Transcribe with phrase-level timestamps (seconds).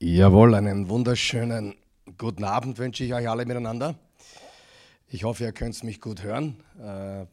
[0.00, 1.74] Jawohl, einen wunderschönen
[2.18, 3.96] guten Abend wünsche ich euch alle miteinander.
[5.08, 6.62] Ich hoffe, ihr könnt mich gut hören.
[6.80, 7.26] Äh,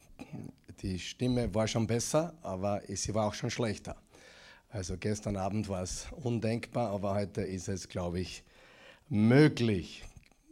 [0.82, 3.96] die Stimme war schon besser, aber sie war auch schon schlechter.
[4.70, 8.44] Also gestern Abend war es undenkbar, aber heute ist es, glaube ich,
[9.10, 10.04] möglich.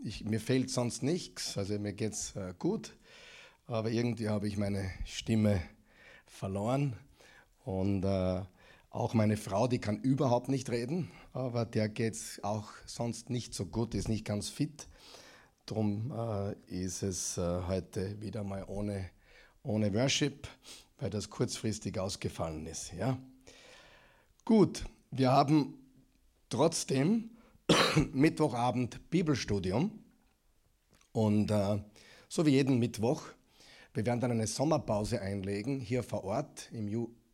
[0.04, 2.95] Ich, mir fehlt sonst nichts, also mir geht es äh, gut,
[3.66, 5.64] aber irgendwie habe ich meine Stimme
[6.27, 6.95] verloren
[7.66, 8.41] und äh,
[8.91, 13.54] auch meine Frau, die kann überhaupt nicht reden, aber der geht es auch sonst nicht
[13.54, 14.88] so gut, ist nicht ganz fit.
[15.66, 19.10] Darum äh, ist es äh, heute wieder mal ohne,
[19.64, 20.48] ohne Worship,
[21.00, 22.94] weil das kurzfristig ausgefallen ist.
[22.94, 23.18] Ja?
[24.46, 25.74] Gut, wir haben
[26.50, 27.32] trotzdem
[28.13, 29.91] Mittwochabend Bibelstudium
[31.13, 31.80] und äh,
[32.30, 33.24] so wie jeden Mittwoch,
[33.94, 36.88] wir werden dann eine Sommerpause einlegen hier vor Ort im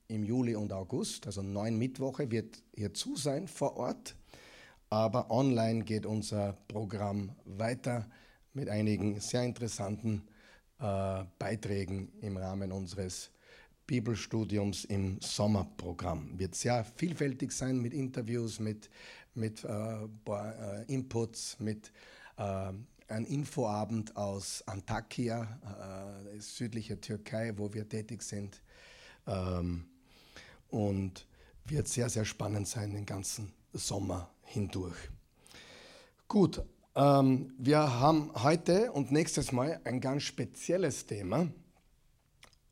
[0.09, 4.16] im Juli und August, also neun Mittwoche wird hier zu sein vor Ort.
[4.90, 8.09] Aber online geht unser Programm weiter
[8.54, 10.24] mit einigen sehr interessanten
[10.79, 13.29] äh, Beiträgen im Rahmen unseres
[13.85, 16.38] Bibelstudiums im Sommerprogramm.
[16.40, 18.90] Wird sehr vielfältig sein mit Interviews, mit,
[19.35, 21.91] mit äh, äh, Inputs, mit
[22.38, 22.73] äh,
[23.07, 28.62] einem Infoabend aus Antakya, äh, südliche Türkei, wo wir tätig sind.
[29.27, 29.85] Ähm,
[30.70, 31.25] und
[31.65, 34.98] wird sehr, sehr spannend sein den ganzen Sommer hindurch.
[36.27, 36.63] Gut,
[36.95, 41.48] ähm, wir haben heute und nächstes Mal ein ganz spezielles Thema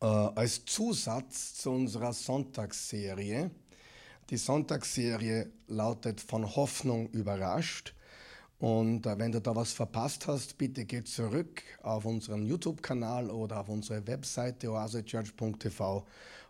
[0.02, 3.52] äh, als Zusatz zu unserer Sonntagsserie.
[4.30, 7.94] Die Sonntagsserie lautet von Hoffnung überrascht.
[8.60, 13.60] Und äh, wenn du da was verpasst hast, bitte geh zurück auf unseren YouTube-Kanal oder
[13.60, 16.06] auf unsere Webseite oasechurch.tv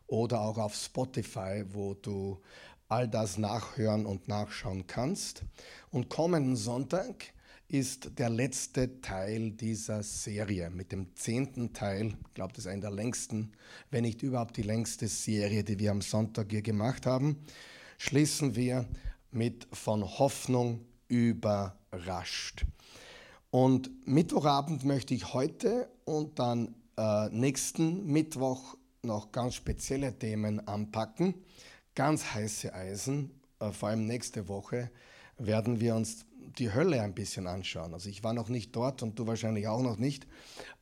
[0.08, 2.42] oder auch auf Spotify, wo du
[2.90, 5.44] all das nachhören und nachschauen kannst.
[5.92, 7.34] Und kommenden Sonntag
[7.70, 12.14] ist der letzte Teil dieser Serie mit dem zehnten Teil.
[12.28, 13.52] Ich glaube, das ist eine der längsten,
[13.92, 17.44] wenn nicht überhaupt die längste Serie, die wir am Sonntag hier gemacht haben.
[17.98, 18.86] Schließen wir
[19.32, 22.66] mit von Hoffnung überrascht.
[23.50, 31.36] Und Mittwochabend möchte ich heute und dann äh, nächsten Mittwoch noch ganz spezielle Themen anpacken,
[31.96, 33.32] ganz heiße Eisen.
[33.60, 34.92] Äh, vor allem nächste Woche
[35.38, 36.26] werden wir uns
[36.58, 37.94] die Hölle ein bisschen anschauen.
[37.94, 40.28] Also ich war noch nicht dort und du wahrscheinlich auch noch nicht,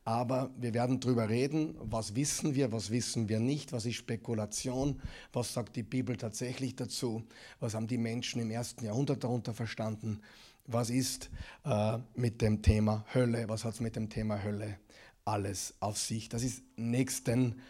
[0.04, 5.00] aber wir werden darüber reden, was wissen wir, was wissen wir nicht, was ist Spekulation,
[5.32, 7.24] was sagt die Bibel tatsächlich dazu,
[7.60, 10.20] was haben die Menschen im ersten Jahrhundert darunter verstanden,
[10.66, 11.30] was ist
[11.64, 14.78] äh, mit dem Thema Hölle, was hat es mit dem Thema Hölle
[15.24, 16.28] alles auf sich.
[16.28, 17.60] Das ist nächsten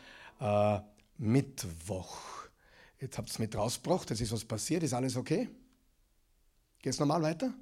[0.41, 0.81] äh,
[1.19, 2.17] Mittwoch.
[3.01, 5.49] Jetzt habt ihr es mit rausgebracht, es ist was passiert, ist alles okay?
[6.81, 7.53] Geht es normal weiter?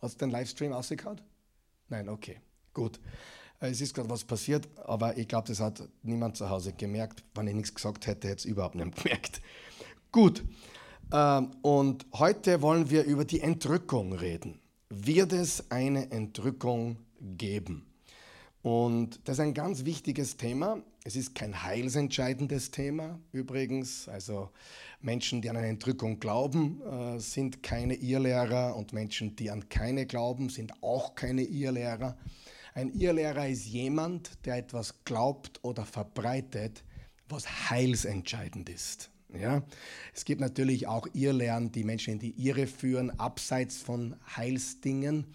[0.00, 1.22] Hast du den Livestream ausgekaut?
[1.88, 2.40] Nein, okay,
[2.72, 3.00] gut.
[3.60, 7.24] Äh, es ist gerade was passiert, aber ich glaube, das hat niemand zu Hause gemerkt.
[7.34, 9.40] Wenn ich nichts gesagt hätte, hätte es überhaupt nicht gemerkt.
[10.12, 10.44] Gut,
[11.12, 14.60] ähm, und heute wollen wir über die Entrückung reden.
[14.88, 17.86] Wird es eine Entrückung geben?
[18.62, 20.82] Und das ist ein ganz wichtiges Thema.
[21.06, 24.08] Es ist kein heilsentscheidendes Thema übrigens.
[24.08, 24.48] Also
[25.02, 30.06] Menschen, die an eine Entrückung glauben, äh, sind keine Irrlehrer und Menschen, die an keine
[30.06, 32.16] glauben, sind auch keine Irrlehrer.
[32.72, 36.82] Ein Irrlehrer ist jemand, der etwas glaubt oder verbreitet,
[37.28, 39.10] was heilsentscheidend ist.
[39.38, 39.62] Ja?
[40.14, 45.26] Es gibt natürlich auch Irrlehren, die Menschen in die Irre führen, abseits von Heilsdingen.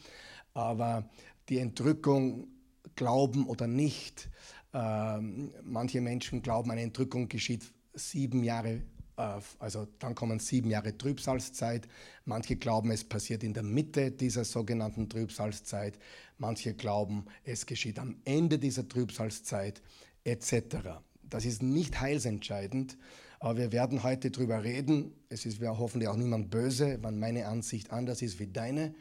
[0.56, 1.08] Aber
[1.48, 2.48] die Entrückung
[2.96, 4.30] glauben oder nicht.
[4.74, 8.82] Ähm, manche Menschen glauben, eine Entrückung geschieht sieben Jahre,
[9.18, 11.88] äh, also dann kommen sieben Jahre Trübsalzeit.
[12.26, 15.98] Manche glauben, es passiert in der Mitte dieser sogenannten Trübsalzeit.
[16.38, 19.82] Manche glauben, es geschieht am Ende dieser Trübsalzeit
[20.24, 21.02] etc.
[21.24, 22.98] Das ist nicht heilsentscheidend,
[23.40, 25.14] aber wir werden heute darüber reden.
[25.30, 28.94] Es ist hoffentlich auch niemand böse, wenn meine Ansicht anders ist wie deine.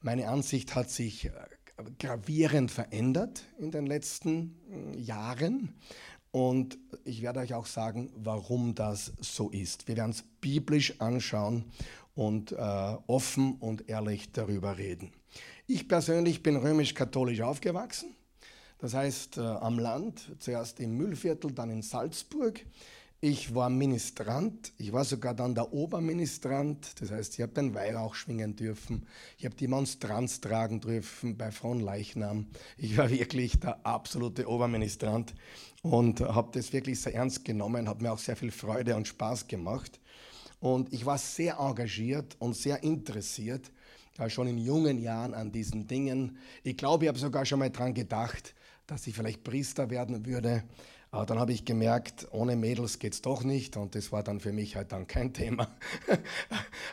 [0.00, 1.30] Meine Ansicht hat sich äh,
[1.98, 5.74] gravierend verändert in den letzten hm, Jahren.
[6.30, 9.86] Und ich werde euch auch sagen, warum das so ist.
[9.86, 11.64] Wir werden es biblisch anschauen
[12.14, 12.56] und äh,
[13.06, 15.12] offen und ehrlich darüber reden.
[15.66, 18.14] Ich persönlich bin römisch-katholisch aufgewachsen.
[18.78, 22.64] Das heißt, äh, am Land, zuerst im Müllviertel, dann in Salzburg.
[23.24, 28.16] Ich war Ministrant, ich war sogar dann der Oberministrant, das heißt, ich habe den Weihrauch
[28.16, 29.06] schwingen dürfen,
[29.38, 32.48] ich habe die Monstranz tragen dürfen bei Fronleichnam.
[32.76, 35.36] Ich war wirklich der absolute Oberministrant
[35.82, 39.46] und habe das wirklich sehr ernst genommen, hat mir auch sehr viel Freude und Spaß
[39.46, 40.00] gemacht.
[40.58, 43.70] Und ich war sehr engagiert und sehr interessiert,
[44.26, 46.38] schon in jungen Jahren an diesen Dingen.
[46.64, 48.52] Ich glaube, ich habe sogar schon mal daran gedacht,
[48.88, 50.64] dass ich vielleicht Priester werden würde.
[51.12, 54.40] Aber dann habe ich gemerkt, ohne Mädels geht es doch nicht und das war dann
[54.40, 55.68] für mich halt dann kein Thema.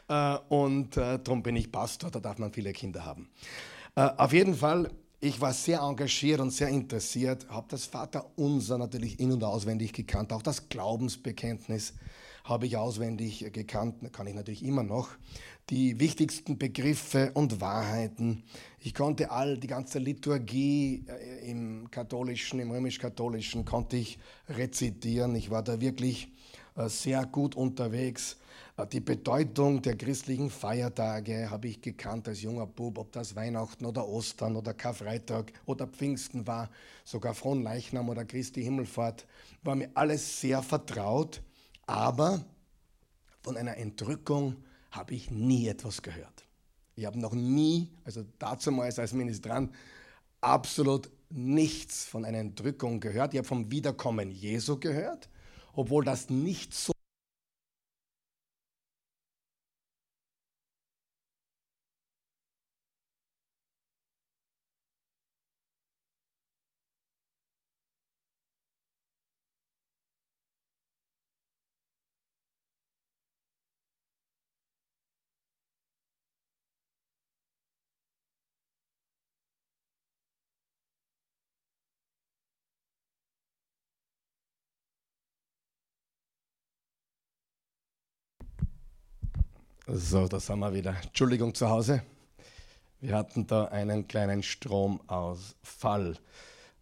[0.07, 3.29] Äh, und äh, darum bin ich Pastor, da darf man viele Kinder haben.
[3.95, 4.89] Äh, auf jeden Fall,
[5.19, 10.33] ich war sehr engagiert und sehr interessiert, habe das Vaterunser natürlich in- und auswendig gekannt,
[10.33, 11.93] auch das Glaubensbekenntnis
[12.43, 15.09] habe ich auswendig gekannt, kann ich natürlich immer noch.
[15.69, 18.43] Die wichtigsten Begriffe und Wahrheiten.
[18.79, 24.17] Ich konnte all die ganze Liturgie äh, im katholischen, im römisch-katholischen konnte ich
[24.49, 25.35] rezitieren.
[25.35, 26.31] Ich war da wirklich
[26.75, 28.37] äh, sehr gut unterwegs.
[28.77, 33.85] Äh, die Bedeutung der christlichen Feiertage habe ich gekannt als junger Bub, ob das Weihnachten
[33.85, 36.71] oder Ostern oder Karfreitag oder Pfingsten war,
[37.03, 39.27] sogar Fronleichnam oder Christi Himmelfahrt,
[39.61, 41.43] war mir alles sehr vertraut.
[41.85, 42.43] Aber
[43.43, 44.55] von einer Entrückung
[44.91, 46.45] habe ich nie etwas gehört.
[46.95, 49.73] Ich habe noch nie, also dazumals als Ministrant,
[50.41, 53.33] absolut nichts von einer Entrückung gehört.
[53.33, 55.29] Ich habe vom Wiederkommen Jesu gehört,
[55.73, 56.91] obwohl das nicht so
[89.91, 90.95] So, da sind wir wieder.
[91.03, 92.03] Entschuldigung zu Hause.
[93.01, 96.15] Wir hatten da einen kleinen Stromausfall.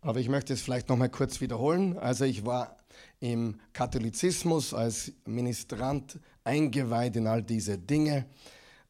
[0.01, 1.97] Aber ich möchte es vielleicht noch mal kurz wiederholen.
[1.97, 2.75] Also ich war
[3.21, 8.25] im Katholizismus als Ministrant eingeweiht in all diese Dinge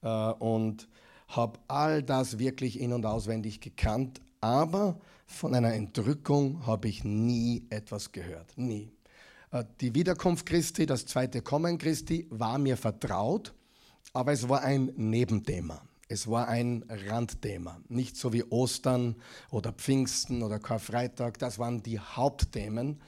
[0.01, 0.87] äh, und
[1.27, 4.19] habe all das wirklich in und auswendig gekannt.
[4.41, 8.57] Aber von einer Entrückung habe ich nie etwas gehört.
[8.57, 8.91] Nie.
[9.51, 13.53] Äh, die Wiederkunft Christi, das zweite Kommen Christi, war mir vertraut
[14.13, 15.81] aber es war ein Nebenthema.
[16.09, 17.81] Es war ein Randthema.
[17.89, 19.15] Nicht so wie Ostern
[19.51, 23.01] oder Pfingsten oder Karfreitag, das waren die Hauptthemen.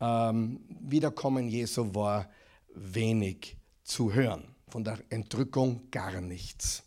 [0.00, 2.30] Ähm, Wiederkommen Jesu war
[2.74, 4.54] wenig zu hören.
[4.68, 6.84] Von der Entrückung gar nichts.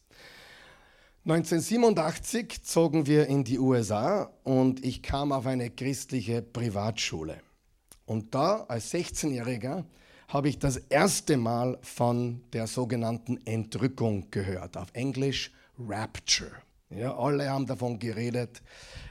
[1.25, 7.41] 1987 zogen wir in die USA und ich kam auf eine christliche Privatschule.
[8.05, 9.85] Und da als 16-Jähriger
[10.31, 14.77] habe ich das erste Mal von der sogenannten Entrückung gehört.
[14.77, 16.53] Auf Englisch Rapture.
[16.89, 18.61] Ja, alle haben davon geredet.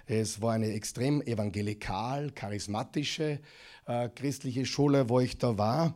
[0.07, 3.39] Es war eine extrem evangelikal, charismatische
[3.87, 5.95] äh, christliche Schule, wo ich da war.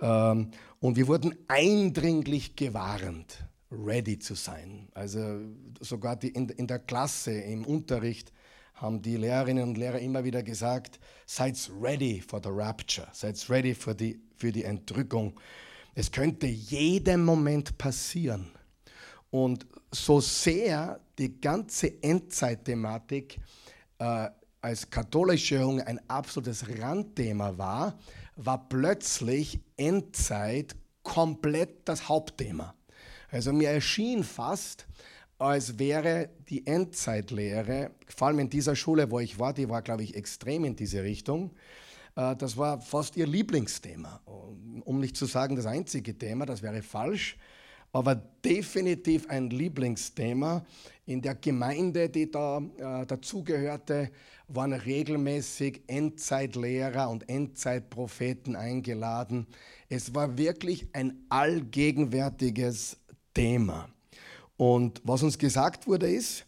[0.00, 4.88] Ähm, und wir wurden eindringlich gewarnt, ready zu sein.
[4.94, 5.42] Also
[5.80, 8.32] sogar die, in, in der Klasse, im Unterricht
[8.76, 13.74] haben die Lehrerinnen und Lehrer immer wieder gesagt, seid ready for the rapture, seid ready
[13.74, 15.38] für die, für die Entrückung.
[15.94, 18.50] Es könnte jeden Moment passieren.
[19.30, 23.38] Und so sehr die ganze Endzeitthematik
[23.98, 24.28] äh,
[24.60, 27.98] als katholische Junge ein absolutes Randthema war,
[28.36, 32.74] war plötzlich Endzeit komplett das Hauptthema.
[33.30, 34.86] Also mir erschien fast,
[35.38, 40.02] als wäre die Endzeitlehre, vor allem in dieser Schule, wo ich war, die war, glaube
[40.02, 41.50] ich, extrem in diese Richtung.
[42.14, 44.20] Äh, das war fast ihr Lieblingsthema.
[44.84, 47.36] Um nicht zu sagen das einzige Thema, das wäre falsch,
[47.92, 50.64] aber definitiv ein Lieblingsthema.
[51.04, 54.10] In der Gemeinde, die da äh, dazugehörte,
[54.48, 59.46] waren regelmäßig Endzeitlehrer und Endzeitpropheten eingeladen.
[59.88, 62.98] Es war wirklich ein allgegenwärtiges
[63.34, 63.88] Thema.
[64.56, 66.46] Und was uns gesagt wurde ist,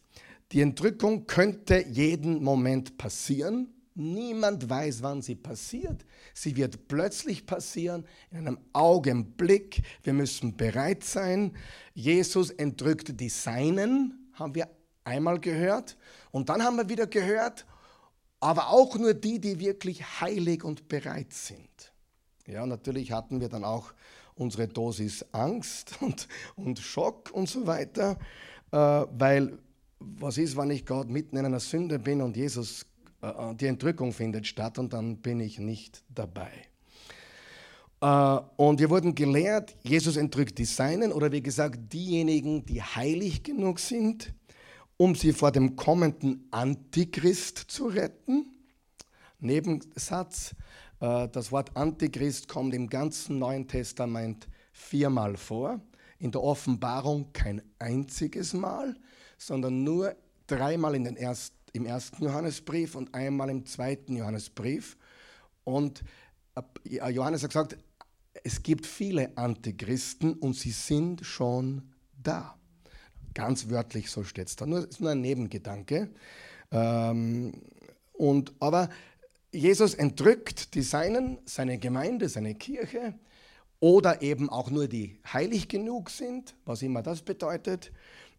[0.53, 3.69] die Entrückung könnte jeden Moment passieren.
[3.95, 6.07] Niemand weiß, wann sie passiert.
[6.33, 9.83] Sie wird plötzlich passieren, in einem Augenblick.
[10.03, 11.55] Wir müssen bereit sein.
[11.95, 14.69] Jesus entrückte die Seinen, haben wir
[15.05, 15.97] einmal gehört.
[16.31, 17.67] Und dann haben wir wieder gehört,
[18.41, 21.93] aber auch nur die, die wirklich heilig und bereit sind.
[22.47, 23.93] Ja, natürlich hatten wir dann auch
[24.39, 28.19] unsere Dosis Angst und, und Schock und so weiter,
[28.71, 29.59] äh, weil
[30.01, 32.87] was ist, wenn ich gerade mitten in einer Sünde bin und Jesus,
[33.23, 36.53] äh, äh, die Entrückung findet statt und dann bin ich nicht dabei.
[38.01, 43.43] Äh, und wir wurden gelehrt, Jesus entrückt die Seinen oder wie gesagt diejenigen, die heilig
[43.43, 44.33] genug sind,
[44.97, 48.47] um sie vor dem kommenden Antichrist zu retten.
[49.41, 50.55] Nebensatz,
[51.01, 55.81] das Wort Antichrist kommt im ganzen Neuen Testament viermal vor,
[56.19, 58.97] in der Offenbarung kein einziges Mal,
[59.37, 64.97] sondern nur dreimal in den erst, im ersten Johannesbrief und einmal im zweiten Johannesbrief.
[65.65, 66.03] Und
[66.57, 67.79] äh, Johannes hat gesagt,
[68.45, 71.83] es gibt viele Antichristen und sie sind schon
[72.21, 72.57] da.
[73.35, 74.67] Ganz wörtlich so steht es da.
[74.67, 76.11] Nur, ist nur ein Nebengedanke.
[76.71, 77.53] Ähm,
[78.13, 78.89] und, aber
[79.51, 83.15] Jesus entrückt die Seinen, seine Gemeinde, seine Kirche
[83.81, 87.93] oder eben auch nur die heilig genug sind, was immer das bedeutet.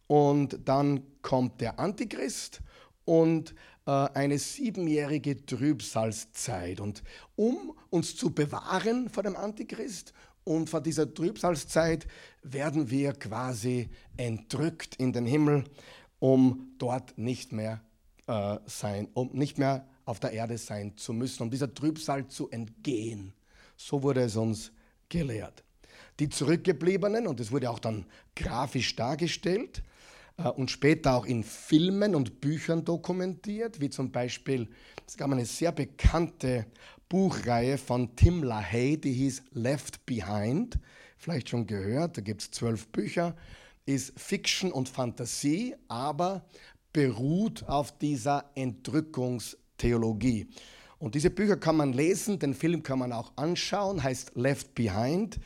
[0.06, 2.60] Und dann kommt der Antichrist
[3.04, 3.54] und
[3.86, 6.80] äh, eine siebenjährige Trübsalzeit.
[6.80, 7.02] Und
[7.36, 10.12] um uns zu bewahren vor dem Antichrist
[10.44, 12.06] und vor dieser Trübsalzeit
[12.42, 15.64] werden wir quasi entrückt in den Himmel,
[16.18, 17.80] um dort nicht mehr
[18.26, 22.50] äh, sein, um nicht mehr auf der Erde sein zu müssen, um dieser Trübsal zu
[22.50, 23.32] entgehen.
[23.76, 24.72] So wurde es uns
[25.08, 25.64] gelehrt.
[26.18, 28.04] Die Zurückgebliebenen, und es wurde auch dann
[28.36, 29.82] grafisch dargestellt
[30.36, 34.68] äh, und später auch in Filmen und Büchern dokumentiert, wie zum Beispiel,
[35.06, 36.66] es gab eine sehr bekannte
[37.08, 40.78] Buchreihe von Tim LaHaye, die hieß Left Behind,
[41.16, 43.34] vielleicht schon gehört, da gibt es zwölf Bücher,
[43.86, 46.44] ist Fiction und Fantasie, aber
[46.92, 48.50] beruht auf dieser
[49.80, 50.48] Entrückungstheologie.
[50.98, 55.40] Und diese Bücher kann man lesen, den Film kann man auch anschauen, heißt Left Behind.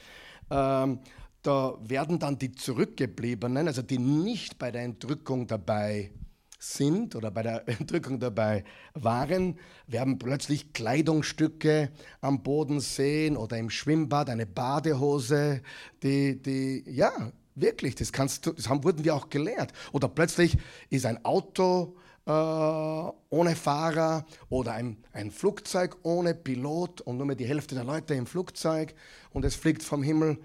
[0.50, 0.98] Ähm,
[1.42, 6.10] da werden dann die Zurückgebliebenen, also die nicht bei der Entrückung dabei
[6.58, 8.64] sind oder bei der Entrückung dabei
[8.94, 15.62] waren, werden plötzlich Kleidungsstücke am Boden sehen oder im Schwimmbad eine Badehose,
[16.02, 17.12] die, die ja,
[17.54, 19.72] wirklich, das, kannst du, das haben, wurden wir auch gelehrt.
[19.92, 20.56] Oder plötzlich
[20.90, 21.94] ist ein Auto
[22.26, 27.84] äh, ohne Fahrer oder ein, ein Flugzeug ohne Pilot und nur mehr die Hälfte der
[27.84, 28.94] Leute im Flugzeug
[29.32, 30.38] und es fliegt vom Himmel.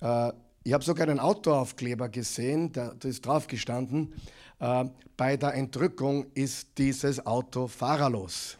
[0.00, 0.32] Äh,
[0.64, 4.14] ich habe sogar einen Autoaufkleber gesehen, da, ist drauf gestanden,
[4.58, 4.84] äh,
[5.16, 8.58] bei der Entrückung ist dieses Auto fahrerlos.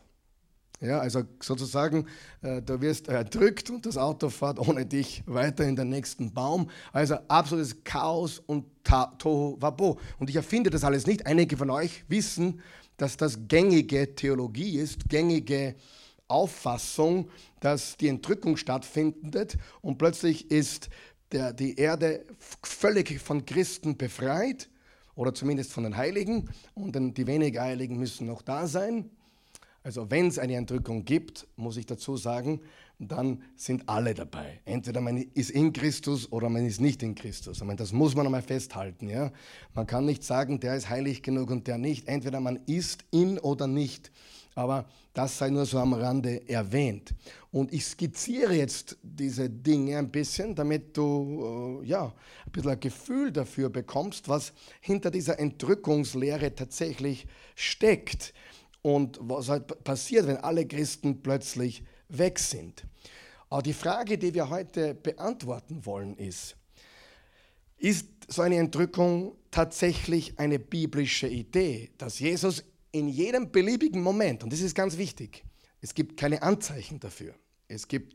[0.81, 2.07] Ja, also sozusagen,
[2.41, 6.71] äh, du wirst erdrückt und das Auto fährt ohne dich weiter in den nächsten Baum.
[6.93, 9.99] Also absolutes Chaos und Tohu Wabo.
[10.21, 11.27] Und ich erfinde das alles nicht.
[11.27, 12.61] Einige von euch wissen,
[12.97, 15.75] dass das gängige Theologie ist, gängige
[16.29, 17.29] Auffassung,
[17.61, 20.91] dass die Entrückung stattfindet und plötzlich ist
[21.33, 22.25] der, die Erde
[22.63, 24.69] völlig von Christen befreit
[25.15, 29.11] oder zumindest von den Heiligen und die weniger Heiligen müssen noch da sein.
[29.83, 32.61] Also wenn es eine Entrückung gibt, muss ich dazu sagen,
[32.99, 34.61] dann sind alle dabei.
[34.65, 37.59] Entweder man ist in Christus oder man ist nicht in Christus.
[37.59, 39.09] Ich meine, das muss man einmal festhalten.
[39.09, 39.31] Ja?
[39.75, 42.09] Man kann nicht sagen, der ist heilig genug und der nicht.
[42.09, 44.11] Entweder man ist in oder nicht.
[44.57, 47.15] Aber das sei nur so am Rande erwähnt.
[47.53, 52.13] Und ich skizziere jetzt diese Dinge ein bisschen, damit du äh, ja,
[52.45, 58.35] ein bisschen ein Gefühl dafür bekommst, was hinter dieser Entrückungslehre tatsächlich steckt
[58.83, 62.85] und was halt passiert, wenn alle Christen plötzlich weg sind.
[63.51, 66.57] Aber die Frage, die wir heute beantworten wollen, ist,
[67.79, 74.53] ist so eine Entrückung tatsächlich eine biblische Idee, dass Jesus in jedem beliebigen Moment, und
[74.53, 75.45] das ist ganz wichtig,
[75.81, 77.35] es gibt keine Anzeichen dafür.
[77.69, 78.15] Es gibt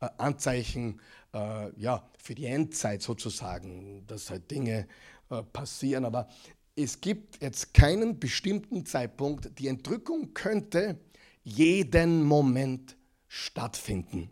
[0.00, 1.00] äh, Anzeichen
[1.34, 4.86] äh, ja, für die Endzeit sozusagen, dass halt Dinge
[5.30, 6.28] äh, passieren, aber
[6.76, 9.58] es gibt jetzt keinen bestimmten Zeitpunkt.
[9.58, 10.98] Die Entrückung könnte
[11.44, 12.96] jeden Moment
[13.28, 14.30] stattfinden.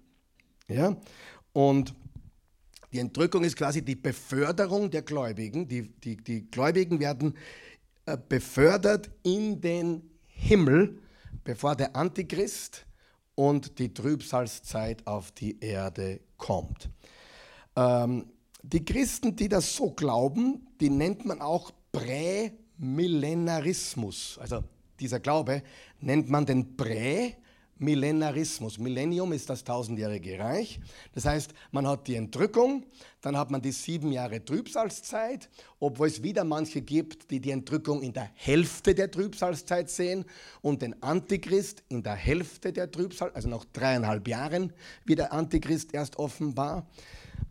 [0.69, 0.97] Ja?
[1.53, 1.95] Und
[2.93, 5.69] die Entrückung ist quasi die Beförderung der Gläubigen.
[5.69, 7.37] Die, die, die Gläubigen werden
[8.07, 10.99] äh, befördert in den Himmel,
[11.45, 12.87] bevor der Antichrist
[13.35, 16.91] und die Trübsalzeit auf die Erde kommt.
[17.77, 18.27] Ähm,
[18.63, 24.39] die Christen, die das so glauben, die nennt man auch Prämillenarismus.
[24.41, 24.65] Also
[24.99, 25.63] dieser Glaube
[26.01, 28.79] nennt man den Prämillenarismus.
[28.79, 30.81] Millennium ist das tausendjährige Reich.
[31.13, 32.87] Das heißt, man hat die Entrückung,
[33.21, 38.01] dann hat man die sieben Jahre Trübsalzeit, obwohl es wieder manche gibt, die die Entrückung
[38.03, 40.25] in der Hälfte der Trübsalzeit sehen
[40.63, 44.73] und den Antichrist in der Hälfte der Trübsal, also nach dreieinhalb Jahren,
[45.05, 46.87] wie der Antichrist erst offenbar.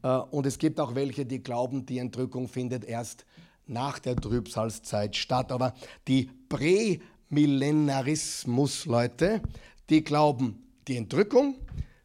[0.03, 3.25] Äh, und es gibt auch welche, die glauben, die Entrückung findet erst
[3.69, 5.51] nach der Trübsalzeit statt.
[5.51, 5.75] Aber
[6.07, 9.43] die Prämillenarismus-Leute,
[9.89, 11.55] die glauben, die Entrückung,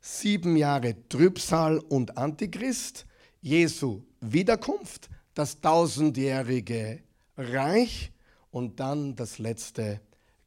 [0.00, 3.06] sieben Jahre Trübsal und Antichrist,
[3.40, 7.02] Jesu Wiederkunft, das tausendjährige
[7.36, 8.12] Reich
[8.50, 10.00] und dann das letzte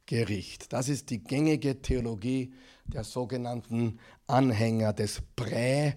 [0.05, 0.71] Gericht.
[0.71, 2.53] Das ist die gängige Theologie
[2.85, 5.95] der sogenannten Anhänger des Prä,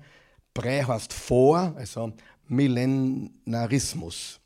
[0.53, 2.12] Prä heißt vor, also
[2.49, 4.40] Millenarismus.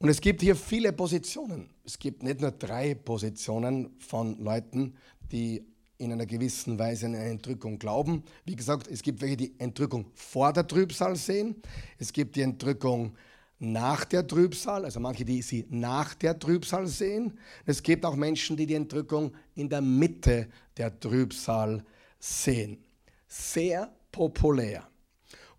[0.00, 1.68] Und es gibt hier viele Positionen.
[1.84, 4.94] Es gibt nicht nur drei Positionen von Leuten,
[5.30, 5.62] die
[5.98, 8.24] in einer gewissen Weise an eine Entrückung glauben.
[8.46, 11.56] Wie gesagt, es gibt welche, die Entrückung vor der Trübsal sehen.
[11.98, 13.14] Es gibt die Entrückung
[13.58, 17.38] nach der Trübsal, also manche, die sie nach der Trübsal sehen.
[17.66, 21.84] Es gibt auch Menschen, die die Entrückung in der Mitte der Trübsal
[22.18, 22.82] sehen.
[23.28, 24.88] Sehr populär.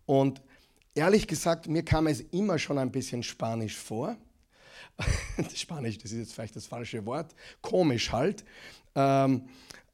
[0.07, 0.41] Und
[0.95, 4.17] ehrlich gesagt, mir kam es immer schon ein bisschen spanisch vor.
[5.55, 7.33] Spanisch, das ist jetzt vielleicht das falsche Wort.
[7.61, 8.43] Komisch halt.
[8.95, 9.47] Ähm,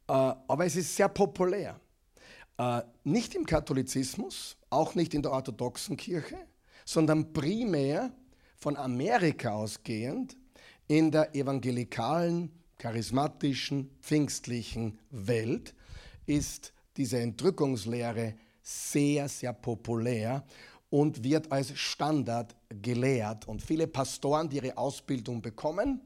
[0.07, 1.79] äh, aber es ist sehr populär.
[2.57, 6.37] Äh, nicht im Katholizismus, auch nicht in der orthodoxen Kirche,
[6.85, 8.11] sondern primär
[8.57, 10.35] von Amerika ausgehend
[10.87, 15.73] in der evangelikalen, charismatischen, pfingstlichen Welt
[16.25, 20.45] ist diese Entrückungslehre sehr, sehr populär
[20.89, 23.47] und wird als Standard gelehrt.
[23.47, 26.01] Und viele Pastoren, die ihre Ausbildung bekommen,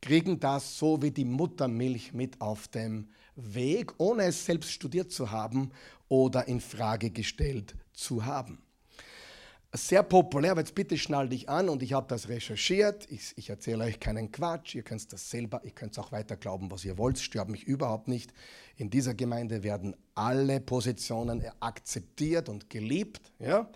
[0.00, 5.30] kriegen das so wie die Muttermilch mit auf dem Weg, ohne es selbst studiert zu
[5.30, 5.70] haben
[6.08, 8.58] oder in Frage gestellt zu haben.
[9.72, 13.10] Sehr populär, aber jetzt bitte schnall dich an und ich habe das recherchiert.
[13.10, 16.70] Ich, ich erzähle euch keinen Quatsch, ihr könnt das selber, ihr könnt auch weiter glauben,
[16.70, 18.32] was ihr wollt, stört mich überhaupt nicht.
[18.76, 23.68] In dieser Gemeinde werden alle Positionen akzeptiert und geliebt, ja?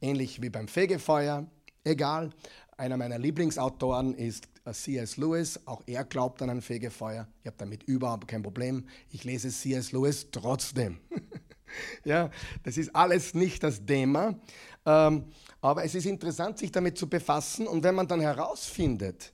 [0.00, 1.46] ähnlich wie beim Fegefeuer,
[1.86, 2.30] egal.
[2.76, 5.16] Einer meiner Lieblingsautoren ist C.S.
[5.16, 7.26] Lewis, auch er glaubt an ein Fegefeuer.
[7.40, 8.86] Ich habe damit überhaupt kein Problem.
[9.10, 9.92] Ich lese C.S.
[9.92, 10.98] Lewis trotzdem.
[12.04, 12.30] ja,
[12.64, 14.38] das ist alles nicht das Thema.
[14.84, 15.24] Ähm,
[15.60, 17.66] aber es ist interessant, sich damit zu befassen.
[17.66, 19.32] Und wenn man dann herausfindet,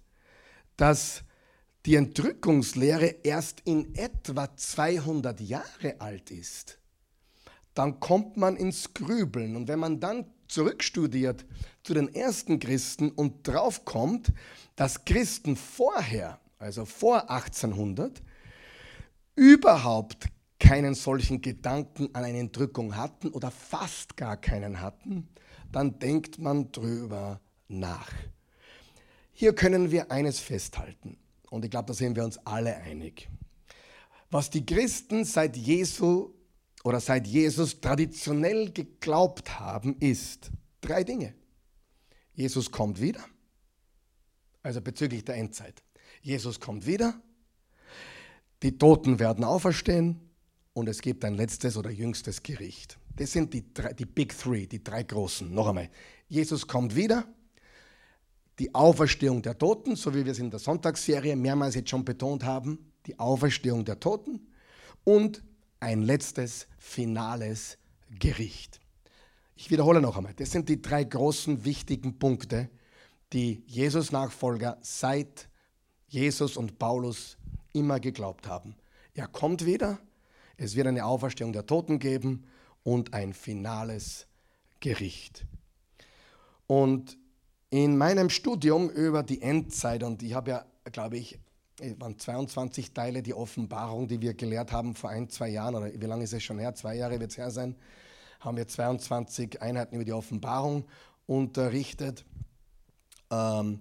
[0.76, 1.24] dass
[1.84, 6.78] die Entrückungslehre erst in etwa 200 Jahre alt ist,
[7.74, 9.56] dann kommt man ins Grübeln.
[9.56, 11.46] Und wenn man dann zurückstudiert
[11.82, 14.32] zu den ersten Christen und draufkommt,
[14.76, 18.22] dass Christen vorher, also vor 1800,
[19.34, 20.26] überhaupt
[20.58, 25.28] keinen solchen Gedanken an eine Entrückung hatten oder fast gar keinen hatten,
[25.72, 28.10] dann denkt man drüber nach.
[29.32, 31.16] Hier können wir eines festhalten,
[31.50, 33.28] und ich glaube, da sind wir uns alle einig.
[34.30, 36.32] Was die Christen seit Jesu
[36.82, 41.34] oder seit Jesus traditionell geglaubt haben, ist drei Dinge.
[42.34, 43.24] Jesus kommt wieder,
[44.62, 45.82] also bezüglich der Endzeit.
[46.22, 47.20] Jesus kommt wieder,
[48.62, 50.20] die Toten werden auferstehen
[50.72, 52.98] und es gibt ein letztes oder jüngstes Gericht.
[53.16, 55.52] Das sind die, drei, die Big Three, die drei großen.
[55.52, 55.90] Noch einmal.
[56.28, 57.26] Jesus kommt wieder,
[58.58, 62.44] die Auferstehung der Toten, so wie wir es in der Sonntagsserie mehrmals jetzt schon betont
[62.44, 64.46] haben, die Auferstehung der Toten
[65.04, 65.42] und
[65.82, 67.76] ein letztes, finales
[68.20, 68.80] Gericht.
[69.56, 72.70] Ich wiederhole noch einmal, das sind die drei großen wichtigen Punkte,
[73.32, 75.48] die Jesus-Nachfolger seit
[76.06, 77.36] Jesus und Paulus
[77.72, 78.76] immer geglaubt haben.
[79.14, 79.98] Er kommt wieder,
[80.56, 82.44] es wird eine Auferstehung der Toten geben
[82.84, 84.26] und ein finales
[84.78, 85.46] Gericht.
[86.68, 87.18] Und
[87.70, 91.40] in meinem Studium über die Endzeit, und ich habe ja, glaube ich,
[91.98, 96.06] waren 22 Teile die Offenbarung, die wir gelehrt haben vor ein, zwei Jahren, oder wie
[96.06, 96.74] lange ist es schon her?
[96.74, 97.76] Zwei Jahre wird es her sein,
[98.40, 100.84] haben wir 22 Einheiten über die Offenbarung
[101.26, 102.24] unterrichtet.
[103.30, 103.80] Ähm,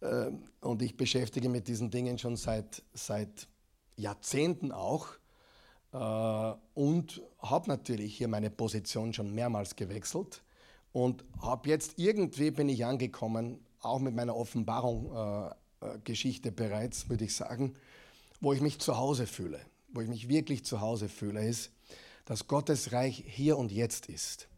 [0.00, 3.48] äh, und ich beschäftige mit diesen Dingen schon seit, seit
[3.96, 5.08] Jahrzehnten auch
[5.92, 10.42] äh, und habe natürlich hier meine Position schon mehrmals gewechselt
[10.92, 15.54] und habe jetzt irgendwie bin ich angekommen, auch mit meiner Offenbarung äh, äh,
[16.04, 17.74] Geschichte bereits, würde ich sagen,
[18.40, 19.60] wo ich mich zu Hause fühle,
[19.92, 21.70] wo ich mich wirklich zu Hause fühle, ist,
[22.24, 24.48] dass Gottes Reich hier und jetzt ist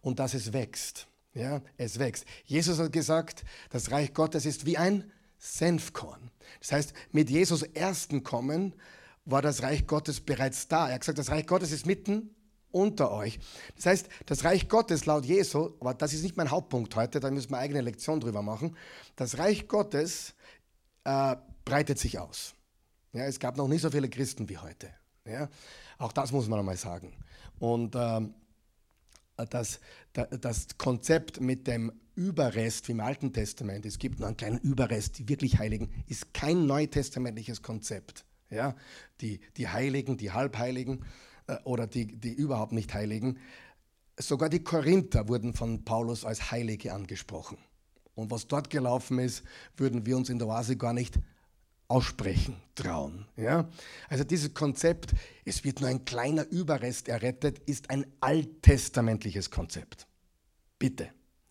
[0.00, 1.06] und dass es wächst.
[1.34, 2.26] Ja, es wächst.
[2.44, 6.30] Jesus hat gesagt, das Reich Gottes ist wie ein Senfkorn.
[6.60, 8.74] Das heißt, mit Jesus ersten Kommen
[9.24, 10.88] war das Reich Gottes bereits da.
[10.88, 12.34] Er hat gesagt, das Reich Gottes ist mitten
[12.70, 13.38] unter euch.
[13.76, 17.30] Das heißt, das Reich Gottes laut Jesu, aber das ist nicht mein Hauptpunkt heute, da
[17.30, 18.76] müssen wir eine eigene Lektion drüber machen.
[19.16, 20.34] Das Reich Gottes
[21.04, 22.54] äh, breitet sich aus.
[23.12, 24.90] Ja, es gab noch nicht so viele Christen wie heute.
[25.24, 25.48] Ja,
[25.98, 27.12] auch das muss man einmal sagen.
[27.58, 28.34] Und ähm,
[29.50, 29.80] das,
[30.12, 35.18] das Konzept mit dem Überrest wie im Alten Testament, es gibt nur einen kleinen Überrest,
[35.18, 38.24] die wirklich Heiligen, ist kein neutestamentliches Konzept.
[38.50, 38.76] Ja,
[39.22, 41.06] die, die Heiligen, die Halbheiligen
[41.46, 43.38] äh, oder die, die überhaupt nicht Heiligen,
[44.18, 47.56] sogar die Korinther wurden von Paulus als Heilige angesprochen.
[48.14, 49.42] Und was dort gelaufen ist,
[49.76, 51.18] würden wir uns in der Oase gar nicht
[51.88, 53.26] aussprechen trauen.
[53.36, 53.68] Ja?
[54.08, 55.12] Also dieses Konzept,
[55.44, 60.06] es wird nur ein kleiner Überrest errettet, ist ein alttestamentliches Konzept.
[60.78, 61.10] Bitte.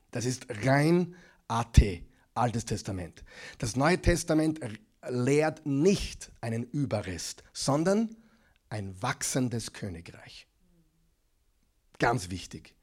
[0.09, 1.15] Das ist rein
[1.47, 1.79] AT,
[2.33, 3.23] Altes Testament.
[3.59, 4.59] Das Neue Testament
[5.07, 8.15] lehrt nicht einen Überrest, sondern
[8.69, 10.47] ein wachsendes Königreich.
[11.99, 12.73] Ganz wichtig.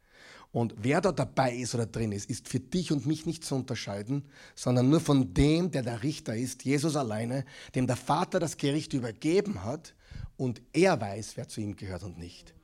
[0.50, 3.54] Und wer da dabei ist oder drin ist, ist für dich und mich nicht zu
[3.54, 8.56] unterscheiden, sondern nur von dem, der der Richter ist, Jesus alleine, dem der Vater das
[8.56, 9.94] Gericht übergeben hat
[10.36, 12.54] und er weiß, wer zu ihm gehört und nicht.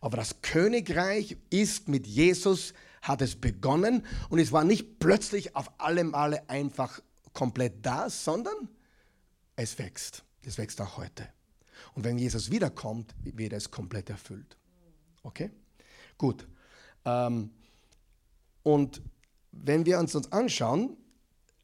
[0.00, 2.72] Aber das Königreich ist mit Jesus,
[3.02, 7.00] hat es begonnen und es war nicht plötzlich auf alle Male einfach
[7.32, 8.68] komplett da, sondern
[9.56, 10.24] es wächst.
[10.42, 11.28] Es wächst auch heute.
[11.94, 14.56] Und wenn Jesus wiederkommt, wird es komplett erfüllt.
[15.22, 15.50] Okay?
[16.16, 16.46] Gut.
[17.06, 17.50] Ähm,
[18.62, 19.00] und
[19.52, 20.96] wenn wir uns uns anschauen,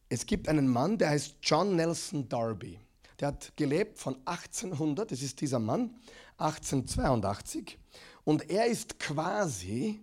[0.09, 2.79] es gibt einen Mann, der heißt John Nelson Darby.
[3.19, 5.95] Der hat gelebt von 1800, das ist dieser Mann,
[6.39, 7.79] 1882.
[8.25, 10.01] Und er ist quasi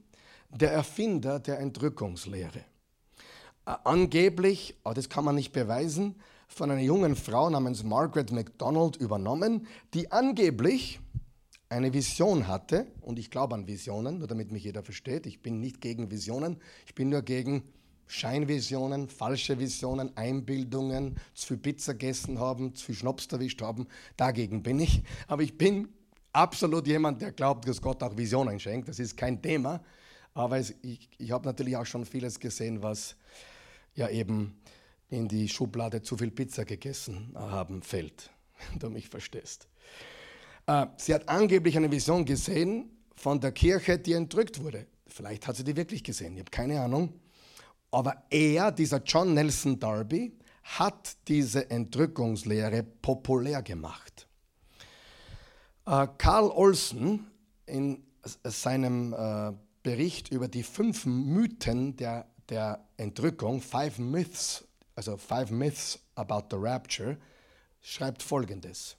[0.50, 2.60] der Erfinder der Entrückungslehre.
[3.66, 6.16] Äh, angeblich, aber das kann man nicht beweisen,
[6.48, 11.00] von einer jungen Frau namens Margaret MacDonald übernommen, die angeblich
[11.70, 15.60] eine Vision hatte, und ich glaube an Visionen, nur damit mich jeder versteht, ich bin
[15.60, 17.64] nicht gegen Visionen, ich bin nur gegen
[18.08, 24.64] Scheinvisionen, falsche Visionen, Einbildungen, zu viel Pizza gegessen haben, zu viel Schnaps erwischt haben, dagegen
[24.64, 25.04] bin ich.
[25.28, 25.90] Aber ich bin
[26.34, 29.84] absolut jemand, der glaubt, dass Gott auch Visionen schenkt, das ist kein Thema.
[30.34, 33.16] Aber es, ich, ich habe natürlich auch schon vieles gesehen, was
[33.94, 34.60] ja eben
[35.10, 38.32] in die Schublade zu viel Pizza gegessen haben fällt,
[38.72, 39.68] wenn du mich verstehst.
[40.70, 44.86] Äh, sie hat angeblich eine Vision gesehen von der Kirche, die entrückt wurde.
[45.08, 47.20] Vielleicht hat sie die wirklich gesehen, ich habe keine Ahnung.
[47.90, 54.28] Aber er, dieser John Nelson Darby, hat diese Entrückungslehre populär gemacht.
[55.88, 57.26] Äh, Karl Olsen
[57.66, 58.04] in
[58.44, 65.98] seinem äh, Bericht über die fünf Mythen der, der Entrückung, Five Myths, also Five Myths
[66.14, 67.18] about the Rapture,
[67.82, 68.99] schreibt folgendes.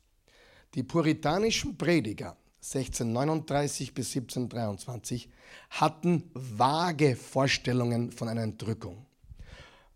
[0.75, 5.29] Die puritanischen Prediger 1639 bis 1723
[5.71, 9.05] hatten vage Vorstellungen von einer Entrückung,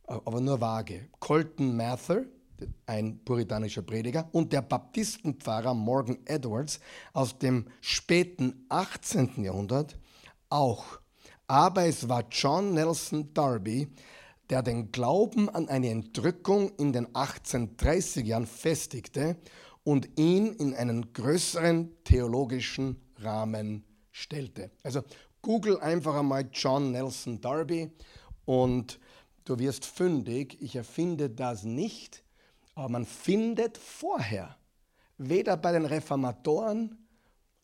[0.07, 1.11] aber nur vage.
[1.21, 2.25] Colton Mather,
[2.87, 6.81] ein puritanischer Prediger, und der Baptistenpfarrer Morgan Edwards
[7.13, 9.45] aus dem späten 18.
[9.45, 9.97] Jahrhundert
[10.51, 10.99] auch.
[11.47, 13.87] Aber es war John Nelson Darby,
[14.51, 19.37] der den Glauben an eine Entrückung in den 1830er Jahren festigte
[19.85, 24.71] und ihn in einen größeren theologischen Rahmen stellte.
[24.83, 25.03] Also
[25.43, 27.91] google einfach einmal John Nelson Darby
[28.47, 28.99] und
[29.45, 30.61] du wirst fündig.
[30.61, 32.25] Ich erfinde das nicht,
[32.75, 34.57] aber man findet vorher,
[35.19, 36.99] weder bei den Reformatoren,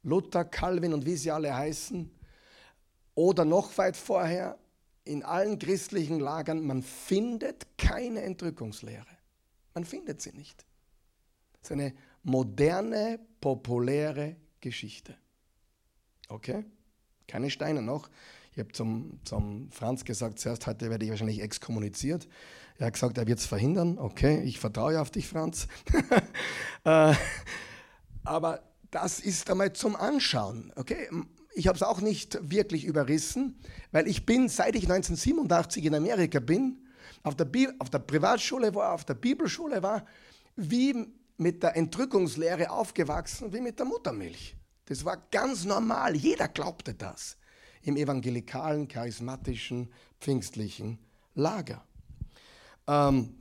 [0.03, 2.11] Luther, Calvin und wie sie alle heißen,
[3.15, 4.59] oder noch weit vorher
[5.05, 9.07] in allen christlichen Lagern, man findet keine Entrückungslehre.
[9.75, 10.65] Man findet sie nicht.
[11.61, 15.15] Das ist eine moderne, populäre Geschichte.
[16.29, 16.65] Okay?
[17.27, 18.11] Keine Steine noch.
[18.53, 22.29] Ich habe zum, zum Franz gesagt, zuerst heute werde ich wahrscheinlich exkommuniziert.
[22.79, 23.99] Er hat gesagt, er wird es verhindern.
[23.99, 25.69] Okay, ich vertraue auf dich, Franz.
[26.83, 27.15] Äh,
[28.25, 30.73] aber das ist einmal zum Anschauen.
[30.77, 31.11] Okay,
[31.53, 33.59] ich habe es auch nicht wirklich überrissen,
[33.93, 36.79] weil ich bin, seit ich 1987 in Amerika bin,
[37.23, 40.07] auf der, Bi auf der Privatschule war, auf der Bibelschule war,
[40.57, 41.07] wie
[41.41, 44.55] mit der Entrückungslehre aufgewachsen wie mit der Muttermilch.
[44.85, 46.15] Das war ganz normal.
[46.15, 47.39] Jeder glaubte das
[47.81, 50.99] im evangelikalen, charismatischen, pfingstlichen
[51.35, 51.83] Lager.
[52.87, 53.35] Ähm,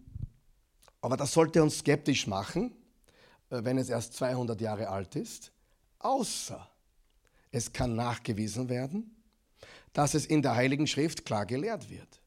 [1.02, 2.72] aber das sollte uns skeptisch machen,
[3.50, 5.52] äh, wenn es erst 200 Jahre alt ist,
[6.00, 6.70] außer
[7.52, 9.14] es kann nachgewiesen werden,
[9.92, 12.22] dass es in der Heiligen Schrift klar gelehrt wird.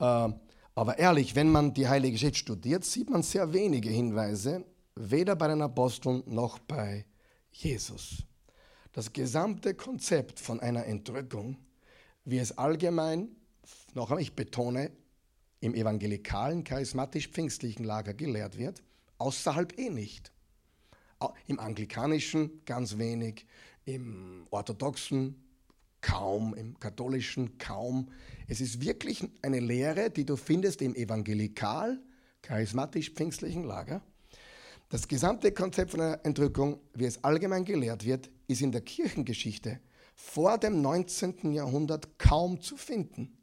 [0.00, 0.40] Ähm,
[0.78, 4.64] aber ehrlich, wenn man die Heilige Schrift studiert, sieht man sehr wenige Hinweise,
[4.94, 7.04] weder bei den Aposteln noch bei
[7.50, 8.18] Jesus.
[8.92, 11.56] Das gesamte Konzept von einer Entrückung,
[12.24, 13.26] wie es allgemein,
[13.94, 14.92] noch einmal ich betone,
[15.58, 18.80] im evangelikalen, charismatisch-pfingstlichen Lager gelehrt wird,
[19.18, 20.30] außerhalb eh nicht.
[21.48, 23.46] Im anglikanischen ganz wenig,
[23.84, 25.42] im orthodoxen
[26.00, 28.10] kaum, im katholischen kaum.
[28.46, 32.00] Es ist wirklich eine Lehre, die du findest im evangelikal,
[32.42, 34.02] charismatisch-pfingstlichen Lager.
[34.88, 39.80] Das gesamte Konzept von einer Entrückung, wie es allgemein gelehrt wird, ist in der Kirchengeschichte
[40.14, 41.52] vor dem 19.
[41.52, 43.36] Jahrhundert kaum zu finden.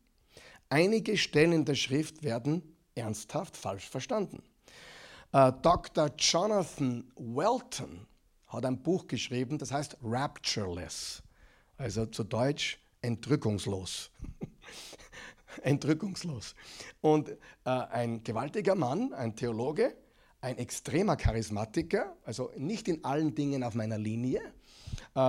[0.70, 4.42] Einige Stellen in der Schrift werden ernsthaft falsch verstanden.
[5.32, 6.12] Äh, Dr.
[6.18, 8.08] Jonathan Welton
[8.48, 11.22] hat ein Buch geschrieben, das heißt Raptureless.
[11.78, 14.12] Also zu Deutsch entrückungslos.
[15.64, 16.56] entrückungslos.
[17.02, 17.36] Und äh,
[17.66, 19.96] ein gewaltiger Mann, ein Theologe,
[20.42, 24.42] ein extremer Charismatiker, also nicht in allen Dingen auf meiner Linie.
[25.16, 25.20] Äh,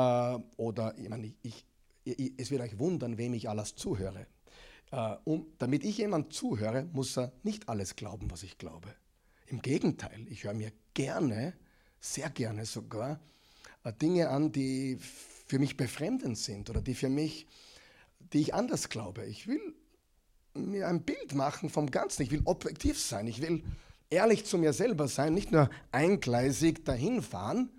[0.56, 1.64] oder, ich meine, ich,
[2.04, 4.26] ich, es wird euch wundern, wem ich alles zuhöre.
[4.92, 8.88] Äh, um, damit ich jemand zuhöre, muss er nicht alles glauben, was ich glaube.
[9.46, 11.54] Im Gegenteil, ich höre mir gerne,
[11.98, 13.20] sehr gerne sogar,
[13.84, 14.98] äh, Dinge an, die
[15.46, 17.46] für mich befremdend sind oder die für mich,
[18.32, 19.24] die ich anders glaube.
[19.24, 19.74] Ich will
[20.54, 22.22] mir ein Bild machen vom Ganzen.
[22.22, 23.26] Ich will objektiv sein.
[23.26, 23.62] Ich will
[24.10, 27.70] ehrlich zu mir selber sein, nicht nur eingleisig dahin fahren.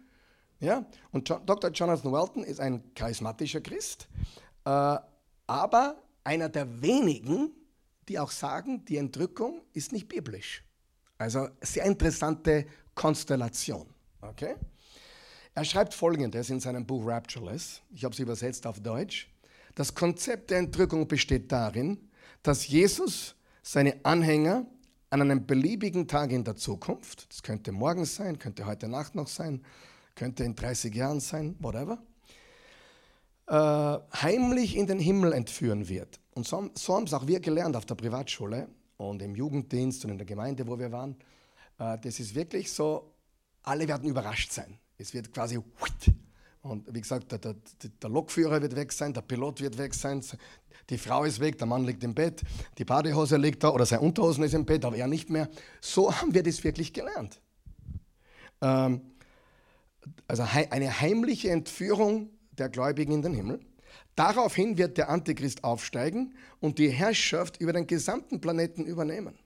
[0.59, 0.85] Ja?
[1.11, 1.71] Und Dr.
[1.71, 4.07] Jonathan Welton ist ein charismatischer Christ,
[4.65, 4.97] äh,
[5.47, 7.51] aber einer der wenigen,
[8.07, 10.63] die auch sagen, die Entrückung ist nicht biblisch.
[11.17, 13.87] Also sehr interessante Konstellation.
[14.21, 14.55] Okay?
[15.57, 17.81] Er schreibt folgendes in seinem Buch Raptureless.
[17.89, 19.27] Ich habe es übersetzt auf Deutsch.
[19.73, 21.97] Das Konzept der Entrückung besteht darin,
[22.43, 24.67] dass Jesus seine Anhänger
[25.09, 29.27] an einem beliebigen Tag in der Zukunft, das könnte morgen sein, könnte heute Nacht noch
[29.27, 29.63] sein,
[30.13, 32.03] könnte in 30 Jahren sein, whatever,
[33.47, 36.19] äh, heimlich in den Himmel entführen wird.
[36.35, 38.67] Und so, so haben es auch wir gelernt auf der Privatschule
[38.97, 41.15] und im Jugenddienst und in der Gemeinde, wo wir waren.
[41.79, 43.11] Äh, das ist wirklich so,
[43.63, 44.77] alle werden überrascht sein.
[44.97, 45.59] Es wird quasi
[46.63, 47.55] und wie gesagt, der, der,
[48.01, 50.21] der, Lokführer wird weg sein, der Pilot wird weg sein,
[50.89, 52.41] die Frau ist weg, der Mann liegt im Bett,
[52.77, 55.49] die Badehose liegt da oder sein Unterhosen ist im Bett, aber er nicht mehr.
[55.81, 57.39] So haben wir das wirklich gelernt.
[58.61, 59.01] Ähm,
[60.27, 63.59] also eine heimliche Entführung der Gläubigen in den Himmel.
[64.15, 69.37] Daraufhin wird der Antichrist aufsteigen und die Herrschaft über den gesamten Planeten übernehmen.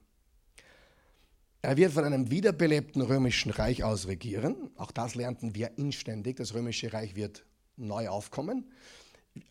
[1.63, 4.71] Er wird von einem wiederbelebten römischen Reich aus regieren.
[4.78, 6.38] Auch das lernten wir inständig.
[6.38, 7.45] Das römische Reich wird
[7.78, 8.71] neu aufkommen.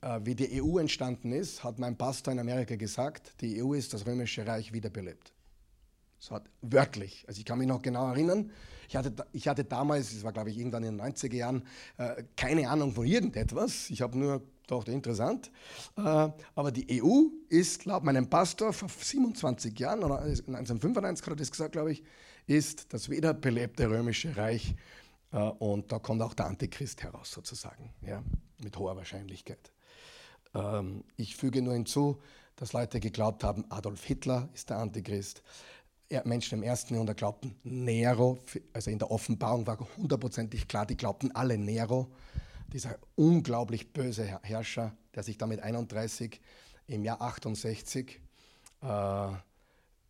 [0.01, 3.95] Äh, wie die EU entstanden ist, hat mein Pastor in Amerika gesagt, die EU ist
[3.95, 5.33] das römische Reich wiederbelebt.
[6.19, 7.25] So hat wörtlich.
[7.29, 8.51] Also ich kann mich noch genau erinnern.
[8.89, 11.63] Ich hatte, ich hatte damals, es war glaube ich irgendwann in den 90er Jahren,
[11.97, 13.89] äh, keine Ahnung von irgendetwas.
[13.89, 15.51] Ich habe nur gedacht, interessant.
[15.97, 21.37] Äh, aber die EU ist laut meinem Pastor vor 27 Jahren, oder 1995 hat er
[21.37, 22.03] das gesagt, glaube ich,
[22.47, 24.75] ist das wiederbelebte römische Reich.
[25.33, 28.23] Äh, und da kommt auch der Antichrist heraus sozusagen, ja,
[28.63, 29.73] mit hoher Wahrscheinlichkeit.
[30.55, 32.21] Ähm, ich füge nur hinzu,
[32.57, 35.43] dass Leute geglaubt haben, Adolf Hitler ist der Antichrist.
[36.25, 38.41] Menschen im ersten Jahrhundert glaubten Nero,
[38.73, 42.11] also in der Offenbarung war hundertprozentig klar, die glaubten alle Nero,
[42.73, 46.41] dieser unglaublich böse Herrscher, der sich damit 31
[46.87, 48.21] im Jahr 68
[48.83, 49.33] äh,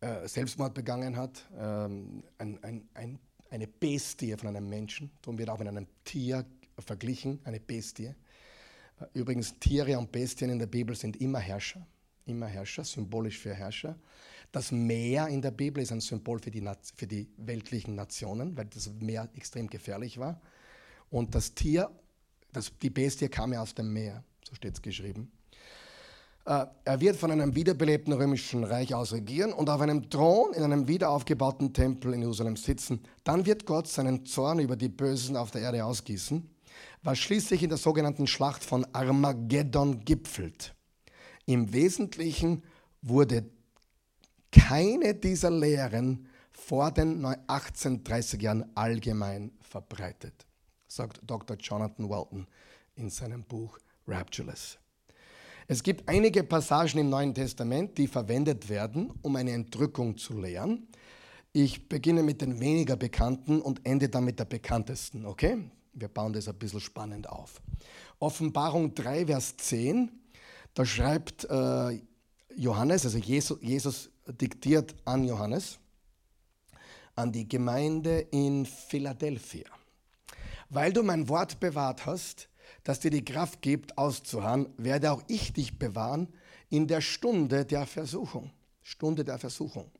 [0.01, 3.19] äh, Selbstmord begangen hat, ähm, ein, ein, ein,
[3.49, 6.45] eine Bestie von einem Menschen, darum wird auch mit einem Tier
[6.79, 8.07] verglichen, eine Bestie.
[8.99, 11.85] Äh, übrigens, Tiere und Bestien in der Bibel sind immer Herrscher,
[12.25, 13.99] immer Herrscher, symbolisch für Herrscher.
[14.51, 18.65] Das Meer in der Bibel ist ein Symbol für die, für die weltlichen Nationen, weil
[18.65, 20.41] das Meer extrem gefährlich war.
[21.09, 21.91] Und das Tier,
[22.53, 25.31] das, die Bestie kam ja aus dem Meer, so steht es geschrieben.
[26.45, 30.63] Äh, er wird von einem wiederbelebten römischen Reich aus regieren und auf einem Thron in
[30.63, 33.01] einem wiederaufgebauten Tempel in Jerusalem sitzen.
[33.23, 36.49] Dann wird Gott seinen Zorn über die Bösen auf der Erde ausgießen,
[37.03, 40.73] was schließlich in der sogenannten Schlacht von Armageddon gipfelt.
[41.45, 42.63] Im Wesentlichen
[43.01, 43.45] wurde
[44.51, 50.45] keine dieser Lehren vor den 1830 Jahren allgemein verbreitet,
[50.91, 51.57] sagt Dr.
[51.57, 52.47] Jonathan Walton
[52.95, 53.77] in seinem Buch
[54.07, 54.77] Raptureless.
[55.67, 60.87] Es gibt einige Passagen im Neuen Testament, die verwendet werden, um eine Entrückung zu lehren.
[61.53, 65.69] Ich beginne mit den weniger bekannten und ende dann mit der bekanntesten, okay?
[65.93, 67.61] Wir bauen das ein bisschen spannend auf.
[68.19, 70.11] Offenbarung 3, Vers 10,
[70.73, 72.01] da schreibt äh,
[72.55, 75.79] Johannes, also Jesus, Jesus diktiert an Johannes,
[77.15, 79.65] an die Gemeinde in Philadelphia.
[80.73, 82.47] Weil du mein Wort bewahrt hast,
[82.83, 86.29] das dir die Kraft gibt, auszuharren, werde auch ich dich bewahren
[86.69, 88.51] in der Stunde der Versuchung.
[88.81, 89.91] Stunde der Versuchung.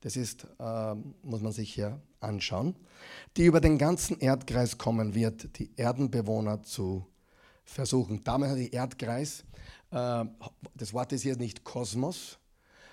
[0.00, 2.76] Das ist, äh, muss man sich hier anschauen,
[3.36, 7.04] die über den ganzen Erdkreis kommen wird, die Erdenbewohner zu
[7.64, 8.22] versuchen.
[8.22, 9.44] Damals hat die Erdkreis,
[9.90, 10.24] äh,
[10.76, 12.38] das Wort ist hier nicht Kosmos,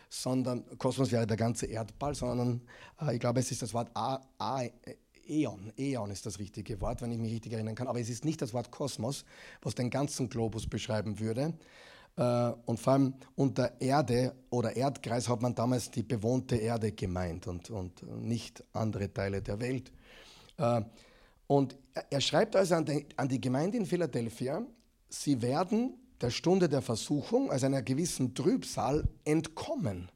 [0.09, 2.61] sondern Kosmos wäre der ganze Erdball, sondern
[2.99, 4.63] äh, ich glaube, es ist das Wort A, A,
[5.27, 5.71] Äon.
[5.77, 7.87] Äon ist das richtige Wort, wenn ich mich richtig erinnern kann.
[7.87, 9.25] Aber es ist nicht das Wort Kosmos,
[9.61, 11.53] was den ganzen Globus beschreiben würde.
[12.17, 17.47] Äh, und vor allem unter Erde oder Erdkreis hat man damals die bewohnte Erde gemeint
[17.47, 19.91] und, und nicht andere Teile der Welt.
[20.57, 20.81] Äh,
[21.47, 21.77] und
[22.09, 24.65] er schreibt also an die, an die Gemeinde in Philadelphia,
[25.09, 30.09] sie werden der Stunde der Versuchung, also einer gewissen Trübsal, entkommen.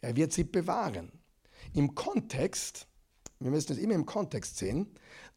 [0.00, 1.12] Er wird sie bewahren.
[1.74, 2.86] Im Kontext,
[3.40, 4.86] wir müssen es immer im Kontext sehen,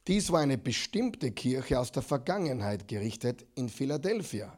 [0.07, 4.57] dies war eine bestimmte Kirche aus der Vergangenheit gerichtet in Philadelphia.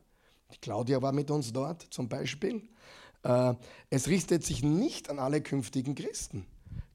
[0.62, 2.68] Claudia war mit uns dort zum Beispiel.
[3.24, 3.56] Äh,
[3.90, 6.46] es richtet sich nicht an alle künftigen Christen.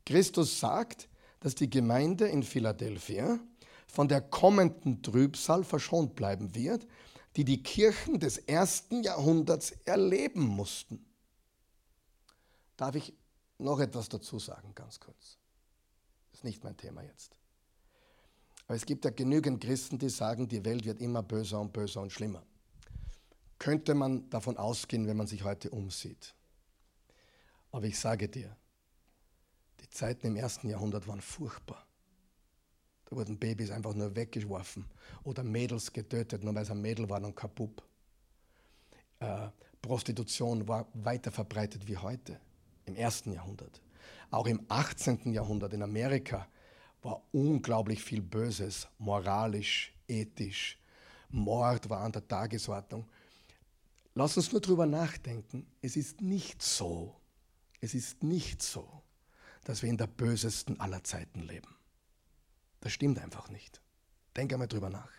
[0.07, 1.09] Christus sagt,
[1.41, 3.39] dass die Gemeinde in Philadelphia
[3.87, 6.87] von der kommenden Trübsal verschont bleiben wird,
[7.37, 11.05] die die Kirchen des ersten Jahrhunderts erleben mussten.
[12.77, 13.13] Darf ich
[13.59, 15.39] noch etwas dazu sagen, ganz kurz?
[16.35, 17.39] Das ist nicht mein Thema jetzt.
[18.67, 22.01] Aber es gibt ja genügend Christen, die sagen, die Welt wird immer böser und böser
[22.01, 22.43] und schlimmer.
[23.61, 26.35] Könnte man davon ausgehen, wenn man sich heute umsieht.
[27.71, 28.57] Aber ich sage dir,
[29.81, 31.87] die Zeiten im ersten Jahrhundert waren furchtbar.
[33.05, 34.87] Da wurden Babys einfach nur weggeworfen
[35.23, 37.81] oder Mädels getötet, nur weil es ein Mädel war und kaputt.
[39.21, 42.41] Äh, Prostitution war weiter verbreitet wie heute,
[42.87, 43.84] im ersten Jahrhundert.
[44.31, 45.33] Auch im 18.
[45.33, 46.49] Jahrhundert in Amerika
[47.03, 50.79] war unglaublich viel Böses, moralisch, ethisch.
[51.29, 53.07] Mord war an der Tagesordnung.
[54.15, 55.67] Lass uns nur darüber nachdenken.
[55.83, 57.17] Es ist nicht so,
[57.81, 59.03] es ist nicht so,
[59.65, 61.77] dass wir in der bösesten aller Zeiten leben.
[62.81, 63.81] Das stimmt einfach nicht.
[64.37, 65.11] Denk einmal drüber nach.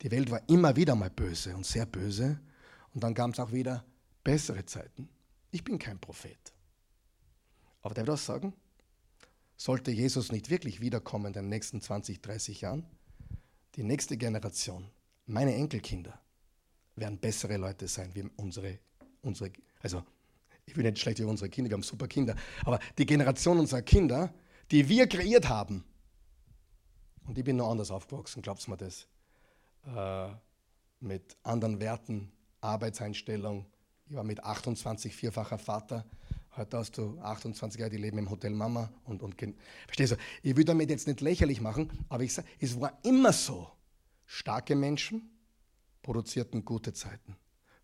[0.00, 2.40] Die Welt war immer wieder mal böse und sehr böse
[2.94, 3.84] und dann gab es auch wieder
[4.24, 5.08] bessere Zeiten.
[5.50, 6.51] Ich bin kein Prophet.
[7.82, 8.52] Aber darf ich das sagen?
[9.56, 12.86] Sollte Jesus nicht wirklich wiederkommen in den nächsten 20, 30 Jahren,
[13.76, 14.90] die nächste Generation,
[15.26, 16.20] meine Enkelkinder,
[16.96, 18.78] werden bessere Leute sein wie unsere,
[19.22, 20.02] unsere also
[20.66, 23.82] ich will nicht schlecht über unsere Kinder, wir haben super Kinder, aber die Generation unserer
[23.82, 24.32] Kinder,
[24.70, 25.84] die wir kreiert haben,
[27.26, 29.06] und ich bin noch anders aufgewachsen, glaubst mir das?
[29.86, 30.34] Äh,
[31.00, 33.66] mit anderen Werten, Arbeitseinstellung.
[34.06, 36.04] Ich war mit 28 vierfacher Vater.
[36.54, 38.92] Heute hast du 28 Jahre, die leben im Hotel Mama.
[39.04, 39.36] Und, und
[39.86, 40.16] Verstehst du?
[40.42, 43.70] Ich will damit jetzt nicht lächerlich machen, aber ich sage, es war immer so.
[44.26, 45.30] Starke Menschen
[46.02, 47.36] produzierten gute Zeiten.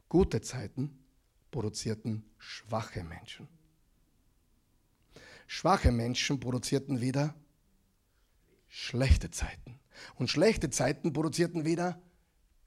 [0.09, 0.98] Gute Zeiten
[1.50, 3.48] produzierten schwache Menschen.
[5.46, 7.35] Schwache Menschen produzierten wieder
[8.68, 9.81] schlechte Zeiten.
[10.16, 12.00] Und schlechte Zeiten produzierten wieder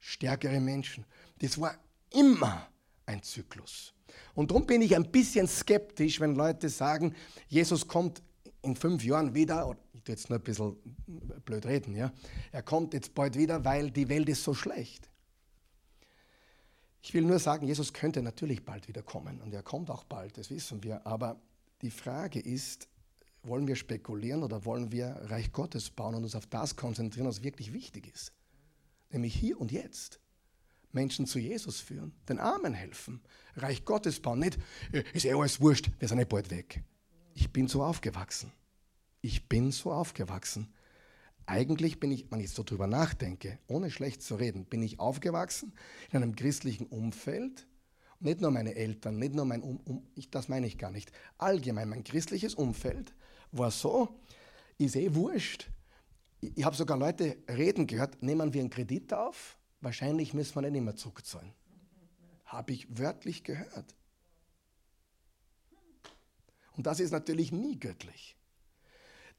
[0.00, 1.04] stärkere Menschen.
[1.38, 1.76] Das war
[2.10, 2.68] immer
[3.06, 3.94] ein Zyklus.
[4.34, 7.14] Und darum bin ich ein bisschen skeptisch, wenn Leute sagen,
[7.48, 8.22] Jesus kommt
[8.62, 10.76] in fünf Jahren wieder, ich tue jetzt nur ein bisschen
[11.44, 12.12] blöd reden, ja,
[12.52, 15.08] er kommt jetzt bald wieder, weil die Welt ist so schlecht.
[17.02, 20.38] Ich will nur sagen, Jesus könnte natürlich bald wieder kommen und er kommt auch bald,
[20.38, 21.40] das wissen wir, aber
[21.82, 22.88] die Frage ist,
[23.42, 27.42] wollen wir spekulieren oder wollen wir Reich Gottes bauen und uns auf das konzentrieren, was
[27.42, 28.32] wirklich wichtig ist?
[29.10, 30.20] Nämlich hier und jetzt.
[30.92, 33.22] Menschen zu Jesus führen, den Armen helfen,
[33.56, 34.38] Reich Gottes bauen.
[34.38, 34.58] Nicht,
[34.92, 36.82] äh, ist eh alles wurscht, wir sind eh bald weg.
[37.34, 38.52] Ich bin so aufgewachsen.
[39.20, 40.72] Ich bin so aufgewachsen.
[41.46, 45.72] Eigentlich bin ich, wenn ich so drüber nachdenke, ohne schlecht zu reden, bin ich aufgewachsen
[46.10, 47.66] in einem christlichen Umfeld.
[48.20, 51.10] Nicht nur meine Eltern, nicht nur mein, um, um, ich, das meine ich gar nicht.
[51.38, 53.12] Allgemein mein christliches Umfeld
[53.50, 54.20] war so,
[54.78, 55.70] ist eh wurscht.
[56.40, 60.82] Ich habe sogar Leute reden gehört, nehmen wir einen Kredit auf, wahrscheinlich müssen wir nicht
[60.82, 61.52] mehr zurückzahlen.
[62.44, 63.94] Habe ich wörtlich gehört.
[66.76, 68.36] Und das ist natürlich nie göttlich.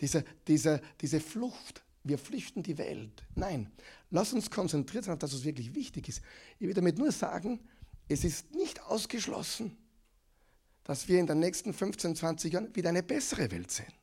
[0.01, 3.23] Diese, diese, diese Flucht, wir flüchten die Welt.
[3.35, 3.71] Nein,
[4.09, 6.21] lass uns konzentriert sein auf das, was wirklich wichtig ist.
[6.59, 7.59] Ich will damit nur sagen,
[8.07, 9.77] es ist nicht ausgeschlossen,
[10.83, 13.93] dass wir in den nächsten 15, 20 Jahren wieder eine bessere Welt sehen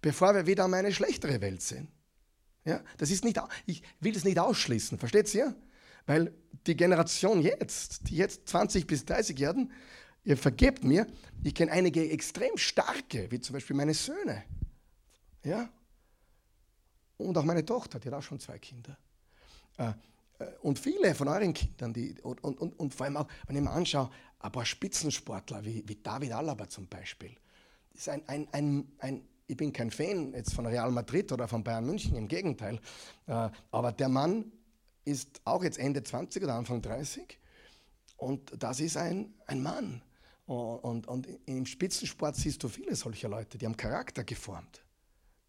[0.00, 1.88] bevor wir wieder einmal eine schlechtere Welt sehen.
[2.66, 5.54] Ja, das ist nicht, ich will das nicht ausschließen, versteht ihr?
[6.04, 6.34] Weil
[6.66, 9.70] die Generation jetzt, die jetzt 20 bis 30-Jährigen,
[10.24, 11.06] ihr vergebt mir,
[11.44, 14.42] ich kenne einige extrem starke, wie zum Beispiel meine Söhne.
[15.44, 15.70] Ja?
[17.18, 18.98] Und auch meine Tochter, die hat auch schon zwei Kinder.
[19.78, 19.92] Äh,
[20.40, 23.62] äh, und viele von euren Kindern, die, und, und, und, vor allem auch, wenn ich
[23.62, 24.10] mir anschaue,
[24.40, 27.36] ein paar Spitzensportler wie, wie David Alaba zum Beispiel,
[27.94, 31.62] ist ein, ein, ein, ein ich bin kein Fan jetzt von Real Madrid oder von
[31.62, 32.80] Bayern München, im Gegenteil.
[33.26, 34.52] Äh, aber der Mann
[35.04, 37.38] ist auch jetzt Ende 20 oder Anfang 30
[38.16, 40.02] und das ist ein, ein Mann.
[40.46, 44.84] Und, und im Spitzensport siehst du viele solcher Leute, die haben Charakter geformt.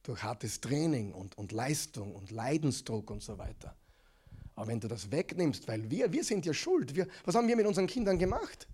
[0.02, 3.76] Durch hartes Training und, und Leistung und Leidensdruck und so weiter.
[4.56, 6.96] Aber wenn du das wegnimmst, weil wir, wir sind ja schuld.
[6.96, 8.68] Wir, was haben wir mit unseren Kindern gemacht?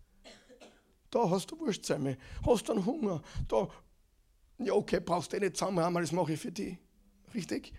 [1.10, 3.68] Da hast du Wurstsemmel, hast dann Hunger, da
[4.66, 6.78] ja, okay, brauchst du eh nicht zusammenhaben, das mache ich für dich.
[7.34, 7.74] Richtig?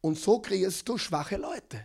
[0.00, 1.84] Und so kriegst du schwache Leute.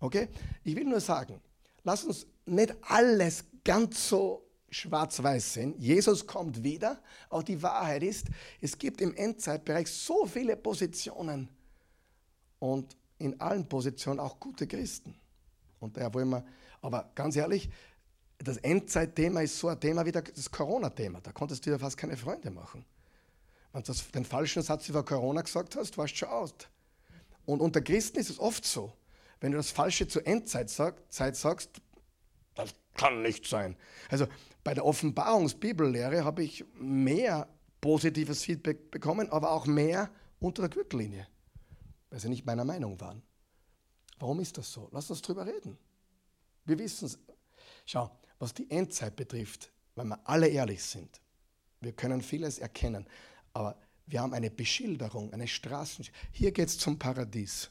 [0.00, 0.28] Okay?
[0.64, 1.40] Ich will nur sagen,
[1.84, 5.74] lass uns nicht alles ganz so schwarz-weiß sehen.
[5.78, 7.00] Jesus kommt wieder.
[7.28, 8.26] Auch die Wahrheit ist,
[8.60, 11.48] es gibt im Endzeitbereich so viele Positionen
[12.58, 15.14] und in allen Positionen auch gute Christen.
[15.78, 16.44] Und daher wollen wir,
[16.80, 17.70] aber ganz ehrlich,
[18.38, 21.20] das Endzeitthema ist so ein Thema wie das Corona-Thema.
[21.20, 22.84] Da konntest du ja fast keine Freunde machen.
[23.72, 26.68] Wenn du den falschen Satz über Corona gesagt hast, warst du schon out.
[27.46, 28.92] Und unter Christen ist es oft so,
[29.40, 31.80] wenn du das Falsche zur Endzeit sagst,
[32.54, 33.76] das kann nicht sein.
[34.10, 34.26] Also
[34.62, 37.48] bei der Offenbarungsbibellehre habe ich mehr
[37.80, 41.26] positives Feedback bekommen, aber auch mehr unter der Gürtellinie,
[42.10, 43.22] weil sie nicht meiner Meinung waren.
[44.18, 44.88] Warum ist das so?
[44.92, 45.78] Lass uns drüber reden.
[46.64, 47.18] Wir wissen es.
[47.86, 51.20] Schau, was die Endzeit betrifft, wenn wir alle ehrlich sind,
[51.80, 53.06] wir können vieles erkennen,
[53.52, 53.76] aber
[54.06, 56.04] wir haben eine Beschilderung, eine Straßen.
[56.32, 57.70] Hier geht es zum Paradies.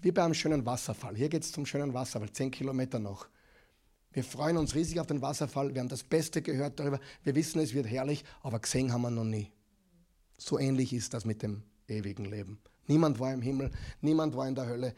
[0.00, 1.16] Wie bei einem schönen Wasserfall.
[1.16, 3.28] Hier geht es zum schönen Wasserfall, zehn Kilometer noch.
[4.12, 5.72] Wir freuen uns riesig auf den Wasserfall.
[5.74, 6.98] Wir haben das Beste gehört darüber.
[7.22, 9.50] Wir wissen, es wird herrlich, aber gesehen haben wir noch nie.
[10.38, 12.60] So ähnlich ist das mit dem ewigen Leben.
[12.86, 13.70] Niemand war im Himmel,
[14.00, 14.94] niemand war in der Hölle.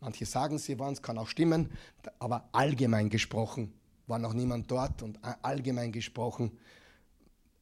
[0.00, 1.70] Manche sagen, sie waren, es kann auch stimmen,
[2.18, 3.72] aber allgemein gesprochen
[4.06, 6.58] war noch niemand dort und allgemein gesprochen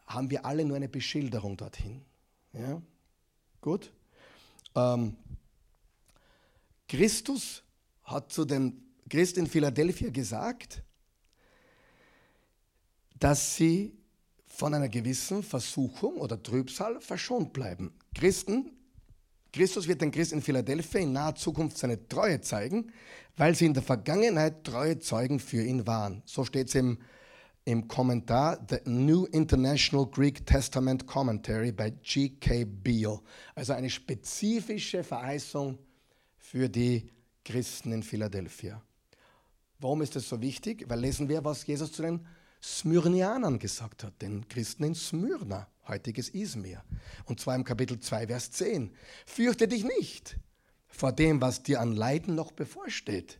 [0.08, 2.02] haben wir alle nur eine Beschilderung dorthin.
[2.52, 2.82] Ja?
[3.60, 3.92] Gut?
[4.74, 5.16] Ähm,
[6.88, 7.62] Christus
[8.04, 10.82] hat zu den Christen in Philadelphia gesagt,
[13.18, 13.94] dass sie
[14.46, 17.92] von einer gewissen Versuchung oder Trübsal verschont bleiben.
[18.14, 18.72] Christen,
[19.52, 22.92] Christus wird den Christen in Philadelphia in naher Zukunft seine Treue zeigen,
[23.36, 26.22] weil sie in der Vergangenheit treue Zeugen für ihn waren.
[26.24, 26.98] So steht es im,
[27.68, 32.64] im Kommentar The New International Greek Testament Commentary bei G.K.
[32.64, 33.20] Beale.
[33.54, 35.78] Also eine spezifische Verheißung
[36.38, 37.10] für die
[37.44, 38.82] Christen in Philadelphia.
[39.80, 40.86] Warum ist das so wichtig?
[40.88, 42.26] Weil lesen wir, was Jesus zu den
[42.62, 46.82] Smyrnianern gesagt hat, den Christen in Smyrna, heutiges Izmir.
[47.26, 48.92] Und zwar im Kapitel 2, Vers 10.
[49.26, 50.38] Fürchte dich nicht
[50.86, 53.38] vor dem, was dir an Leiden noch bevorsteht.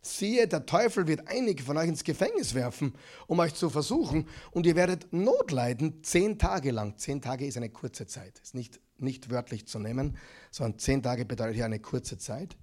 [0.00, 2.94] Siehe, der Teufel wird einige von euch ins Gefängnis werfen,
[3.26, 6.96] um euch zu versuchen, und ihr werdet Not leiden zehn Tage lang.
[6.96, 10.16] Zehn Tage ist eine kurze Zeit, ist nicht, nicht wörtlich zu nehmen,
[10.50, 12.56] sondern zehn Tage bedeutet hier eine kurze Zeit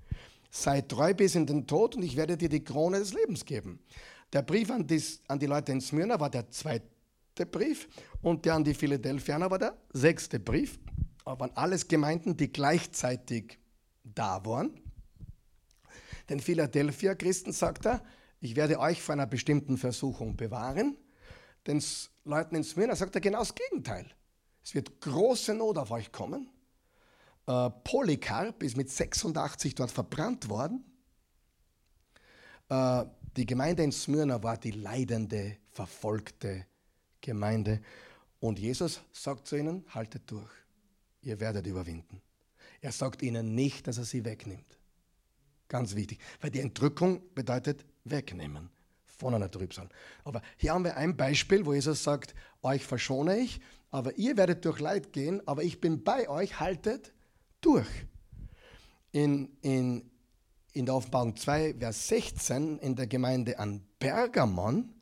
[0.55, 3.79] sei treu bis in den Tod und ich werde dir die Krone des Lebens geben.
[4.31, 7.87] Der Brief an die, an die Leute in Smyrna war der zweite Brief
[8.21, 10.79] und der an die Philadelphianer war der sechste Brief.
[11.25, 13.59] Aber waren alles Gemeinden, die gleichzeitig
[14.03, 14.79] da waren.
[16.29, 18.03] Den Philadelphia-Christen sagt er,
[18.39, 20.97] ich werde euch vor einer bestimmten Versuchung bewahren.
[21.67, 21.83] Den
[22.23, 24.07] Leuten in Smyrna sagt er genau das Gegenteil.
[24.63, 26.49] Es wird große Not auf euch kommen.
[27.47, 30.83] Äh, Polycarp ist mit 86 dort verbrannt worden.
[32.69, 33.05] Äh,
[33.37, 36.65] die Gemeinde in Smyrna war die leidende, verfolgte
[37.21, 37.81] Gemeinde.
[38.39, 40.51] Und Jesus sagt zu ihnen, haltet durch,
[41.21, 42.21] ihr werdet überwinden.
[42.81, 44.74] Er sagt ihnen nicht, dass er sie wegnimmt.
[45.67, 48.69] Ganz wichtig, weil die Entrückung bedeutet wegnehmen
[49.17, 49.89] von einer Trübsal.
[50.23, 53.61] Aber hier haben wir ein Beispiel, wo Jesus sagt, euch verschone ich,
[53.91, 57.13] aber ihr werdet durch Leid gehen, aber ich bin bei euch, haltet
[57.61, 57.87] durch.
[59.11, 60.11] In, in,
[60.73, 64.93] in der Offenbarung 2, Vers 16, in der Gemeinde an Pergamon,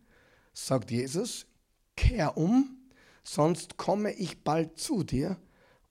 [0.54, 1.48] sagt Jesus,
[1.96, 2.78] kehr um,
[3.24, 5.38] sonst komme ich bald zu dir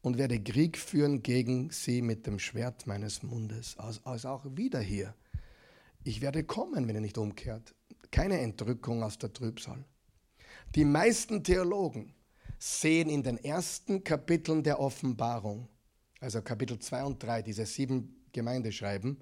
[0.02, 3.76] und werde Krieg führen gegen sie mit dem Schwert meines Mundes.
[3.78, 5.14] Also, also auch wieder hier.
[6.04, 7.74] Ich werde kommen, wenn ihr nicht umkehrt.
[8.10, 9.84] Keine Entrückung aus der Trübsal.
[10.74, 12.14] Die meisten Theologen
[12.58, 15.68] sehen in den ersten Kapiteln der Offenbarung
[16.22, 19.18] also Kapitel 2 und 3, diese sieben Gemeindeschreiben,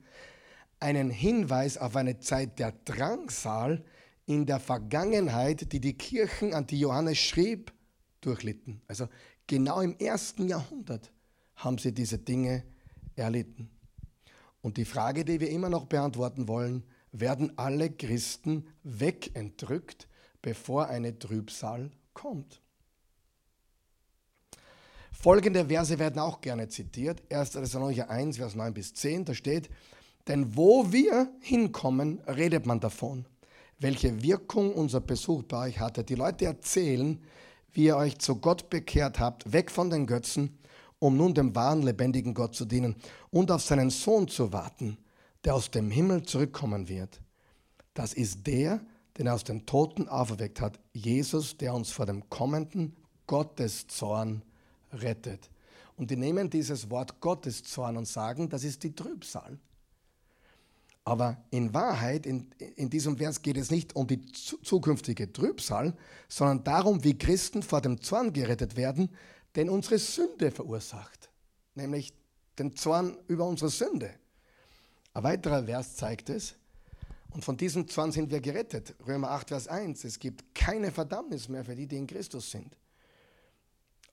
[0.78, 3.82] einen Hinweis auf eine Zeit der Drangsal
[4.26, 7.72] in der Vergangenheit, die die Kirchen, an die Johannes schrieb,
[8.20, 8.82] durchlitten.
[8.86, 9.08] Also
[9.50, 11.10] genau im ersten Jahrhundert
[11.56, 12.62] haben sie diese Dinge
[13.16, 13.68] erlitten.
[14.62, 20.06] Und die Frage, die wir immer noch beantworten wollen, werden alle Christen wegentrückt,
[20.40, 22.60] bevor eine Trübsal kommt?
[25.10, 27.20] Folgende Verse werden auch gerne zitiert.
[27.32, 27.50] 1.
[27.50, 29.68] Thessalonicher 1, Vers 9 bis 10, da steht,
[30.28, 33.26] denn wo wir hinkommen, redet man davon,
[33.80, 36.04] welche Wirkung unser Besuch bei euch hatte.
[36.04, 37.20] Die Leute erzählen,
[37.72, 40.58] wie ihr euch zu Gott bekehrt habt, weg von den Götzen,
[40.98, 42.96] um nun dem wahren, lebendigen Gott zu dienen
[43.30, 44.98] und auf seinen Sohn zu warten,
[45.44, 47.20] der aus dem Himmel zurückkommen wird.
[47.94, 48.80] Das ist der,
[49.18, 52.96] den er aus den Toten auferweckt hat, Jesus, der uns vor dem kommenden
[53.26, 54.42] Gotteszorn
[54.92, 55.50] rettet.
[55.96, 59.58] Und die nehmen dieses Wort Gotteszorn und sagen, das ist die Trübsal.
[61.04, 65.96] Aber in Wahrheit, in, in diesem Vers geht es nicht um die zukünftige Trübsal,
[66.28, 69.10] sondern darum, wie Christen vor dem Zorn gerettet werden,
[69.56, 71.30] den unsere Sünde verursacht.
[71.74, 72.12] Nämlich
[72.58, 74.10] den Zorn über unsere Sünde.
[75.14, 76.54] Ein weiterer Vers zeigt es.
[77.30, 78.94] Und von diesem Zorn sind wir gerettet.
[79.06, 80.04] Römer 8, Vers 1.
[80.04, 82.76] Es gibt keine Verdammnis mehr für die, die in Christus sind.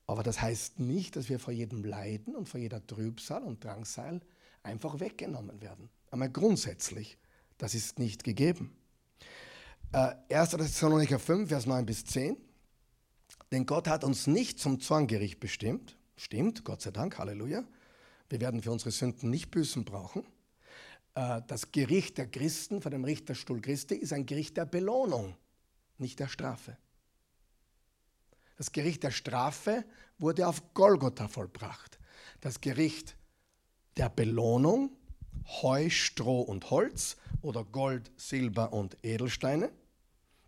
[0.06, 4.22] Aber das heißt nicht, dass wir vor jedem Leiden und vor jeder Trübsal und Drangsal
[4.64, 5.90] einfach weggenommen werden.
[6.12, 7.18] Einmal grundsätzlich,
[7.58, 8.76] das ist nicht gegeben.
[9.92, 10.52] Äh, 1.
[10.52, 12.38] Thessalonicher 5, Vers 9 bis 10.
[13.52, 15.98] Denn Gott hat uns nicht zum Zorngericht bestimmt.
[16.16, 17.64] Stimmt, Gott sei Dank, Halleluja.
[18.30, 20.26] Wir werden für unsere Sünden nicht büßen brauchen.
[21.16, 25.36] Äh, das Gericht der Christen vor dem Richterstuhl Christi ist ein Gericht der Belohnung,
[25.98, 26.78] nicht der Strafe.
[28.58, 29.86] Das Gericht der Strafe
[30.18, 32.00] wurde auf Golgotha vollbracht.
[32.42, 33.16] Das Gericht
[33.96, 34.97] der Belohnung,
[35.48, 39.72] Heu, Stroh und Holz oder Gold, Silber und Edelsteine,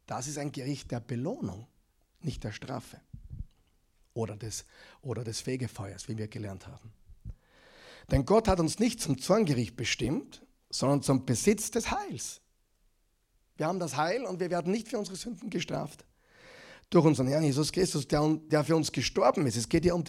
[0.05, 1.67] das ist ein Gericht der Belohnung,
[2.21, 2.99] nicht der Strafe
[4.13, 4.65] oder des,
[5.01, 6.91] oder des Fegefeuers, wie wir gelernt haben.
[8.11, 12.41] Denn Gott hat uns nicht zum Zorngericht bestimmt, sondern zum Besitz des Heils.
[13.57, 16.05] Wir haben das Heil und wir werden nicht für unsere Sünden gestraft.
[16.89, 19.57] Durch unseren Herrn Jesus Christus, der, der für uns gestorben ist.
[19.57, 20.03] Es geht ja um,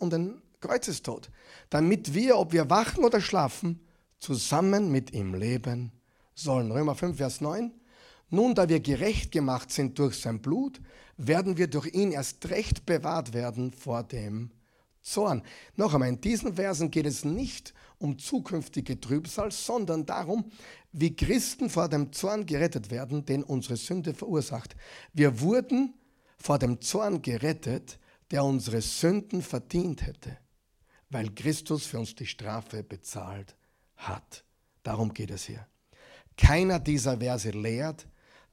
[0.00, 1.30] um den Kreuzestod.
[1.70, 3.83] Damit wir, ob wir wachen oder schlafen,
[4.24, 5.92] zusammen mit ihm leben
[6.34, 6.72] sollen.
[6.72, 7.70] Römer 5, Vers 9.
[8.30, 10.80] Nun, da wir gerecht gemacht sind durch sein Blut,
[11.18, 14.50] werden wir durch ihn erst recht bewahrt werden vor dem
[15.02, 15.42] Zorn.
[15.76, 20.50] Noch einmal, in diesen Versen geht es nicht um zukünftige Trübsal, sondern darum,
[20.90, 24.74] wie Christen vor dem Zorn gerettet werden, den unsere Sünde verursacht.
[25.12, 25.92] Wir wurden
[26.38, 27.98] vor dem Zorn gerettet,
[28.30, 30.38] der unsere Sünden verdient hätte,
[31.10, 33.54] weil Christus für uns die Strafe bezahlt
[34.08, 34.44] hat.
[34.82, 35.66] Darum geht es hier.
[36.36, 38.06] Keiner dieser Verse lehrt,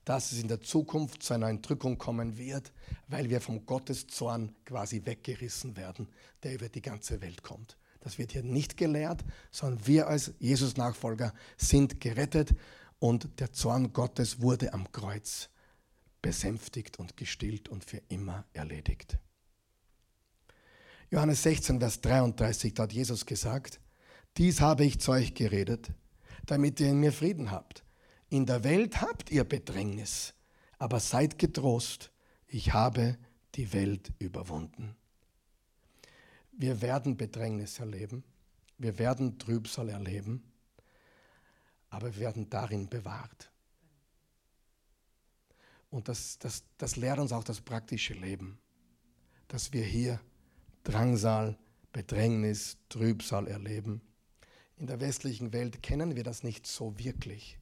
[0.06, 2.72] dass es in der Zukunft zu einer Entrückung kommen wird,
[3.08, 6.08] weil wir vom Gotteszorn quasi weggerissen werden,
[6.44, 7.78] der über die ganze Welt kommt.
[8.00, 12.56] Das wird hier nicht gelehrt, sondern wir als Jesus-Nachfolger sind gerettet
[13.00, 15.50] und der Zorn Gottes wurde am Kreuz
[16.22, 19.18] besänftigt und gestillt und für immer erledigt.
[21.10, 23.80] Johannes 16, Vers 33, da hat Jesus gesagt,
[24.38, 25.92] dies habe ich zu euch geredet,
[26.46, 27.84] damit ihr in mir Frieden habt.
[28.30, 30.34] In der Welt habt ihr Bedrängnis,
[30.78, 32.12] aber seid getrost,
[32.48, 33.18] ich habe
[33.56, 34.96] die Welt überwunden.
[36.52, 38.24] Wir werden Bedrängnis erleben,
[38.78, 40.44] wir werden Trübsal erleben,
[41.90, 43.52] aber wir werden darin bewahrt.
[45.90, 48.58] Und das, das, das lehrt uns auch das praktische Leben,
[49.50, 50.22] dass wir hier
[50.84, 51.58] Drangsal,
[51.92, 54.02] Bedrängnis, Trübsal erleben.
[54.82, 57.60] In der westlichen Welt kennen wir das nicht so wirklich.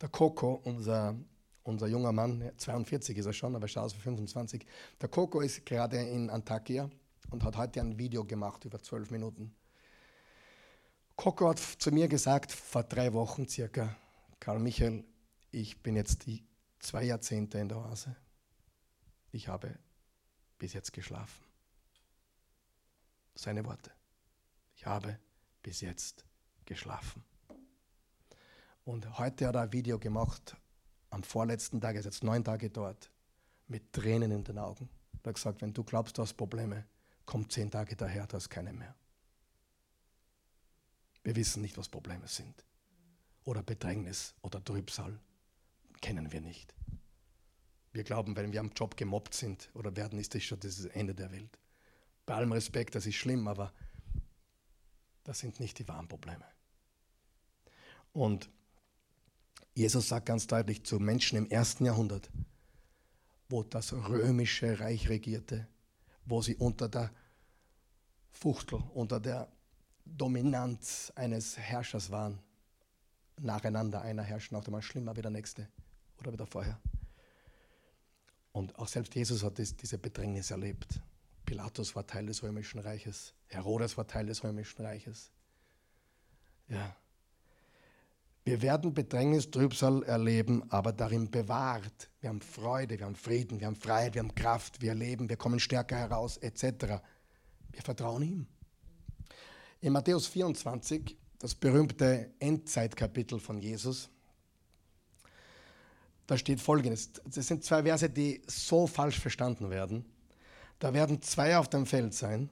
[0.00, 1.16] Der Coco, unser,
[1.64, 4.64] unser junger Mann, 42 ist er schon, aber schaut aus für 25.
[5.00, 6.88] Der Coco ist gerade in Antakya
[7.30, 9.52] und hat heute ein Video gemacht über zwölf Minuten.
[11.16, 13.96] Coco hat zu mir gesagt, vor drei Wochen circa,
[14.38, 15.02] Karl Michael,
[15.50, 16.44] ich bin jetzt die
[16.78, 18.14] zwei Jahrzehnte in der Oase.
[19.32, 19.76] Ich habe
[20.58, 21.44] bis jetzt geschlafen.
[23.34, 23.90] Seine Worte.
[24.76, 25.18] Ich habe
[25.60, 26.24] bis jetzt
[26.66, 27.24] geschlafen.
[28.84, 30.56] Und heute hat er ein Video gemacht,
[31.10, 33.10] am vorletzten Tag, er ist jetzt neun Tage dort,
[33.68, 34.88] mit Tränen in den Augen.
[35.22, 36.86] Er hat gesagt, wenn du glaubst, du hast Probleme,
[37.26, 38.94] komm zehn Tage daher, du hast keine mehr.
[41.22, 42.64] Wir wissen nicht, was Probleme sind.
[43.44, 45.20] Oder Bedrängnis oder Trübsal
[46.00, 46.74] kennen wir nicht.
[47.92, 51.14] Wir glauben, wenn wir am Job gemobbt sind oder werden, ist das schon das Ende
[51.14, 51.58] der Welt.
[52.26, 53.72] Bei allem Respekt, das ist schlimm, aber
[55.24, 56.44] das sind nicht die wahren Probleme.
[58.12, 58.50] Und
[59.74, 62.30] Jesus sagt ganz deutlich zu Menschen im ersten Jahrhundert,
[63.48, 65.66] wo das römische Reich regierte,
[66.24, 67.10] wo sie unter der
[68.30, 69.48] Fuchtel, unter der
[70.04, 72.38] Dominanz eines Herrschers waren,
[73.40, 75.68] nacheinander einer herrscht nach dem mal schlimmer wie der nächste
[76.18, 76.78] oder wieder vorher.
[78.52, 81.00] Und auch selbst Jesus hat diese Bedrängnis erlebt.
[81.52, 85.30] Pilatus war Teil des römischen Reiches, Herodes war Teil des römischen Reiches.
[86.66, 86.96] Ja.
[88.42, 92.08] Wir werden Bedrängnis, Trübsal erleben, aber darin bewahrt.
[92.20, 95.36] Wir haben Freude, wir haben Frieden, wir haben Freiheit, wir haben Kraft, wir leben, wir
[95.36, 97.02] kommen stärker heraus, etc.
[97.70, 98.46] Wir vertrauen ihm.
[99.82, 104.08] In Matthäus 24, das berühmte Endzeitkapitel von Jesus,
[106.26, 107.12] da steht folgendes.
[107.26, 110.06] Das sind zwei Verse, die so falsch verstanden werden.
[110.82, 112.50] Da werden zwei auf dem Feld sein.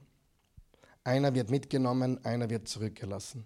[1.03, 3.45] Einer wird mitgenommen, einer wird zurückgelassen.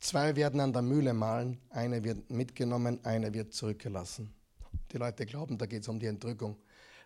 [0.00, 4.34] Zwei werden an der Mühle mahlen, eine wird mitgenommen, eine wird zurückgelassen.
[4.90, 6.56] Die Leute glauben, da geht es um die Entrückung.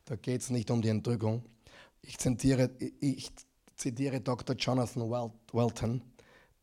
[0.07, 1.45] Da geht es nicht um die Entrückung.
[2.01, 3.31] Ich zitiere, ich
[3.77, 4.57] zitiere Dr.
[4.57, 6.01] Jonathan Welton.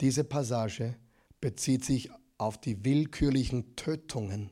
[0.01, 0.95] Diese Passage
[1.39, 4.49] bezieht sich auf die willkürlichen Tötungen,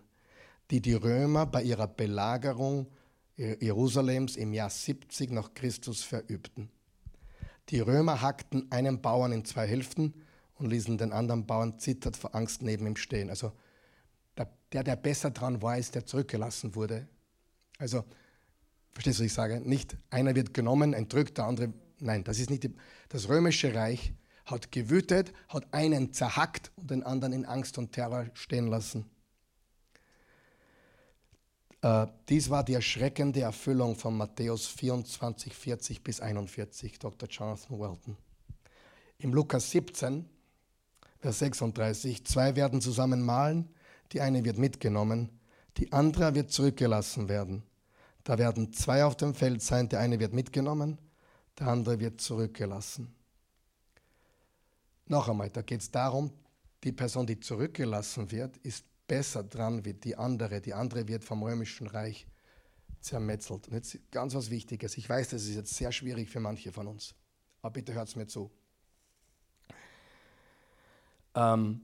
[0.69, 2.85] die die Römer bei ihrer Belagerung
[3.37, 6.69] Jerusalems im Jahr 70 nach Christus verübten.
[7.69, 10.13] Die Römer hackten einen Bauern in zwei Hälften
[10.55, 13.29] und ließen den anderen Bauern zittert vor Angst neben ihm stehen.
[13.29, 13.51] Also
[14.73, 17.07] der, der besser dran war, ist der zurückgelassen wurde.
[17.77, 18.03] Also,
[18.91, 19.61] verstehst du, was ich sage?
[19.61, 21.73] Nicht einer wird genommen, entrückt, der andere.
[21.99, 22.75] Nein, das ist nicht die,
[23.09, 24.13] das römische Reich
[24.45, 29.05] hat gewütet, hat einen zerhackt und den anderen in Angst und Terror stehen lassen.
[31.81, 37.29] Äh, dies war die erschreckende Erfüllung von Matthäus 24, 40 bis 41, Dr.
[37.29, 38.17] Jonathan Welton.
[39.19, 40.27] Im Lukas 17,
[41.19, 43.69] Vers 36, zwei werden zusammen malen,
[44.11, 45.29] die eine wird mitgenommen,
[45.77, 47.63] die andere wird zurückgelassen werden.
[48.23, 50.97] Da werden zwei auf dem Feld sein, der eine wird mitgenommen,
[51.59, 53.13] der andere wird zurückgelassen.
[55.05, 56.31] Noch einmal, da geht es darum,
[56.83, 60.61] die Person, die zurückgelassen wird, ist besser dran wie die andere.
[60.61, 62.27] Die andere wird vom römischen Reich
[62.99, 63.67] zermetzelt.
[63.67, 64.97] Und jetzt ganz was Wichtiges.
[64.97, 67.15] Ich weiß, das ist jetzt sehr schwierig für manche von uns.
[67.61, 68.51] Aber bitte hört es mir zu.
[71.35, 71.81] Ähm,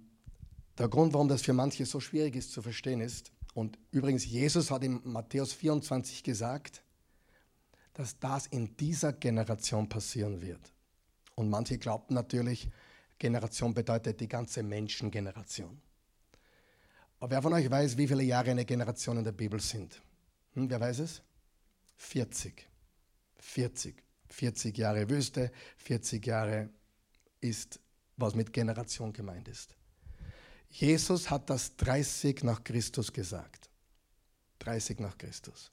[0.78, 4.72] der Grund, warum das für manche so schwierig ist zu verstehen, ist, und übrigens, Jesus
[4.72, 6.82] hat in Matthäus 24 gesagt,
[7.94, 10.74] dass das in dieser Generation passieren wird.
[11.36, 12.70] Und manche glaubten natürlich,
[13.20, 15.80] Generation bedeutet die ganze Menschengeneration.
[17.24, 20.02] Aber wer von euch weiß, wie viele Jahre eine Generation in der Bibel sind?
[20.56, 21.22] Hm, wer weiß es?
[21.96, 22.68] 40.
[23.40, 24.04] 40.
[24.28, 26.70] 40 Jahre Wüste, 40 Jahre
[27.40, 27.80] ist,
[28.18, 29.74] was mit Generation gemeint ist.
[30.68, 33.70] Jesus hat das 30 nach Christus gesagt.
[34.60, 35.72] 30 nach Christus.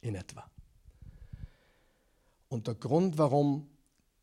[0.00, 0.50] In etwa.
[2.48, 3.70] Und der Grund, warum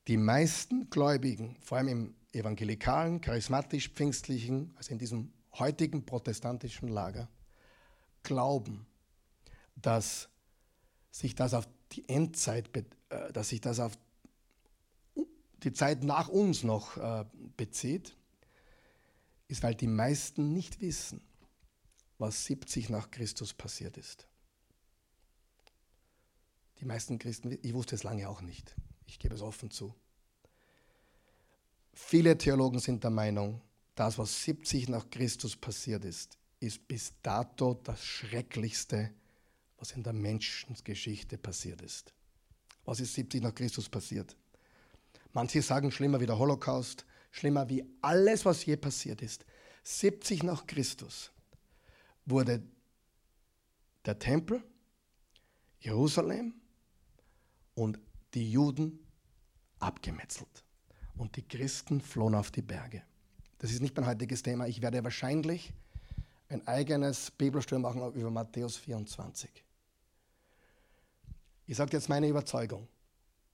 [0.09, 7.29] die meisten Gläubigen, vor allem im evangelikalen, charismatisch-pfingstlichen, also in diesem heutigen protestantischen Lager,
[8.23, 8.85] glauben,
[9.75, 10.29] dass
[11.11, 12.69] sich das auf die Endzeit,
[13.09, 13.97] äh, dass sich das auf
[15.63, 17.25] die Zeit nach uns noch äh,
[17.57, 18.15] bezieht,
[19.47, 21.21] ist, weil die meisten nicht wissen,
[22.17, 24.27] was 70 nach Christus passiert ist.
[26.79, 28.75] Die meisten Christen, ich wusste es lange auch nicht,
[29.07, 29.95] ich gebe es offen zu.
[31.93, 33.61] Viele Theologen sind der Meinung,
[33.95, 39.13] das, was 70 nach Christus passiert ist, ist bis dato das Schrecklichste,
[39.77, 42.13] was in der Menschengeschichte passiert ist.
[42.83, 44.35] Was ist 70 nach Christus passiert?
[45.33, 49.45] Manche sagen schlimmer wie der Holocaust, schlimmer wie alles, was je passiert ist.
[49.83, 51.31] 70 nach Christus
[52.25, 52.63] wurde
[54.05, 54.63] der Tempel,
[55.79, 56.53] Jerusalem
[57.73, 57.99] und
[58.33, 58.99] die Juden
[59.79, 60.63] abgemetzelt.
[61.15, 63.03] Und die Christen flohen auf die Berge.
[63.59, 64.67] Das ist nicht mein heutiges Thema.
[64.67, 65.73] Ich werde wahrscheinlich
[66.49, 69.49] ein eigenes Bibelstudium machen über Matthäus 24.
[71.67, 72.87] Ich sage jetzt meine Überzeugung.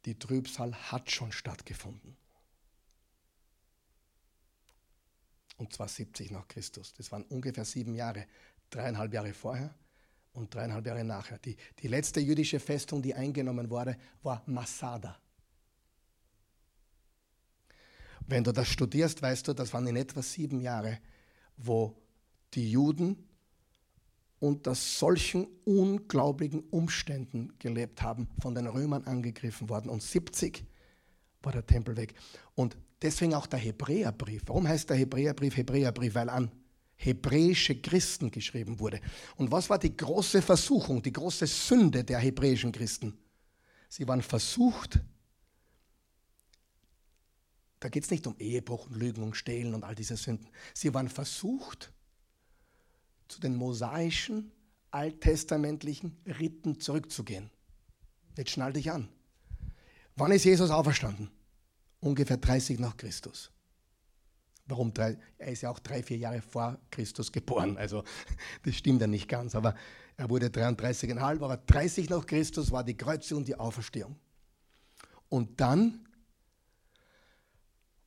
[0.06, 2.18] Die Trübsal hat schon stattgefunden.
[5.62, 6.92] und zwar 70 nach Christus.
[6.96, 8.26] Das waren ungefähr sieben Jahre,
[8.72, 9.74] dreieinhalb Jahre vorher
[10.34, 11.38] und dreieinhalb Jahre nachher.
[11.38, 15.20] Die, die letzte jüdische Festung, die eingenommen wurde, war Masada.
[18.32, 21.00] Wenn du das studierst, weißt du, das waren in etwa sieben Jahre,
[21.58, 21.96] wo
[22.54, 23.18] die Juden
[24.40, 29.90] unter solchen unglaublichen Umständen gelebt haben, von den Römern angegriffen worden.
[29.90, 30.66] Und 70
[31.44, 32.16] war der Tempel weg.
[32.56, 34.44] Und Deswegen auch der Hebräerbrief.
[34.46, 36.14] Warum heißt der Hebräerbrief Hebräerbrief?
[36.16, 36.52] Weil an
[36.96, 39.02] hebräische Christen geschrieben wurde.
[39.38, 43.18] Und was war die große Versuchung, die große Sünde der hebräischen Christen?
[43.90, 45.00] Sie waren versucht,
[47.82, 50.48] da geht es nicht um Ehebruch und Lügen und Stehlen und all diese Sünden.
[50.74, 51.92] Sie waren versucht,
[53.28, 54.52] zu den mosaischen,
[54.92, 57.50] alttestamentlichen Riten zurückzugehen.
[58.38, 59.10] Jetzt schnall dich an.
[60.16, 61.30] Wann ist Jesus auferstanden?
[62.02, 63.52] ungefähr 30 nach Christus.
[64.66, 65.18] Warum drei?
[65.38, 67.78] Er ist ja auch drei, vier Jahre vor Christus geboren.
[67.78, 68.04] Also
[68.64, 69.56] das stimmt ja nicht ganz.
[69.56, 69.76] Aber
[70.18, 74.18] er wurde 33,5, aber 30 nach Christus war die Kreuzigung und die Auferstehung.
[75.30, 76.08] Und dann,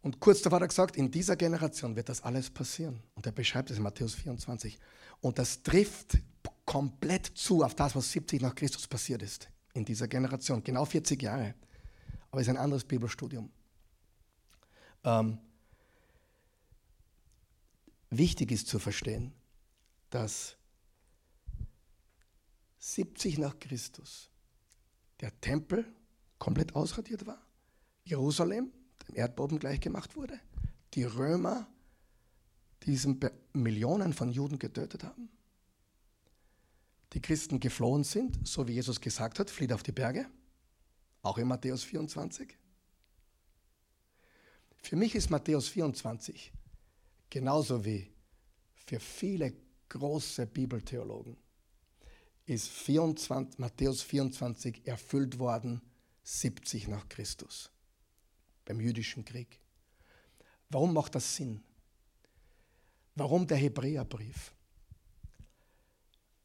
[0.04, 3.02] und kurz davor hat er gesagt, in dieser Generation wird das alles passieren.
[3.14, 4.78] Und er beschreibt es in Matthäus 24.
[5.22, 6.18] Und das trifft
[6.66, 9.48] komplett zu auf das, was 70 nach Christus passiert ist.
[9.72, 10.62] In dieser Generation.
[10.62, 11.54] Genau 40 Jahre.
[12.30, 13.50] Aber es ist ein anderes Bibelstudium.
[15.04, 15.38] Ähm,
[18.10, 19.32] wichtig ist zu verstehen,
[20.10, 20.58] dass
[22.76, 24.28] 70 nach Christus
[25.22, 25.86] der Tempel
[26.38, 27.40] komplett ausradiert war,
[28.04, 28.70] Jerusalem
[29.08, 30.38] dem Erdboden gleichgemacht wurde,
[30.94, 31.66] die Römer
[32.84, 33.20] diesen
[33.52, 35.30] Millionen von Juden getötet haben,
[37.12, 40.26] die Christen geflohen sind, so wie Jesus gesagt hat, flieht auf die Berge,
[41.22, 42.56] auch in Matthäus 24.
[44.82, 46.52] Für mich ist Matthäus 24
[47.30, 48.12] genauso wie
[48.86, 49.54] für viele
[49.88, 51.36] große Bibeltheologen
[52.46, 55.80] ist 24, Matthäus 24 erfüllt worden
[56.22, 57.70] 70 nach Christus
[58.64, 59.58] beim jüdischen Krieg.
[60.68, 61.62] Warum macht das Sinn?
[63.14, 64.52] Warum der Hebräerbrief?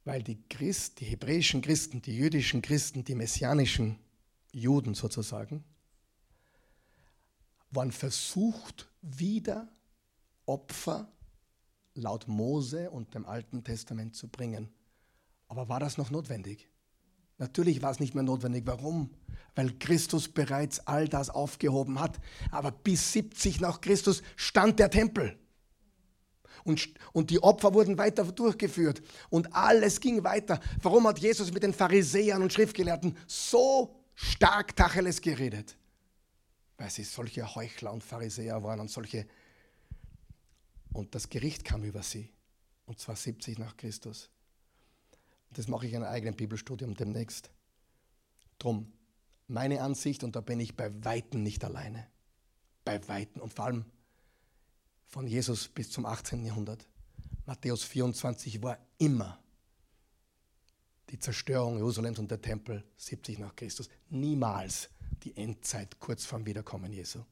[0.05, 3.99] Weil die Christ, die hebräischen Christen, die jüdischen Christen, die messianischen
[4.51, 5.63] Juden sozusagen,
[7.71, 9.67] waren versucht, wieder
[10.45, 11.11] Opfer
[11.93, 14.69] laut Mose und dem Alten Testament zu bringen.
[15.47, 16.67] Aber war das noch notwendig?
[17.39, 18.63] Natürlich war es nicht mehr notwendig.
[18.67, 19.09] Warum?
[19.55, 22.19] Weil Christus bereits all das aufgehoben hat.
[22.51, 25.39] Aber bis 70 nach Christus stand der Tempel.
[26.65, 29.01] Und, und die Opfer wurden weiter durchgeführt.
[29.29, 30.59] Und alles ging weiter.
[30.81, 35.77] Warum hat Jesus mit den Pharisäern und Schriftgelehrten so stark Tacheles geredet?
[36.77, 39.25] Weil sie solche Heuchler und Pharisäer waren und solche.
[40.91, 42.33] Und das Gericht kam über sie.
[42.85, 44.29] Und zwar 70 nach Christus.
[45.51, 47.49] Das mache ich in einem eigenen Bibelstudium demnächst.
[48.59, 48.91] Drum,
[49.47, 52.07] meine Ansicht, und da bin ich bei Weitem nicht alleine.
[52.85, 53.41] Bei Weitem.
[53.41, 53.85] Und vor allem
[55.07, 56.45] von Jesus bis zum 18.
[56.45, 56.87] Jahrhundert.
[57.45, 59.39] Matthäus 24 war immer
[61.09, 63.89] die Zerstörung Jerusalems und der Tempel 70 nach Christus.
[64.09, 64.89] Niemals
[65.23, 67.23] die Endzeit kurz vorm Wiederkommen Jesu.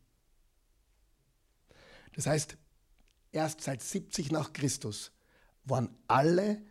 [2.16, 2.58] Das heißt,
[3.32, 5.12] erst seit 70 nach Christus
[5.66, 6.62] waren alle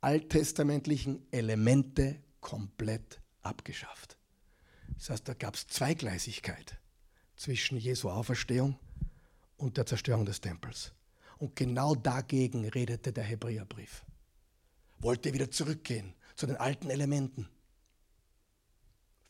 [0.00, 4.16] alttestamentlichen Elemente komplett abgeschafft.
[4.94, 6.78] Das heißt, da gab es Zweigleisigkeit
[7.36, 8.78] zwischen Jesu Auferstehung
[9.56, 10.92] und der Zerstörung des Tempels.
[11.38, 14.04] Und genau dagegen redete der Hebräerbrief.
[14.98, 17.48] Wollte wieder zurückgehen zu den alten Elementen.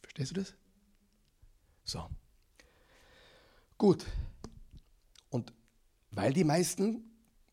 [0.03, 0.55] Verstehst du das?
[1.85, 2.09] So.
[3.79, 4.05] Gut.
[5.29, 5.53] Und
[6.11, 7.05] weil die meisten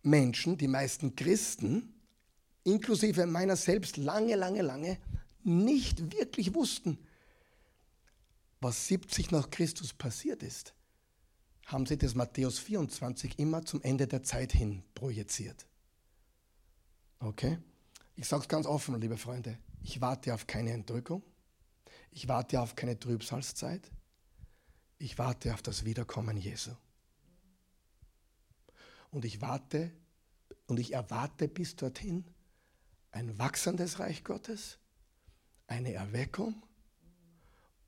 [0.01, 1.93] Menschen, die meisten Christen,
[2.67, 4.99] inklusive meiner selbst, lange, lange, lange
[5.43, 6.97] nicht wirklich wussten,
[8.59, 10.73] was 70 nach Christus passiert ist,
[11.65, 15.65] haben sie das Matthäus 24 immer zum Ende der Zeit hin projiziert.
[17.19, 17.57] Okay?
[18.15, 19.57] Ich sage es ganz offen, liebe Freunde.
[19.83, 21.23] Ich warte auf keine Entrückung.
[22.11, 23.91] Ich warte auf keine Trübsalzeit.
[24.97, 26.71] Ich warte auf das Wiederkommen Jesu.
[29.11, 29.91] Und ich warte
[30.65, 32.25] und ich erwarte bis dorthin
[33.17, 34.77] ein wachsendes Reich Gottes,
[35.65, 36.61] eine Erweckung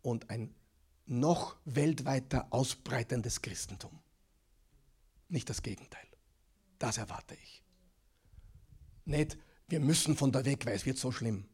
[0.01, 0.55] und ein
[1.05, 3.99] noch weltweiter ausbreitendes Christentum.
[5.27, 6.07] Nicht das Gegenteil.
[6.79, 7.63] Das erwarte ich.
[9.05, 11.45] Nicht, wir müssen von da weg, weil es wird so schlimm.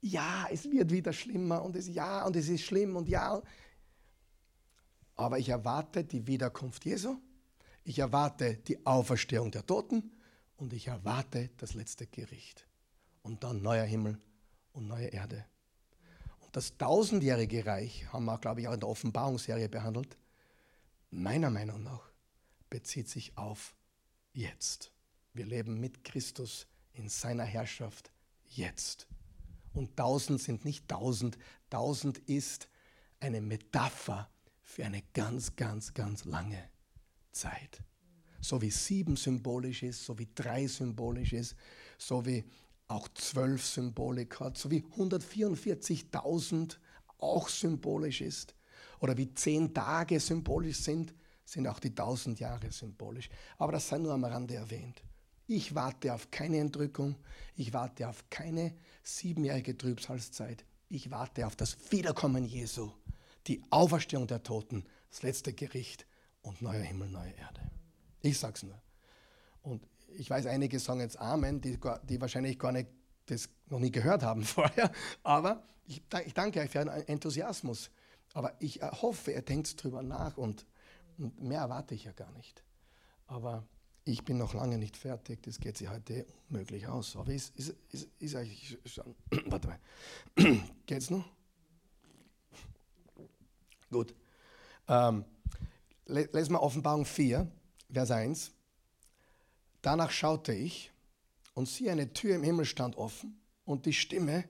[0.00, 3.42] Ja, es wird wieder schlimmer und es ja und es ist schlimm und ja.
[5.16, 7.16] Aber ich erwarte die Wiederkunft Jesu.
[7.82, 10.12] Ich erwarte die Auferstehung der Toten
[10.58, 12.66] und ich erwarte das letzte Gericht.
[13.22, 14.20] Und dann neuer Himmel
[14.72, 15.46] und neue Erde.
[16.40, 20.16] Und das tausendjährige Reich haben wir, glaube ich, auch in der Offenbarungsserie behandelt.
[21.10, 22.10] Meiner Meinung nach
[22.68, 23.76] bezieht sich auf
[24.32, 24.92] jetzt.
[25.32, 28.10] Wir leben mit Christus in seiner Herrschaft
[28.46, 29.06] jetzt.
[29.74, 31.38] Und tausend sind nicht tausend.
[31.70, 32.68] Tausend ist
[33.20, 34.28] eine Metapher
[34.62, 36.68] für eine ganz, ganz, ganz lange
[37.30, 37.82] Zeit
[38.40, 41.56] so wie sieben symbolisch ist, so wie drei symbolisch ist,
[41.98, 42.44] so wie
[42.86, 46.76] auch zwölf Symbolik hat, so wie 144.000
[47.18, 48.54] auch symbolisch ist,
[49.00, 51.14] oder wie zehn Tage symbolisch sind,
[51.44, 53.28] sind auch die tausend Jahre symbolisch.
[53.58, 55.02] Aber das sei nur am Rande erwähnt.
[55.46, 57.16] Ich warte auf keine Entrückung,
[57.56, 62.90] ich warte auf keine siebenjährige Trübsalzeit, ich warte auf das Wiederkommen Jesu,
[63.46, 66.06] die Auferstehung der Toten, das letzte Gericht
[66.42, 67.77] und neuer Himmel, neue Erde.
[68.22, 68.80] Ich sag's nur.
[69.62, 72.88] Und ich weiß, einige sagen jetzt Amen, die, die wahrscheinlich gar nicht
[73.26, 74.90] das noch nie gehört haben vorher.
[75.22, 77.90] Aber ich, ich danke euch für euren Enthusiasmus.
[78.34, 80.66] Aber ich hoffe, ihr denkt drüber nach und,
[81.16, 82.62] und, mehr erwarte ich ja gar nicht.
[83.26, 83.66] Aber
[84.04, 85.42] ich bin noch lange nicht fertig.
[85.42, 87.16] Das geht sich heute unmöglich aus.
[87.16, 89.14] Aber ist, ist, ist, ist eigentlich schon.
[89.46, 89.80] Warte mal.
[90.86, 91.24] Geht's noch?
[93.90, 94.14] Gut.
[94.88, 95.24] Ähm,
[96.06, 97.50] lesen wir Offenbarung 4.
[97.90, 98.52] Vers 1.
[99.80, 100.92] Danach schaute ich
[101.54, 104.44] und siehe, eine Tür im Himmel stand offen und die Stimme,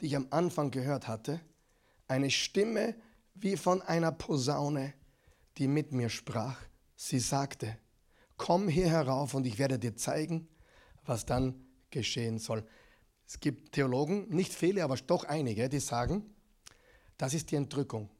[0.00, 1.40] die ich am Anfang gehört hatte,
[2.06, 2.94] eine Stimme
[3.34, 4.94] wie von einer Posaune,
[5.58, 6.60] die mit mir sprach.
[6.94, 7.76] Sie sagte,
[8.36, 10.46] komm hier herauf und ich werde dir zeigen,
[11.04, 12.64] was dann geschehen soll.
[13.26, 16.34] Es gibt Theologen, nicht viele, aber doch einige, die sagen,
[17.16, 18.10] das ist die Entrückung.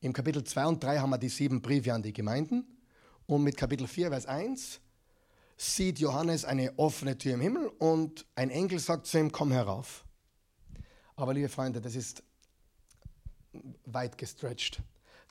[0.00, 2.69] Im Kapitel 2 und 3 haben wir die sieben Briefe an die Gemeinden
[3.30, 4.80] und mit Kapitel 4, Vers 1
[5.56, 10.04] sieht Johannes eine offene Tür im Himmel und ein Engel sagt zu ihm, komm herauf.
[11.14, 12.24] Aber liebe Freunde, das ist
[13.84, 14.80] weit gestretched.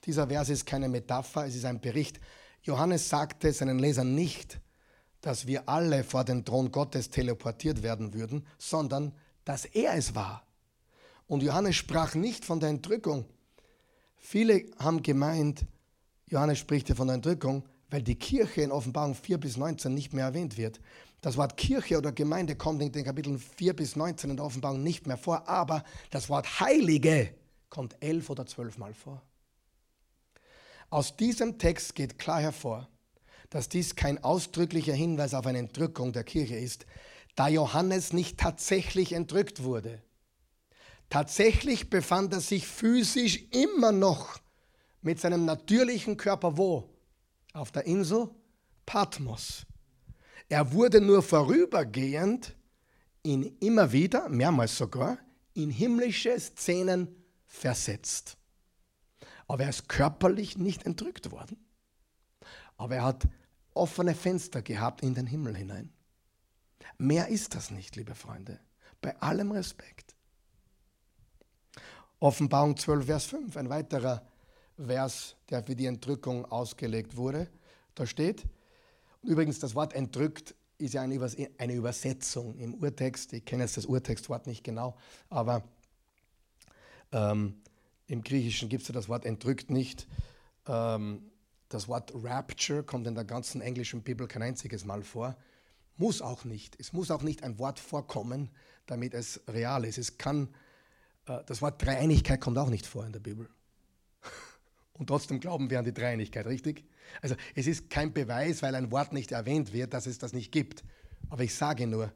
[0.05, 2.21] Dieser Vers ist keine Metapher, es ist ein Bericht.
[2.61, 4.61] Johannes sagte seinen Lesern nicht,
[5.19, 10.47] dass wir alle vor den Thron Gottes teleportiert werden würden, sondern dass er es war.
[11.27, 13.25] Und Johannes sprach nicht von der Entrückung.
[14.15, 15.65] Viele haben gemeint,
[16.27, 20.13] Johannes spricht ja von der Entrückung, weil die Kirche in Offenbarung 4 bis 19 nicht
[20.13, 20.79] mehr erwähnt wird.
[21.21, 24.83] Das Wort Kirche oder Gemeinde kommt in den Kapiteln 4 bis 19 in der Offenbarung
[24.83, 27.33] nicht mehr vor, aber das Wort Heilige
[27.69, 29.21] kommt elf oder zwölf Mal vor.
[30.89, 32.87] Aus diesem Text geht klar hervor,
[33.49, 36.85] dass dies kein ausdrücklicher Hinweis auf eine Entrückung der Kirche ist,
[37.35, 40.01] da Johannes nicht tatsächlich entrückt wurde.
[41.09, 44.39] Tatsächlich befand er sich physisch immer noch
[45.01, 46.89] mit seinem natürlichen Körper wo?
[47.53, 48.29] Auf der Insel
[48.85, 49.65] Patmos.
[50.47, 52.55] Er wurde nur vorübergehend
[53.21, 55.17] in immer wieder, mehrmals sogar,
[55.53, 57.07] in himmlische Szenen
[57.45, 58.37] versetzt.
[59.47, 61.57] Aber er ist körperlich nicht entrückt worden.
[62.77, 63.27] Aber er hat
[63.73, 65.91] offene Fenster gehabt in den Himmel hinein.
[66.97, 68.59] Mehr ist das nicht, liebe Freunde.
[69.01, 70.15] Bei allem Respekt.
[72.19, 74.25] Offenbarung 12, Vers 5, ein weiterer
[74.85, 77.47] Vers, der für die Entrückung ausgelegt wurde.
[77.95, 78.45] Da steht,
[79.23, 83.33] übrigens das Wort entrückt ist ja eine Übersetzung im Urtext.
[83.33, 84.95] Ich kenne jetzt das Urtextwort nicht genau,
[85.29, 85.63] aber
[87.11, 87.61] ähm,
[88.07, 90.07] im Griechischen gibt es ja das Wort entrückt nicht.
[90.67, 91.29] Ähm,
[91.67, 95.35] das Wort Rapture kommt in der ganzen englischen Bibel kein einziges Mal vor.
[95.97, 96.79] Muss auch nicht.
[96.79, 98.49] Es muss auch nicht ein Wort vorkommen,
[98.85, 99.97] damit es real ist.
[99.97, 100.47] Es kann,
[101.27, 103.49] äh, das Wort Dreieinigkeit kommt auch nicht vor in der Bibel.
[104.99, 106.85] Und trotzdem glauben wir an die Dreieinigkeit, richtig?
[107.21, 110.51] Also es ist kein Beweis, weil ein Wort nicht erwähnt wird, dass es das nicht
[110.51, 110.83] gibt.
[111.29, 112.13] Aber ich sage nur,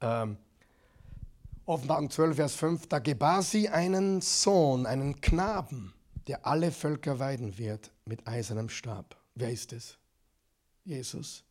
[0.00, 0.36] ähm,
[1.64, 5.92] Offenbarung 12, Vers 5, da gebar sie einen Sohn, einen Knaben
[6.26, 9.16] der alle Völker weiden wird mit eisernem Stab.
[9.34, 9.98] Wer ist es?
[10.84, 11.44] Jesus.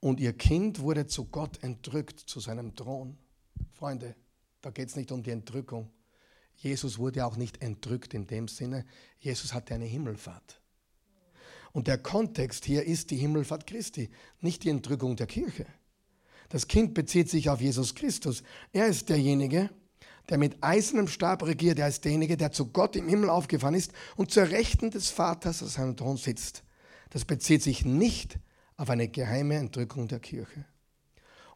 [0.00, 3.18] Und ihr Kind wurde zu Gott entrückt, zu seinem Thron.
[3.72, 4.14] Freunde,
[4.60, 5.90] da geht es nicht um die Entrückung.
[6.60, 8.84] Jesus wurde auch nicht entrückt in dem Sinne.
[9.18, 10.60] Jesus hatte eine Himmelfahrt.
[11.72, 15.66] Und der Kontext hier ist die Himmelfahrt Christi, nicht die Entrückung der Kirche.
[16.50, 18.42] Das Kind bezieht sich auf Jesus Christus.
[18.72, 19.70] Er ist derjenige,
[20.28, 21.78] der mit eisernem Stab regiert.
[21.78, 25.62] Er ist derjenige, der zu Gott im Himmel aufgefahren ist und zur Rechten des Vaters
[25.62, 26.62] auf seinem Thron sitzt.
[27.10, 28.38] Das bezieht sich nicht
[28.76, 30.66] auf eine geheime Entrückung der Kirche.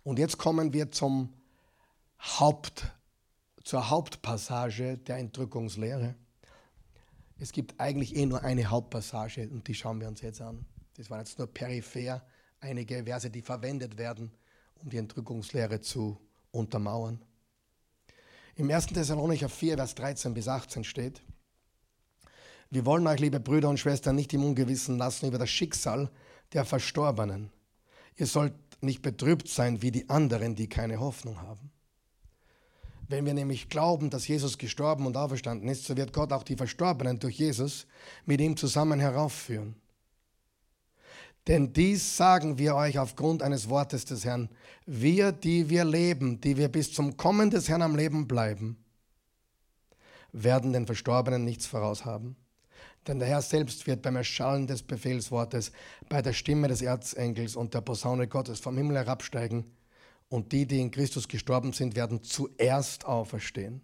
[0.03, 1.35] Und jetzt kommen wir zum
[2.21, 2.87] Haupt,
[3.65, 6.15] zur Hauptpassage der Entrückungslehre.
[7.39, 10.65] Es gibt eigentlich eh nur eine Hauptpassage und die schauen wir uns jetzt an.
[10.97, 12.23] Das waren jetzt nur peripher
[12.61, 14.31] einige Verse, die verwendet werden,
[14.77, 16.21] um die Entrückungslehre zu
[16.53, 17.25] untermauern.
[18.55, 18.87] Im 1.
[18.87, 21.23] Thessalonicher 4, Vers 13 bis 18 steht,
[22.71, 26.11] wir wollen euch, liebe Brüder und Schwestern, nicht im Ungewissen lassen über das Schicksal
[26.53, 27.53] der Verstorbenen.
[28.17, 31.71] Ihr sollt nicht betrübt sein wie die anderen, die keine Hoffnung haben.
[33.09, 36.57] Wenn wir nämlich glauben, dass Jesus gestorben und auferstanden ist, so wird Gott auch die
[36.57, 37.87] Verstorbenen durch Jesus
[38.25, 39.77] mit ihm zusammen heraufführen.
[41.47, 44.49] Denn dies sagen wir euch aufgrund eines Wortes des Herrn.
[44.87, 48.79] Wir, die wir leben, die wir bis zum Kommen des Herrn am Leben bleiben,
[50.33, 52.37] werden den Verstorbenen nichts voraus haben.
[53.07, 55.73] Denn der Herr selbst wird beim Erschallen des Befehlswortes,
[56.09, 59.71] bei der Stimme des Erzengels und der Posaune Gottes vom Himmel herabsteigen,
[60.29, 63.83] und die, die in Christus gestorben sind, werden zuerst auferstehen.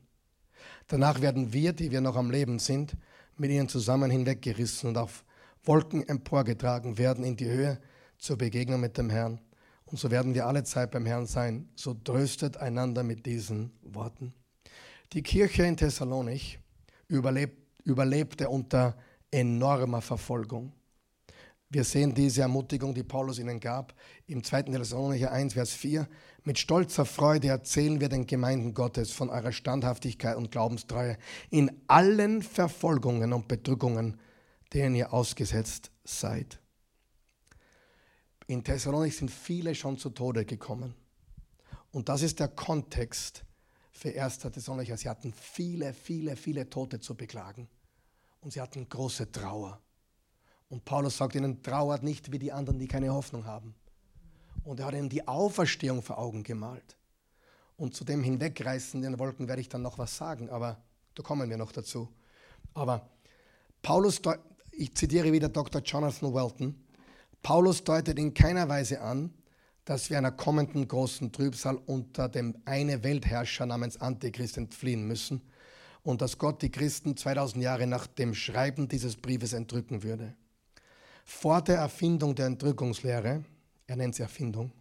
[0.87, 2.97] Danach werden wir, die wir noch am Leben sind,
[3.37, 5.25] mit ihnen zusammen hinweggerissen und auf
[5.65, 7.81] Wolken emporgetragen werden in die Höhe
[8.19, 9.41] zur Begegnung mit dem Herrn.
[9.87, 11.69] Und so werden wir alle Zeit beim Herrn sein.
[11.75, 14.35] So tröstet einander mit diesen Worten.
[15.13, 16.59] Die Kirche in Thessalonich
[17.09, 18.97] überlebt, überlebte unter
[19.31, 20.73] enormer Verfolgung.
[21.73, 23.95] Wir sehen diese Ermutigung, die Paulus ihnen gab,
[24.27, 24.63] im 2.
[24.65, 26.09] Thessalonicher 1, Vers 4.
[26.43, 31.17] Mit stolzer Freude erzählen wir den Gemeinden Gottes von eurer Standhaftigkeit und Glaubenstreue
[31.49, 34.19] in allen Verfolgungen und Bedrückungen,
[34.73, 36.59] denen ihr ausgesetzt seid.
[38.49, 40.97] in Thessalonik sind viele schon zu Tode gekommen.
[41.93, 43.45] Und das ist der Kontext
[43.93, 44.39] für 1.
[44.39, 44.97] Thessalonicher.
[44.97, 47.69] Sie hatten viele, viele, viele Tote zu beklagen.
[48.41, 49.81] Und sie hatten große Trauer.
[50.71, 53.75] Und Paulus sagt ihnen, trauert nicht wie die anderen, die keine Hoffnung haben.
[54.65, 56.97] Und er hat ihnen die Auferstehung vor Augen gemalt.
[57.77, 60.81] Und zu dem hinwegreißenden Wolken werde ich dann noch was sagen, aber
[61.15, 62.09] da kommen wir noch dazu.
[62.73, 63.11] Aber
[63.83, 64.23] Paulus,
[64.71, 65.83] ich zitiere wieder Dr.
[65.83, 66.75] Jonathan Welton,
[67.43, 69.35] Paulus deutet in keiner Weise an,
[69.87, 75.43] dass wir einer kommenden großen Trübsal unter dem eine Weltherrscher namens Antichrist entfliehen müssen
[76.05, 80.37] und dass Gott die Christen 2000 Jahre nach dem Schreiben dieses Briefes entrücken würde.
[81.31, 83.45] Vor der Erfindung der Entrückungslehre,
[83.87, 84.73] er nennt sie Erfindung,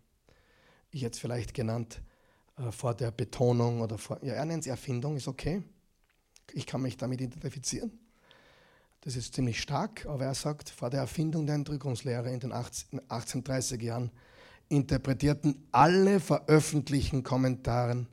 [0.92, 2.02] ich jetzt vielleicht genannt,
[2.58, 5.62] äh, vor der Betonung oder vor, ja, er nennt sie Erfindung, ist okay.
[6.52, 7.98] Ich kann mich damit identifizieren.
[9.02, 13.00] Das ist ziemlich stark, aber er sagt, vor der Erfindung der Entrückungslehre in den 18,
[13.02, 14.12] 1830er Jahren
[14.70, 18.08] interpretierten alle veröffentlichten Kommentaren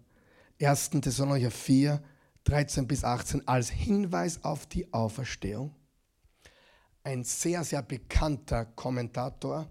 [0.61, 0.91] 1.
[0.91, 2.03] Thessalonicher 4,
[2.45, 5.75] 13 bis 18 als Hinweis auf die Auferstehung.
[7.07, 9.71] Ein sehr, sehr bekannter Kommentator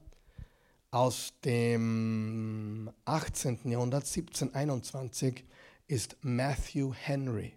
[0.89, 3.59] aus dem 18.
[3.69, 5.43] Jahrhundert, 1721,
[5.87, 7.51] ist Matthew Henry.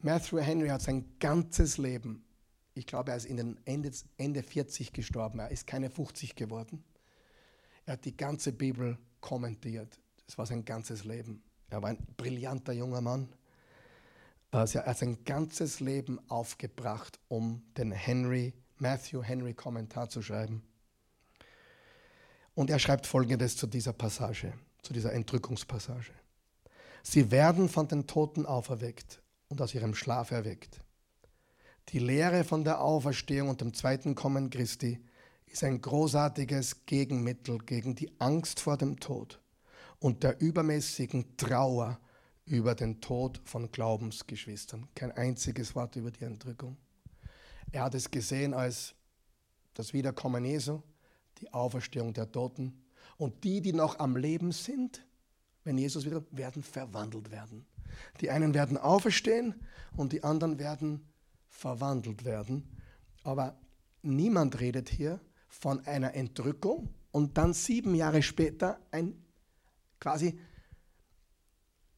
[0.00, 2.26] Matthew Henry hat sein ganzes Leben,
[2.74, 6.84] ich glaube, er ist in den Ende, Ende 40 gestorben, er ist keine 50 geworden
[7.86, 9.98] er hat die ganze Bibel kommentiert.
[10.26, 11.42] Das war sein ganzes Leben.
[11.70, 13.28] Er war ein brillanter junger Mann.
[14.52, 20.62] Er hat sein ganzes Leben aufgebracht, um den Henry, Matthew Henry Kommentar zu schreiben.
[22.54, 26.12] Und er schreibt folgendes zu dieser Passage, zu dieser Entrückungspassage.
[27.02, 30.80] Sie werden von den Toten auferweckt und aus ihrem Schlaf erweckt.
[31.88, 35.00] Die Lehre von der Auferstehung und dem zweiten Kommen Christi
[35.46, 39.40] ist ein großartiges Gegenmittel gegen die Angst vor dem Tod
[39.98, 41.98] und der übermäßigen Trauer
[42.44, 44.88] über den Tod von Glaubensgeschwistern.
[44.94, 46.76] Kein einziges Wort über die Entrückung.
[47.70, 48.94] Er hat es gesehen als
[49.74, 50.82] das Wiederkommen Jesu,
[51.38, 52.84] die Auferstehung der Toten.
[53.16, 55.06] Und die, die noch am Leben sind,
[55.64, 57.64] wenn Jesus wieder, werden verwandelt werden.
[58.20, 59.54] Die einen werden auferstehen
[59.96, 61.06] und die anderen werden
[61.48, 62.80] verwandelt werden.
[63.22, 63.56] Aber
[64.02, 69.14] niemand redet hier von einer Entrückung und dann sieben Jahre später ein
[70.00, 70.38] quasi,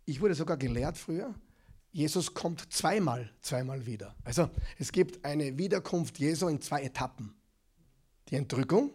[0.04, 1.34] ich wurde sogar gelehrt früher,
[1.92, 4.14] Jesus kommt zweimal, zweimal wieder.
[4.24, 7.34] Also es gibt eine Wiederkunft Jesu in zwei Etappen.
[8.28, 8.92] Die Entrückung,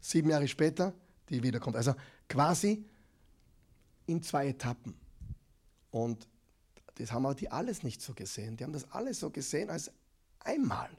[0.00, 0.94] sieben Jahre später
[1.28, 1.76] die Wiederkunft.
[1.76, 1.94] Also
[2.28, 2.84] quasi
[4.06, 4.94] in zwei Etappen.
[5.90, 6.26] Und
[6.94, 8.56] das haben auch die alles nicht so gesehen.
[8.56, 9.90] Die haben das alles so gesehen als
[10.40, 10.90] einmal.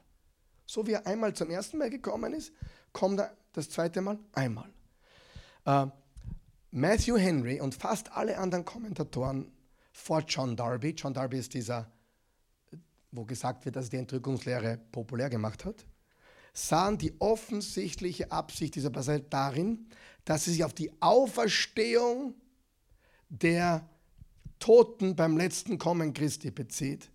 [0.66, 2.52] So wie er einmal zum ersten Mal gekommen ist,
[2.92, 4.70] kommt er das zweite Mal einmal.
[6.74, 9.52] Matthew Henry und fast alle anderen Kommentatoren
[9.92, 11.92] vor John Darby, John Darby ist dieser,
[13.10, 15.84] wo gesagt wird, dass er die Entrückungslehre populär gemacht hat,
[16.54, 19.86] sahen die offensichtliche Absicht dieser Passage darin,
[20.24, 22.34] dass sie sich auf die Auferstehung
[23.28, 23.86] der
[24.58, 27.10] Toten beim letzten Kommen Christi bezieht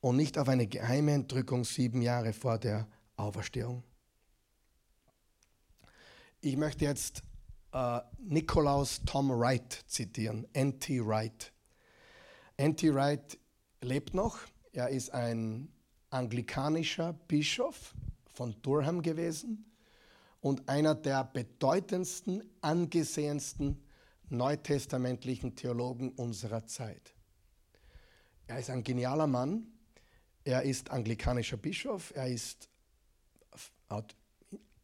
[0.00, 3.82] und nicht auf eine geheime Entrückung sieben Jahre vor der Auferstehung.
[6.40, 7.22] Ich möchte jetzt
[7.72, 11.04] äh, Nikolaus Tom Wright zitieren, N.T.
[11.04, 11.52] Wright.
[12.56, 12.94] N.T.
[12.94, 13.38] Wright
[13.80, 14.38] lebt noch.
[14.72, 15.72] Er ist ein
[16.10, 17.94] anglikanischer Bischof
[18.32, 19.64] von Durham gewesen
[20.40, 23.82] und einer der bedeutendsten, angesehensten
[24.28, 27.14] neutestamentlichen Theologen unserer Zeit.
[28.46, 29.66] Er ist ein genialer Mann.
[30.44, 32.12] Er ist anglikanischer Bischof.
[32.16, 32.68] Er ist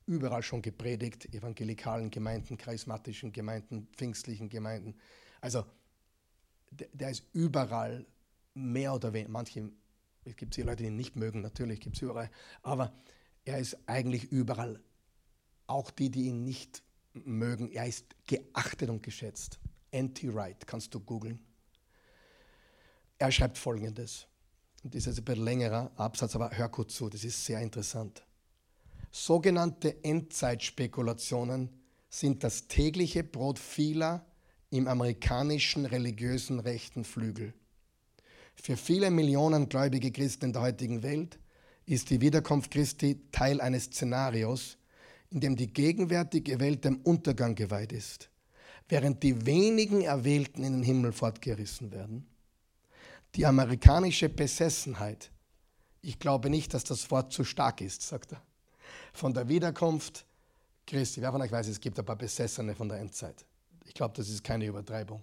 [0.08, 4.96] überall schon gepredigt, evangelikalen Gemeinden, charismatischen Gemeinden, pfingstlichen Gemeinden.
[5.40, 5.64] Also
[6.70, 8.06] der, der ist überall
[8.54, 9.70] mehr oder weniger, manche,
[10.24, 12.30] es gibt hier Leute, die ihn nicht mögen, natürlich gibt es überall,
[12.62, 12.92] aber
[13.44, 14.80] er ist eigentlich überall,
[15.66, 16.82] auch die, die ihn nicht
[17.12, 19.58] mögen, er ist geachtet und geschätzt.
[19.92, 21.38] Anti-Right, kannst du googeln.
[23.18, 24.26] Er schreibt folgendes,
[24.82, 28.22] das ist ein bisschen längerer Absatz, aber hör kurz zu, das ist sehr interessant.
[29.10, 31.70] Sogenannte Endzeitspekulationen
[32.10, 34.24] sind das tägliche Brot vieler
[34.70, 37.54] im amerikanischen religiösen rechten Flügel.
[38.54, 41.38] Für viele Millionen gläubige Christen in der heutigen Welt
[41.86, 44.76] ist die Wiederkunft Christi Teil eines Szenarios,
[45.30, 48.30] in dem die gegenwärtige Welt dem Untergang geweiht ist,
[48.88, 52.26] während die wenigen Erwählten in den Himmel fortgerissen werden.
[53.34, 55.30] Die amerikanische Besessenheit,
[56.02, 58.42] ich glaube nicht, dass das Wort zu stark ist, sagt er
[59.12, 60.24] von der Wiederkunft
[60.86, 61.20] Christi.
[61.20, 63.44] Wer von euch weiß, es gibt ein paar Besessene von der Endzeit.
[63.84, 65.22] Ich glaube, das ist keine Übertreibung.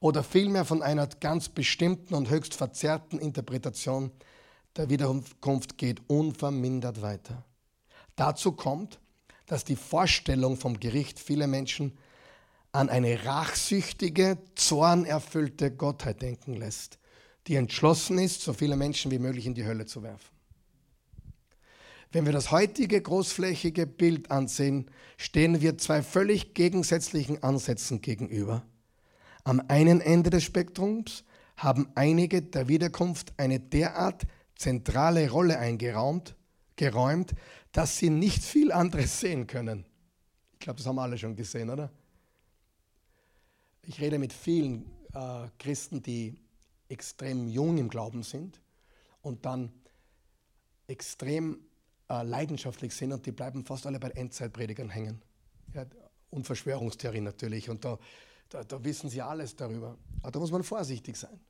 [0.00, 4.12] Oder vielmehr von einer ganz bestimmten und höchst verzerrten Interpretation
[4.76, 7.44] der Wiederkunft geht unvermindert weiter.
[8.14, 9.00] Dazu kommt,
[9.46, 11.98] dass die Vorstellung vom Gericht viele Menschen
[12.70, 16.98] an eine rachsüchtige, zornerfüllte Gottheit denken lässt,
[17.46, 20.37] die entschlossen ist, so viele Menschen wie möglich in die Hölle zu werfen.
[22.10, 28.64] Wenn wir das heutige großflächige Bild ansehen, stehen wir zwei völlig gegensätzlichen Ansätzen gegenüber.
[29.44, 31.24] Am einen Ende des Spektrums
[31.56, 34.22] haben einige der Wiederkunft eine derart
[34.54, 36.34] zentrale Rolle eingeräumt,
[36.76, 37.34] geräumt,
[37.72, 39.84] dass sie nicht viel anderes sehen können.
[40.54, 41.90] Ich glaube, das haben alle schon gesehen, oder?
[43.82, 46.34] Ich rede mit vielen äh, Christen, die
[46.88, 48.60] extrem jung im Glauben sind
[49.22, 49.72] und dann
[50.86, 51.58] extrem
[52.08, 55.22] äh, leidenschaftlich sind und die bleiben fast alle bei Endzeitpredigern hängen.
[55.74, 55.84] Ja,
[56.30, 57.68] und Verschwörungstheorien natürlich.
[57.68, 57.98] Und da,
[58.48, 59.96] da, da wissen sie alles darüber.
[60.22, 61.40] Aber da muss man vorsichtig sein.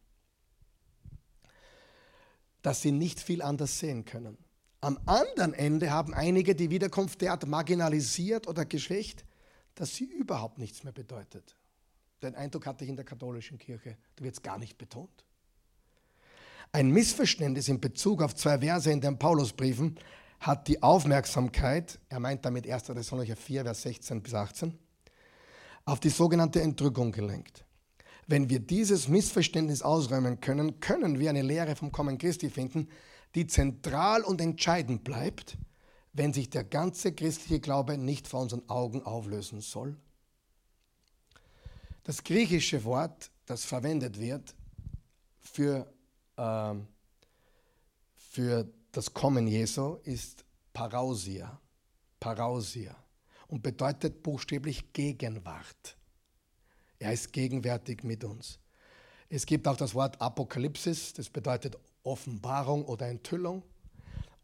[2.63, 4.37] Dass sie nicht viel anders sehen können.
[4.81, 9.25] Am anderen Ende haben einige die Wiederkunft derart marginalisiert oder geschwächt,
[9.75, 11.57] dass sie überhaupt nichts mehr bedeutet.
[12.23, 15.25] Den Eindruck hatte ich in der katholischen Kirche, da wird es gar nicht betont.
[16.71, 19.99] Ein Missverständnis in Bezug auf zwei Verse in den Paulusbriefen
[20.41, 22.85] hat die Aufmerksamkeit, er meint damit 1.
[22.85, 24.79] Thessalonicher 4, Vers 16 bis 18,
[25.85, 27.65] auf die sogenannte Entrückung gelenkt.
[28.27, 32.89] Wenn wir dieses Missverständnis ausräumen können, können wir eine Lehre vom Kommen Christi finden,
[33.35, 35.57] die zentral und entscheidend bleibt,
[36.13, 39.97] wenn sich der ganze christliche Glaube nicht vor unseren Augen auflösen soll.
[42.05, 44.55] Das griechische Wort, das verwendet wird
[45.41, 45.93] für,
[46.37, 46.75] äh,
[48.15, 51.61] für das Kommen Jesu ist Parausia.
[52.21, 52.97] Parausia.
[53.49, 55.97] Und bedeutet buchstäblich Gegenwart.
[56.99, 58.59] Er ist gegenwärtig mit uns.
[59.29, 63.63] Es gibt auch das Wort Apokalypsis, das bedeutet Offenbarung oder Enthüllung.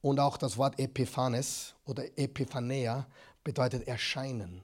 [0.01, 3.07] Und auch das Wort Epiphanes oder Epiphanea
[3.42, 4.62] bedeutet Erscheinen.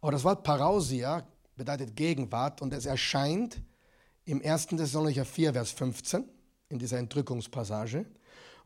[0.00, 3.60] Aber das Wort Parausia bedeutet Gegenwart und es erscheint
[4.24, 4.68] im 1.
[4.68, 6.35] Thessalonicher 4, Vers 15
[6.68, 8.06] in dieser Entrückungspassage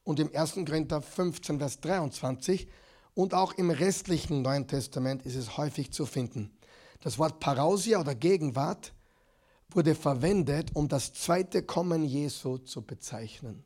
[0.04, 0.54] und im 1.
[0.54, 2.68] Korinther 15, Vers 23
[3.14, 6.50] und auch im restlichen Neuen Testament ist es häufig zu finden.
[7.00, 8.92] Das Wort Parausia oder Gegenwart
[9.70, 13.64] wurde verwendet, um das zweite Kommen Jesu zu bezeichnen.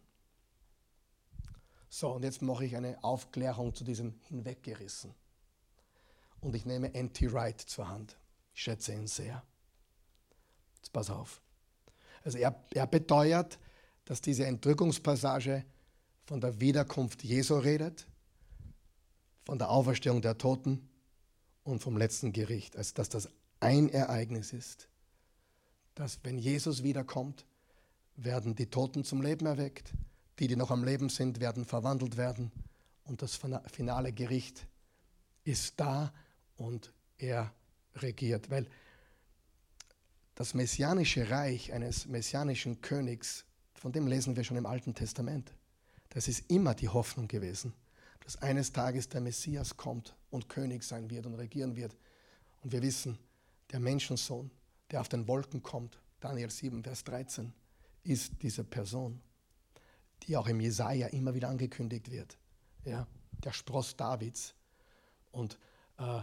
[1.88, 5.14] So, und jetzt mache ich eine Aufklärung zu diesem Hinweggerissen.
[6.40, 7.32] Und ich nehme N.T.
[7.32, 8.18] Wright zur Hand.
[8.52, 9.42] Ich schätze ihn sehr.
[10.76, 11.40] Jetzt pass auf.
[12.24, 13.58] Also er, er beteuert,
[14.04, 15.64] dass diese Entrückungspassage
[16.26, 18.06] von der Wiederkunft Jesu redet,
[19.44, 20.88] von der Auferstehung der Toten
[21.62, 22.76] und vom letzten Gericht.
[22.76, 23.28] Also dass das
[23.60, 24.88] ein Ereignis ist,
[25.94, 27.44] dass wenn Jesus wiederkommt,
[28.16, 29.92] werden die Toten zum Leben erweckt,
[30.38, 32.52] die, die noch am Leben sind, werden verwandelt werden
[33.04, 33.38] und das
[33.72, 34.66] finale Gericht
[35.44, 36.12] ist da
[36.56, 37.52] und er
[37.96, 38.50] regiert.
[38.50, 38.66] Weil
[40.34, 43.44] das messianische Reich eines messianischen Königs
[43.84, 45.52] von dem lesen wir schon im Alten Testament.
[46.08, 47.74] Das ist immer die Hoffnung gewesen,
[48.20, 51.94] dass eines Tages der Messias kommt und König sein wird und regieren wird.
[52.62, 53.18] Und wir wissen,
[53.72, 54.50] der Menschensohn,
[54.90, 57.52] der auf den Wolken kommt, Daniel 7, Vers 13,
[58.04, 59.20] ist diese Person,
[60.22, 62.38] die auch im Jesaja immer wieder angekündigt wird.
[62.86, 63.06] Ja,
[63.44, 64.54] der Spross Davids.
[65.30, 65.58] Und
[65.98, 66.22] äh,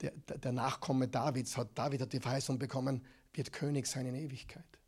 [0.00, 4.79] der, der, Nachkomme Davids hat, David hat die Verheißung bekommen, wird König sein in Ewigkeit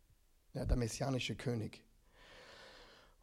[0.53, 1.83] ja, der messianische König.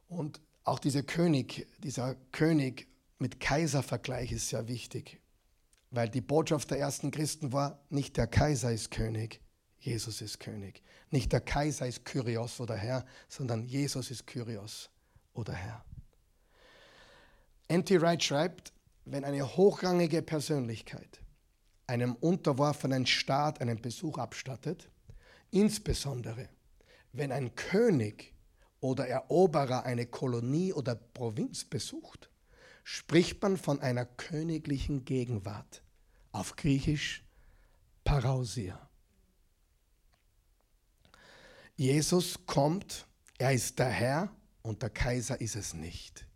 [0.09, 2.89] Und auch dieser König, dieser König
[3.19, 5.21] mit Kaiservergleich ist sehr wichtig,
[5.91, 9.41] weil die Botschaft der ersten Christen war, nicht der Kaiser ist König,
[9.79, 10.83] Jesus ist König.
[11.11, 14.91] Nicht der Kaiser ist Kyrios oder Herr, sondern Jesus ist Kyrios
[15.33, 15.85] oder Herr.
[17.69, 18.01] N.T.
[18.01, 18.73] Wright schreibt,
[19.05, 21.21] wenn eine hochrangige Persönlichkeit
[21.87, 24.89] einem unterworfenen Staat einen Besuch abstattet,
[25.51, 26.49] insbesondere
[27.13, 28.35] wenn ein König
[28.81, 32.31] oder Eroberer eine Kolonie oder Provinz besucht,
[32.83, 35.83] spricht man von einer königlichen Gegenwart.
[36.33, 37.25] Auf Griechisch
[38.05, 38.89] Parausia.
[41.77, 43.07] Jesus kommt,
[43.39, 44.31] er ist der Herr
[44.63, 46.27] und der Kaiser ist es nicht.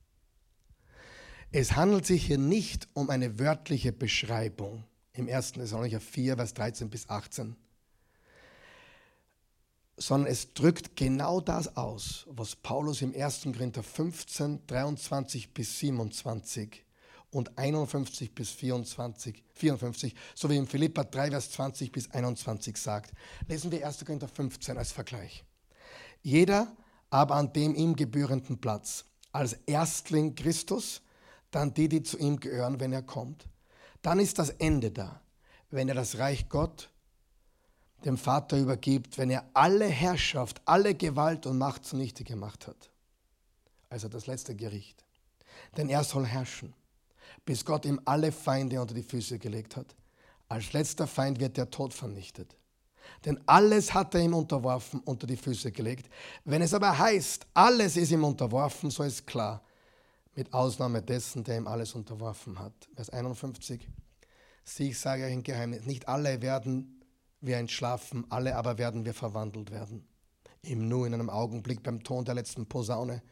[1.52, 5.52] Es handelt sich hier nicht um eine wörtliche Beschreibung im 1.
[5.52, 7.56] Thessalonicher 4, Vers 13 bis 18,
[9.96, 13.42] sondern es drückt genau das aus, was Paulus im 1.
[13.42, 16.84] Korinther 15, 23 bis 27
[17.30, 23.12] und 51 bis 24, 54, so wie in Philippa 3, Vers 20 bis 21 sagt.
[23.48, 24.04] Lesen wir 1.
[24.04, 25.44] Korinther 15 als Vergleich.
[26.22, 26.74] Jeder
[27.10, 31.00] aber an dem ihm gebührenden Platz, als Erstling Christus,
[31.50, 33.48] dann die, die zu ihm gehören, wenn er kommt.
[34.02, 35.22] Dann ist das Ende da,
[35.70, 36.90] wenn er das Reich Gott
[38.04, 42.90] dem Vater übergibt, wenn er alle Herrschaft, alle Gewalt und Macht zunichte gemacht hat.
[43.88, 45.04] Also das letzte Gericht.
[45.76, 46.74] Denn er soll herrschen,
[47.44, 49.94] bis Gott ihm alle Feinde unter die Füße gelegt hat.
[50.48, 52.56] Als letzter Feind wird der Tod vernichtet.
[53.24, 56.10] Denn alles hat er ihm unterworfen, unter die Füße gelegt.
[56.44, 59.62] Wenn es aber heißt, alles ist ihm unterworfen, so ist klar,
[60.34, 62.72] mit Ausnahme dessen, der ihm alles unterworfen hat.
[62.94, 63.88] Vers 51.
[64.64, 66.93] Sieh, ich sage euch ein Geheimnis, nicht alle werden
[67.46, 70.06] wir entschlafen, alle aber werden wir verwandelt werden.
[70.62, 73.22] Im Nu, in einem Augenblick beim Ton der letzten Posaune.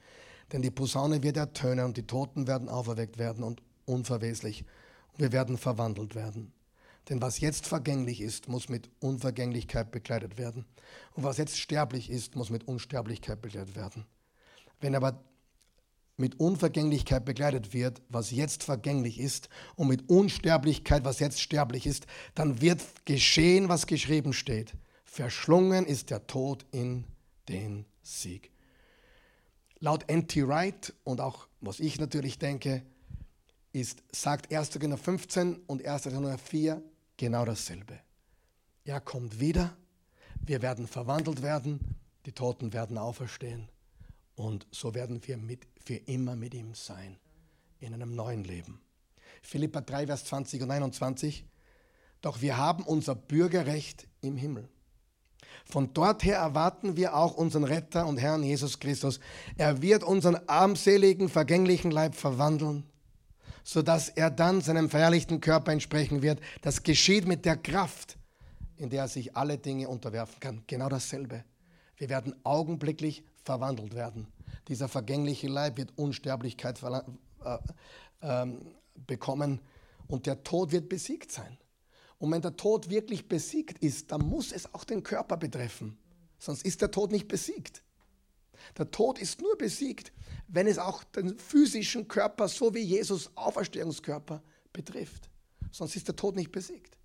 [0.53, 4.65] Denn die Posaune wird ertönen und die Toten werden auferweckt werden und unverweslich.
[5.13, 6.53] Und wir werden verwandelt werden.
[7.09, 10.67] Denn was jetzt vergänglich ist, muss mit Unvergänglichkeit bekleidet werden.
[11.15, 14.07] Und was jetzt sterblich ist, muss mit Unsterblichkeit bekleidet werden.
[14.81, 15.25] Wenn aber
[16.17, 22.07] mit Unvergänglichkeit bekleidet wird, was jetzt vergänglich ist, und mit Unsterblichkeit, was jetzt sterblich ist,
[22.35, 24.75] dann wird geschehen, was geschrieben steht.
[25.05, 27.05] Verschlungen ist der Tod in
[27.49, 28.51] den Sieg.
[29.79, 30.47] Laut N.T.
[30.47, 32.83] Wright und auch was ich natürlich denke,
[33.73, 34.71] ist, sagt 1.
[34.73, 36.05] Korinther 15 und 1.
[36.05, 36.83] Korinther 4
[37.17, 37.99] genau dasselbe.
[38.85, 39.77] Er kommt wieder,
[40.45, 43.69] wir werden verwandelt werden, die Toten werden auferstehen
[44.35, 47.19] und so werden wir mit, für immer mit ihm sein,
[47.81, 48.81] in einem neuen Leben.
[49.43, 51.45] Philippa 3, Vers 20 und 21.
[52.21, 54.69] Doch wir haben unser Bürgerrecht im Himmel.
[55.65, 59.21] Von dort her erwarten wir auch unseren Retter und Herrn Jesus Christus.
[59.57, 62.85] Er wird unseren armseligen, vergänglichen Leib verwandeln,
[63.65, 66.41] sodass er dann seinem verherrlichten Körper entsprechen wird.
[66.63, 68.17] Das geschieht mit der Kraft,
[68.77, 70.63] in der er sich alle Dinge unterwerfen kann.
[70.67, 71.45] Genau dasselbe.
[71.97, 74.27] Wir werden augenblicklich verwandelt werden.
[74.69, 77.59] Dieser vergängliche Leib wird Unsterblichkeit äh,
[78.21, 78.47] äh,
[79.07, 79.61] bekommen
[80.07, 81.59] und der Tod wird besiegt sein.
[82.19, 85.99] Und wenn der Tod wirklich besiegt ist, dann muss es auch den Körper betreffen.
[86.39, 87.83] Sonst ist der Tod nicht besiegt.
[88.79, 90.13] Der Tod ist nur besiegt,
[90.47, 94.43] wenn es auch den physischen Körper, so wie Jesus Auferstehungskörper,
[94.73, 95.29] betrifft.
[95.73, 96.97] Sonst ist der Tod nicht besiegt.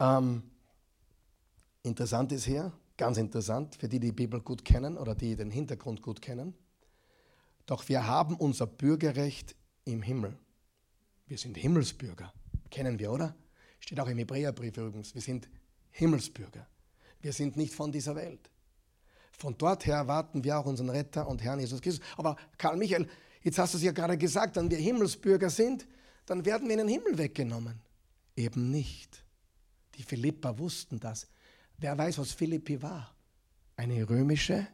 [0.00, 0.42] Ähm,
[1.82, 5.50] interessant ist hier, Ganz interessant für die, die die Bibel gut kennen oder die den
[5.50, 6.54] Hintergrund gut kennen.
[7.66, 10.38] Doch wir haben unser Bürgerrecht im Himmel.
[11.26, 12.32] Wir sind Himmelsbürger.
[12.70, 13.34] Kennen wir, oder?
[13.80, 15.14] Steht auch im Hebräerbrief übrigens.
[15.14, 15.48] Wir sind
[15.90, 16.66] Himmelsbürger.
[17.20, 18.50] Wir sind nicht von dieser Welt.
[19.32, 22.04] Von dort her erwarten wir auch unseren Retter und Herrn Jesus Christus.
[22.16, 23.08] Aber Karl Michael,
[23.42, 25.86] jetzt hast du es ja gerade gesagt, wenn wir Himmelsbürger sind,
[26.26, 27.80] dann werden wir in den Himmel weggenommen.
[28.36, 29.24] Eben nicht.
[29.96, 31.26] Die Philippa wussten das.
[31.78, 33.14] Wer weiß, was Philippi war?
[33.76, 34.66] Eine römische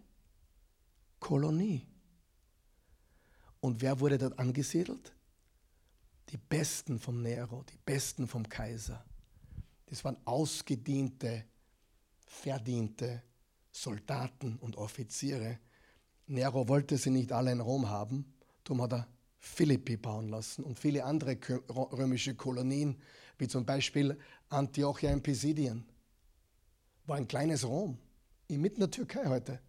[1.19, 1.87] Kolonie.
[3.61, 5.13] Und wer wurde dort angesiedelt?
[6.31, 9.05] Die Besten vom Nero, die Besten vom Kaiser.
[9.87, 11.45] Das waren ausgediente,
[12.27, 13.23] verdiente
[13.73, 15.59] Soldaten und Offiziere.
[16.27, 18.33] Nero wollte sie nicht alle in Rom haben,
[18.63, 19.09] darum hat er
[19.39, 23.01] Philippi bauen lassen und viele andere römische Kolonien,
[23.39, 24.17] wie zum Beispiel
[24.49, 25.85] Antiochia in Pisidien
[27.07, 27.99] war ein kleines Rom,
[28.49, 29.61] inmitten der Türkei heute.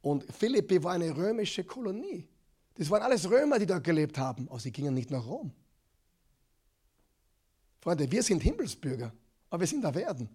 [0.00, 2.28] Und Philippi war eine römische Kolonie.
[2.74, 5.52] Das waren alles Römer, die dort gelebt haben, aber sie gingen nicht nach Rom.
[7.80, 9.12] Freunde, wir sind Himmelsbürger,
[9.50, 10.28] aber wir sind auf Erden.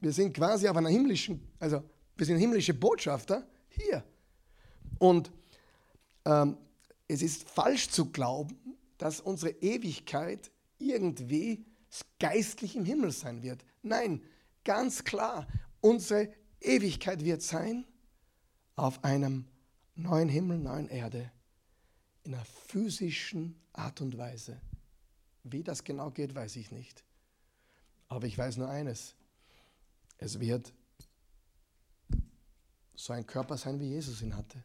[0.00, 1.82] Wir sind quasi auf einer himmlischen, also
[2.16, 4.04] wir sind himmlische Botschafter hier.
[4.98, 5.30] Und
[6.24, 6.56] ähm,
[7.08, 8.58] es ist falsch zu glauben,
[8.98, 11.64] dass unsere Ewigkeit irgendwie
[12.18, 13.64] geistlich im Himmel sein wird.
[13.82, 14.22] Nein,
[14.64, 15.46] ganz klar,
[15.80, 17.84] unsere Ewigkeit wird sein
[18.76, 19.46] auf einem
[19.94, 21.30] neuen Himmel, neuen Erde,
[22.22, 24.60] in einer physischen Art und Weise.
[25.42, 27.04] Wie das genau geht, weiß ich nicht.
[28.08, 29.14] Aber ich weiß nur eines.
[30.18, 30.72] Es wird
[32.94, 34.62] so ein Körper sein, wie Jesus ihn hatte.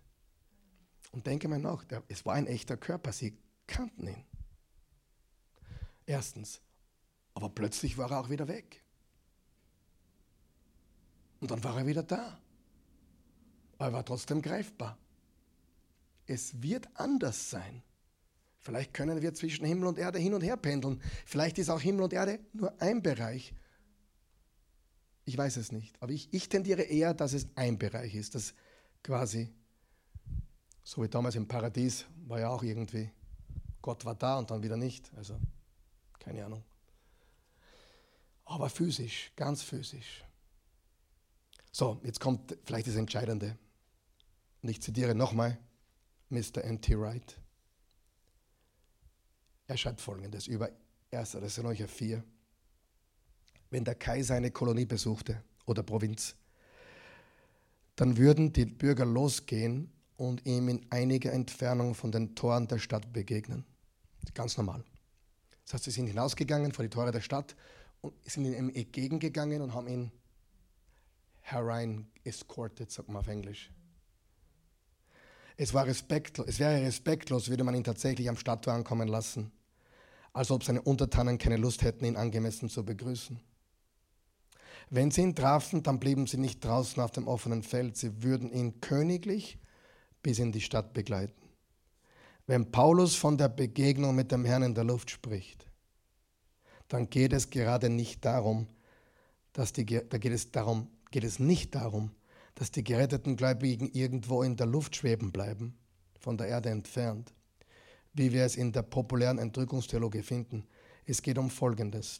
[1.12, 3.38] Und denke mal nach, es war ein echter Körper, sie
[3.68, 4.26] kannten ihn.
[6.06, 6.62] Erstens.
[7.36, 8.84] Aber plötzlich war er auch wieder weg.
[11.40, 12.40] Und dann war er wieder da.
[13.78, 14.98] Aber er war trotzdem greifbar.
[16.26, 17.84] Es wird anders sein.
[18.62, 21.00] Vielleicht können wir zwischen Himmel und Erde hin und her pendeln.
[21.26, 23.54] Vielleicht ist auch Himmel und Erde nur ein Bereich.
[25.26, 26.02] Ich weiß es nicht.
[26.02, 28.56] Aber ich, ich tendiere eher, dass es ein Bereich ist, das
[29.04, 29.54] quasi
[30.84, 33.10] So wie damals im Paradies war ja auch irgendwie,
[33.82, 35.12] Gott war da und dann wieder nicht.
[35.16, 35.38] Also
[36.20, 36.64] keine Ahnung.
[38.46, 40.24] Aber physisch, ganz physisch.
[41.72, 43.58] So, jetzt kommt vielleicht das Entscheidende.
[44.62, 45.58] Und ich zitiere nochmal
[46.30, 46.64] Mr.
[46.64, 46.98] N.T.
[46.98, 47.40] Wright.
[49.68, 50.70] Er schreibt folgendes über
[51.12, 51.32] 1.
[51.32, 52.24] Thessalonicher 4.
[53.72, 56.36] Wenn der Kaiser eine Kolonie besuchte oder Provinz,
[57.96, 63.12] dann würden die Bürger losgehen und ihm in einiger Entfernung von den Toren der Stadt
[63.12, 63.66] begegnen.
[64.34, 64.84] Ganz normal.
[65.64, 67.56] Das heißt, sie sind hinausgegangen vor die Tore der Stadt
[68.24, 70.12] sind ihm entgegengegangen und haben ihn
[71.42, 73.72] herein escorted, sagt man auf Englisch.
[75.58, 79.52] Es, war respektlos, es wäre respektlos, würde man ihn tatsächlich am Stadttor ankommen lassen,
[80.34, 83.40] als ob seine Untertanen keine Lust hätten, ihn angemessen zu begrüßen.
[84.90, 88.52] Wenn sie ihn trafen, dann blieben sie nicht draußen auf dem offenen Feld, sie würden
[88.52, 89.58] ihn königlich
[90.22, 91.50] bis in die Stadt begleiten.
[92.48, 95.68] Wenn Paulus von der Begegnung mit dem Herrn in der Luft spricht,
[96.88, 98.68] dann geht es gerade nicht darum,
[99.54, 102.12] dass die, da geht es, darum, geht es nicht darum,
[102.56, 105.78] dass die geretteten Gläubigen irgendwo in der Luft schweben bleiben,
[106.20, 107.34] von der Erde entfernt,
[108.14, 110.66] wie wir es in der populären Entrückungstheologie finden.
[111.06, 112.20] Es geht um Folgendes.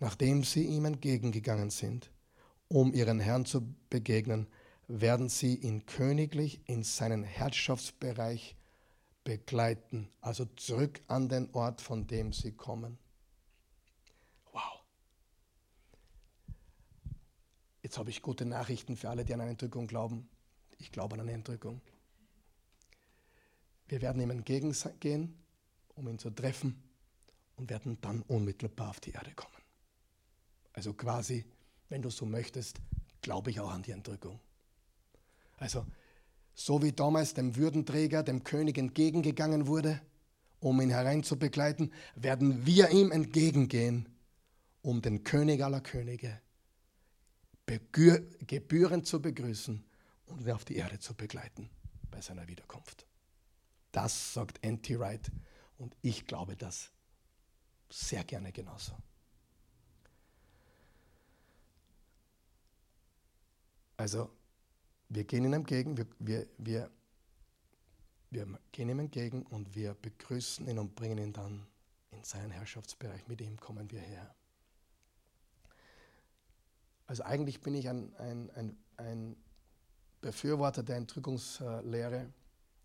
[0.00, 2.10] Nachdem sie ihm entgegengegangen sind,
[2.68, 4.46] um ihren Herrn zu begegnen,
[4.86, 8.56] werden sie ihn königlich in seinen Herrschaftsbereich
[9.24, 12.98] begleiten, also zurück an den Ort, von dem sie kommen.
[17.88, 20.28] Jetzt habe ich gute Nachrichten für alle, die an eine Entrückung glauben.
[20.76, 21.80] Ich glaube an eine Entrückung.
[23.86, 25.34] Wir werden ihm entgegengehen,
[25.94, 26.82] um ihn zu treffen
[27.56, 29.62] und werden dann unmittelbar auf die Erde kommen.
[30.74, 31.46] Also quasi,
[31.88, 32.76] wenn du so möchtest,
[33.22, 34.38] glaube ich auch an die Entrückung.
[35.56, 35.86] Also,
[36.52, 39.98] so wie damals dem Würdenträger, dem König entgegengegangen wurde,
[40.60, 44.10] um ihn hereinzubegleiten, werden wir ihm entgegengehen,
[44.82, 46.38] um den König aller Könige
[47.68, 49.84] gebührend zu begrüßen
[50.26, 51.70] und ihn auf die Erde zu begleiten
[52.10, 53.06] bei seiner Wiederkunft.
[53.92, 54.98] Das sagt N.T.
[54.98, 55.30] Wright
[55.78, 56.90] und ich glaube das
[57.90, 58.92] sehr gerne genauso.
[63.96, 64.30] Also
[65.08, 66.90] wir gehen ihm entgegen, wir, wir, wir,
[68.30, 71.66] wir gehen ihm entgegen und wir begrüßen ihn und bringen ihn dann
[72.10, 73.26] in seinen Herrschaftsbereich.
[73.26, 74.34] Mit ihm kommen wir her.
[77.08, 79.36] Also eigentlich bin ich ein, ein, ein, ein
[80.20, 82.26] Befürworter der Entrückungslehre,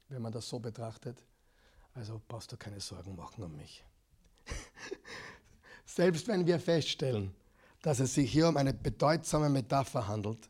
[0.07, 1.21] wenn man das so betrachtet.
[1.93, 3.83] Also brauchst du keine Sorgen machen um mich.
[5.85, 7.35] Selbst wenn wir feststellen,
[7.81, 10.49] dass es sich hier um eine bedeutsame Metapher handelt,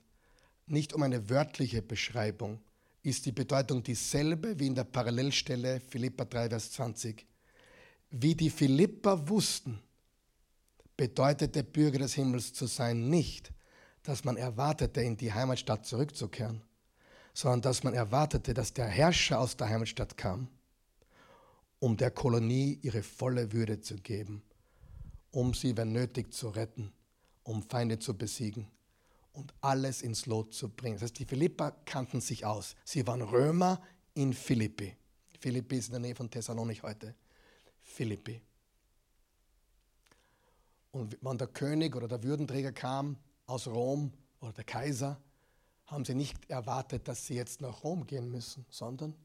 [0.68, 2.62] nicht um eine wörtliche Beschreibung,
[3.02, 7.26] ist die Bedeutung dieselbe wie in der Parallelstelle Philippa 3, Vers 20.
[8.12, 9.82] Wie die Philippa wussten,
[10.96, 13.52] bedeutete Bürger des Himmels zu sein nicht,
[14.04, 16.62] dass man erwartete, in die Heimatstadt zurückzukehren,
[17.34, 20.50] sondern dass man erwartete, dass der Herrscher aus der Heimatstadt kam,
[21.80, 24.44] um der Kolonie ihre volle Würde zu geben,
[25.32, 26.92] um sie, wenn nötig, zu retten,
[27.44, 28.68] um Feinde zu besiegen
[29.32, 30.96] und alles ins Lot zu bringen.
[30.96, 32.76] Das heißt, die Philippa kannten sich aus.
[32.84, 33.82] Sie waren Römer
[34.14, 34.96] in Philippi.
[35.40, 37.16] Philippi ist in der Nähe von Thessalonik heute.
[37.82, 38.42] Philippi.
[40.92, 45.22] Und wenn der König oder der Würdenträger kam aus Rom oder der Kaiser,
[45.86, 49.16] haben sie nicht erwartet, dass sie jetzt nach Rom gehen müssen, sondern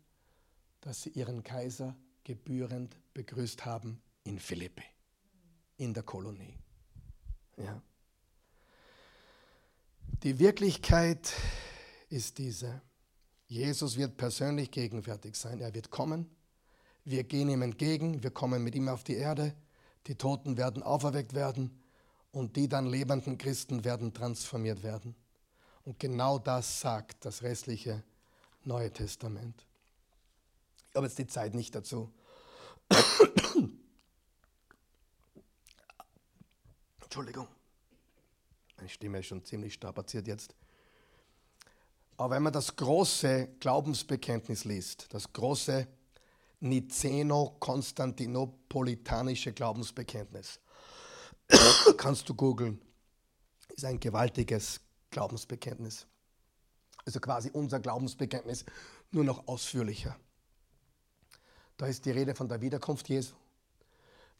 [0.81, 4.85] dass sie ihren Kaiser gebührend begrüßt haben in Philippi,
[5.77, 6.59] in der Kolonie.
[7.57, 7.81] Ja.
[10.23, 11.33] Die Wirklichkeit
[12.09, 12.83] ist diese.
[13.47, 15.61] Jesus wird persönlich gegenwärtig sein.
[15.61, 16.29] Er wird kommen.
[17.05, 18.23] Wir gehen ihm entgegen.
[18.23, 19.55] Wir kommen mit ihm auf die Erde.
[20.07, 21.83] Die Toten werden auferweckt werden.
[22.33, 25.15] Und die dann lebenden Christen werden transformiert werden.
[25.85, 28.05] Und genau das sagt das restliche
[28.65, 29.65] Neue Testament.
[30.91, 32.13] Ich habe jetzt die Zeit nicht dazu.
[37.03, 37.49] Entschuldigung.
[38.77, 40.55] Meine Stimme ist schon ziemlich strapaziert jetzt.
[42.19, 45.87] Aber wenn man das große Glaubensbekenntnis liest, das große
[46.61, 50.59] Niceno-Konstantinopolitanische Glaubensbekenntnis,
[51.97, 52.81] kannst du googeln,
[53.69, 54.81] ist ein gewaltiges
[55.11, 56.07] Glaubensbekenntnis.
[57.05, 58.65] Also quasi unser Glaubensbekenntnis,
[59.11, 60.17] nur noch ausführlicher.
[61.77, 63.35] Da ist die Rede von der Wiederkunft Jesu.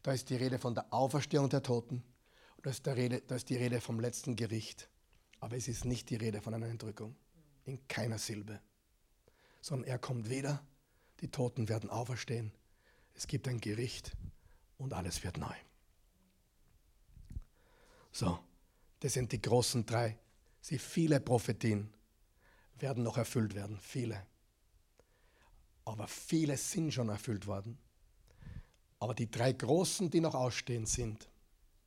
[0.03, 2.03] Da ist die Rede von der Auferstehung der Toten.
[2.61, 4.89] Da ist, Rede, da ist die Rede vom letzten Gericht.
[5.39, 7.15] Aber es ist nicht die Rede von einer Entrückung.
[7.65, 8.59] In keiner Silbe.
[9.61, 10.61] Sondern er kommt wieder
[11.21, 12.51] die Toten werden auferstehen,
[13.13, 14.15] es gibt ein Gericht
[14.77, 15.53] und alles wird neu.
[18.11, 18.39] So,
[18.99, 20.17] das sind die großen drei.
[20.61, 21.93] Sie viele Prophetien
[22.79, 24.25] werden noch erfüllt werden, viele.
[25.85, 27.77] Aber viele sind schon erfüllt worden.
[28.99, 31.29] Aber die drei großen, die noch ausstehen, sind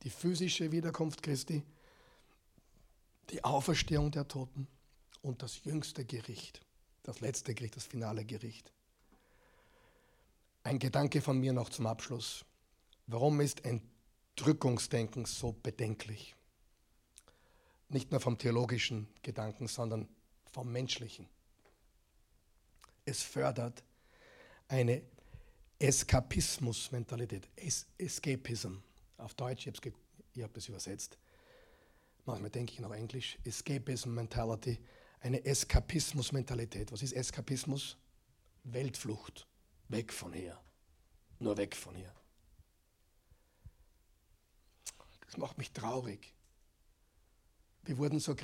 [0.01, 1.63] die physische Wiederkunft Christi,
[3.29, 4.67] die Auferstehung der Toten
[5.21, 6.61] und das jüngste Gericht,
[7.03, 8.71] das letzte Gericht, das finale Gericht.
[10.63, 12.45] Ein Gedanke von mir noch zum Abschluss.
[13.07, 13.65] Warum ist
[14.35, 16.35] Entrückungsdenken so bedenklich?
[17.89, 20.07] Nicht nur vom theologischen Gedanken, sondern
[20.51, 21.27] vom menschlichen.
[23.05, 23.83] Es fördert
[24.67, 25.03] eine
[25.77, 28.77] Eskapismus-Mentalität, es Escapism.
[29.17, 29.93] Auf Deutsch, ich habe
[30.35, 31.17] es hab übersetzt.
[32.25, 33.37] Manchmal denke ich noch Englisch.
[33.43, 34.79] Escapism-Mentality,
[35.19, 36.91] eine Eskapismus-Mentalität.
[36.91, 37.97] Was ist Eskapismus?
[38.63, 39.45] Weltflucht.
[39.89, 40.59] Weg von hier.
[41.39, 42.13] Nur weg von hier.
[45.33, 46.31] Das macht mich traurig.
[47.85, 48.35] Wir wurden, so,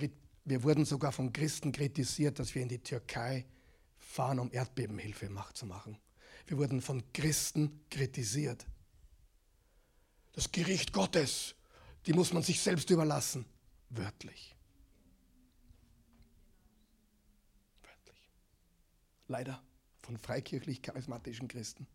[0.45, 3.45] wir wurden sogar von Christen kritisiert, dass wir in die Türkei
[3.99, 5.99] fahren, um Erdbebenhilfe zu machen.
[6.47, 8.65] Wir wurden von Christen kritisiert.
[10.31, 11.53] Das Gericht Gottes,
[12.07, 13.45] die muss man sich selbst überlassen.
[13.91, 14.55] Wörtlich.
[17.83, 18.31] Wörtlich.
[19.27, 19.61] Leider
[20.01, 21.85] von freikirchlich-charismatischen Christen,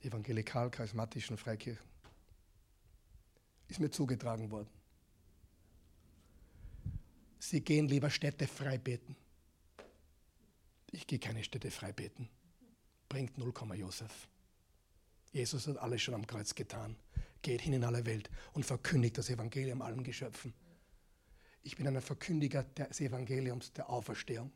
[0.00, 1.91] evangelikal-charismatischen Freikirchen,
[3.72, 4.68] ist mir zugetragen worden.
[7.38, 9.16] Sie gehen lieber Städte frei beten.
[10.90, 12.28] Ich gehe keine Städte frei beten.
[13.08, 14.28] Bringt 0, Josef.
[15.32, 16.96] Jesus hat alles schon am Kreuz getan.
[17.40, 20.52] Geht hin in alle Welt und verkündigt das Evangelium allen Geschöpfen.
[21.62, 24.52] Ich bin ein Verkündiger des Evangeliums der Auferstehung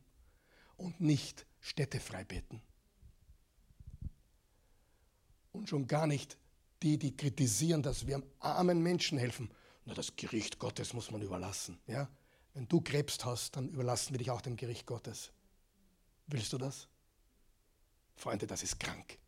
[0.77, 2.61] und nicht Städte frei beten.
[5.53, 6.37] Und schon gar nicht
[6.87, 9.51] die, die kritisieren, dass wir armen Menschen helfen.
[9.87, 11.81] Na, das Gericht Gottes muss man überlassen.
[11.89, 12.09] Ja?
[12.55, 15.33] Wenn du Krebs hast, dann überlassen wir dich auch dem Gericht Gottes.
[16.29, 16.87] Willst du das?
[18.15, 19.19] Freunde, das ist krank.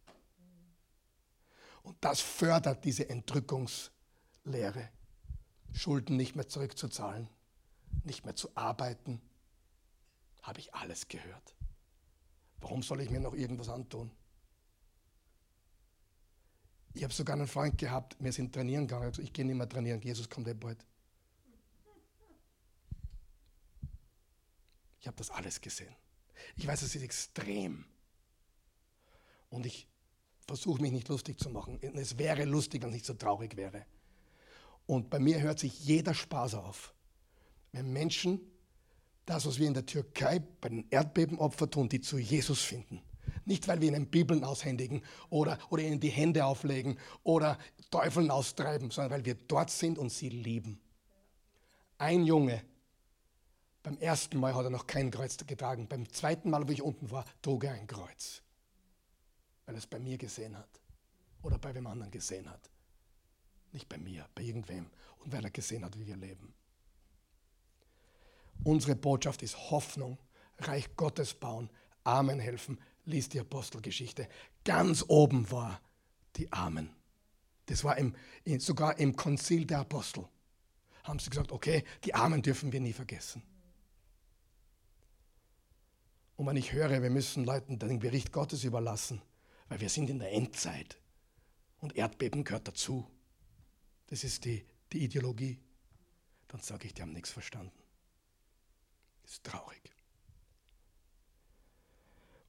[1.83, 4.91] Und das fördert diese Entrückungslehre.
[5.73, 7.29] Schulden nicht mehr zurückzuzahlen,
[8.05, 9.21] nicht mehr zu arbeiten.
[10.43, 11.55] Habe ich alles gehört.
[12.61, 14.13] Warum soll ich mir noch irgendwas antun?
[16.99, 19.05] Ich habe sogar einen Freund gehabt, wir sind trainieren gegangen.
[19.05, 20.85] Also ich gehe nicht mehr trainieren, Jesus kommt eh bald.
[24.99, 25.95] Ich habe das alles gesehen.
[26.57, 27.85] Ich weiß, es ist extrem.
[29.49, 29.87] Und ich
[30.45, 31.79] versuche mich nicht lustig zu machen.
[31.95, 33.87] Es wäre lustig, wenn es nicht so traurig wäre.
[34.87, 36.93] Und bei mir hört sich jeder Spaß auf.
[37.70, 38.41] Wenn Menschen
[39.25, 43.01] das, was wir in der Türkei bei den Erdbebenopfern tun, die zu Jesus finden.
[43.49, 47.59] Nicht, weil wir ihnen Bibeln aushändigen oder, oder ihnen die Hände auflegen oder
[47.91, 50.79] Teufeln austreiben, sondern weil wir dort sind und sie lieben.
[51.97, 52.62] Ein Junge,
[53.83, 55.89] beim ersten Mal hat er noch kein Kreuz getragen.
[55.89, 58.43] Beim zweiten Mal, wo ich unten war, trug er ein Kreuz.
[59.65, 60.69] Weil er es bei mir gesehen hat.
[61.43, 62.69] Oder bei wem anderen gesehen hat.
[63.73, 64.91] Nicht bei mir, bei irgendwem.
[65.20, 66.53] Und weil er gesehen hat, wie wir leben.
[68.62, 70.19] Unsere Botschaft ist Hoffnung,
[70.59, 71.70] Reich Gottes bauen,
[72.05, 72.79] Armen helfen.
[73.09, 74.29] Lies die Apostelgeschichte.
[74.65, 75.81] Ganz oben war
[76.37, 76.91] die Armen.
[77.67, 78.15] Das war im,
[78.59, 80.29] sogar im Konzil der Apostel.
[81.05, 83.43] Haben sie gesagt, okay, die Armen dürfen wir nie vergessen.
[86.37, 89.23] Und wenn ich höre, wir müssen Leuten den Bericht Gottes überlassen,
[89.69, 91.01] weil wir sind in der Endzeit
[91.81, 93.11] und Erdbeben gehört dazu.
[94.07, 95.59] Das ist die, die Ideologie.
[96.49, 97.73] Dann sage ich, die haben nichts verstanden.
[99.23, 99.98] Das ist traurig.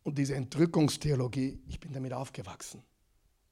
[0.09, 2.81] Und diese Entrückungstheologie, ich bin damit aufgewachsen.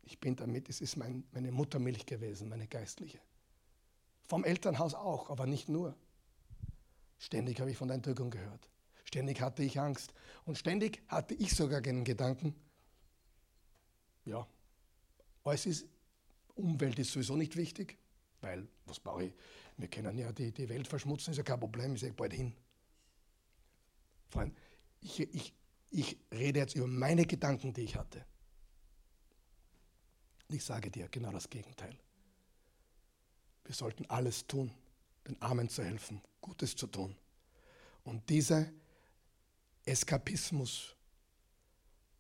[0.02, 3.20] Ich bin damit, es ist mein, meine Muttermilch gewesen, meine geistliche.
[4.24, 5.96] Vom Elternhaus auch, aber nicht nur.
[7.20, 8.72] Ständig habe ich von der Entrückung gehört.
[9.04, 10.16] Ständig hatte ich Angst.
[10.46, 12.56] Und ständig hatte ich sogar den Gedanken,
[14.26, 14.48] ja,
[15.44, 15.86] alles ist,
[16.56, 18.00] Umwelt ist sowieso nicht wichtig,
[18.42, 19.34] weil, was brauche ich?
[19.78, 22.56] Wir können ja die, die Welt verschmutzen, ist ja kein Problem, ist ja bald hin.
[24.30, 24.58] Freund,
[25.02, 25.54] ich, ich,
[25.90, 28.26] ich rede jetzt über meine Gedanken, die ich hatte.
[30.50, 31.98] Ich sage dir genau das Gegenteil.
[33.66, 34.72] Wir sollten alles tun,
[35.28, 37.16] den Armen zu helfen, Gutes zu tun.
[38.04, 38.72] Und diese
[39.84, 40.96] Eskapismus,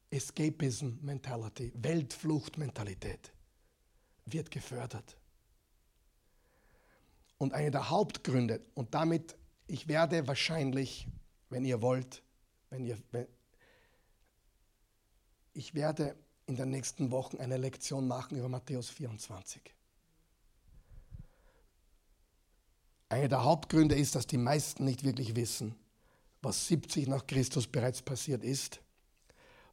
[0.10, 3.31] Escapism Mentality, Weltflucht-Mentalität
[4.26, 5.18] wird gefördert.
[7.38, 9.38] Und eine der Hauptgründe, und damit,
[9.68, 11.07] ich werde wahrscheinlich
[11.49, 12.23] wenn ihr wollt,
[12.69, 13.27] wenn ihr, wenn,
[15.58, 16.16] ich werde
[16.46, 19.60] in den nächsten Wochen eine Lektion machen über Matthäus 24.
[23.10, 25.76] Einer der Hauptgründe ist, dass die meisten nicht wirklich wissen,
[26.44, 28.82] was 70 nach Christus bereits passiert ist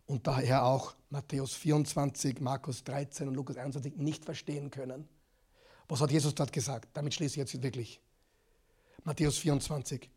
[0.06, 5.06] und daher auch Matthäus 24, Markus 13 und Lukas 21 nicht verstehen können.
[5.88, 6.88] Was hat Jesus dort gesagt?
[6.94, 8.00] Damit schließe ich jetzt wirklich.
[9.04, 10.08] Matthäus 24.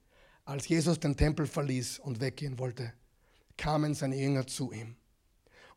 [0.45, 2.94] Als Jesus den Tempel verließ und weggehen wollte,
[3.57, 4.95] kamen seine Jünger zu ihm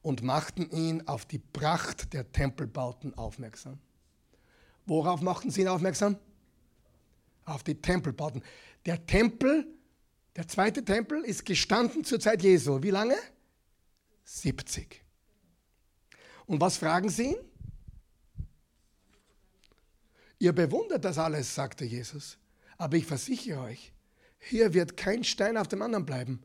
[0.02, 3.78] und machten ihn auf die Pracht der Tempelbauten aufmerksam.
[4.86, 6.16] Worauf machten sie ihn aufmerksam?
[7.44, 8.42] Auf die Tempelbauten.
[8.86, 9.66] Der Tempel,
[10.36, 12.82] der zweite Tempel, ist gestanden zur Zeit Jesu.
[12.82, 13.16] Wie lange?
[14.24, 15.04] 70.
[16.46, 17.50] Und was fragen sie ihn?
[20.38, 22.38] Ihr bewundert das alles, sagte Jesus.
[22.78, 23.92] Aber ich versichere euch,
[24.38, 26.40] hier wird kein Stein auf dem anderen bleiben.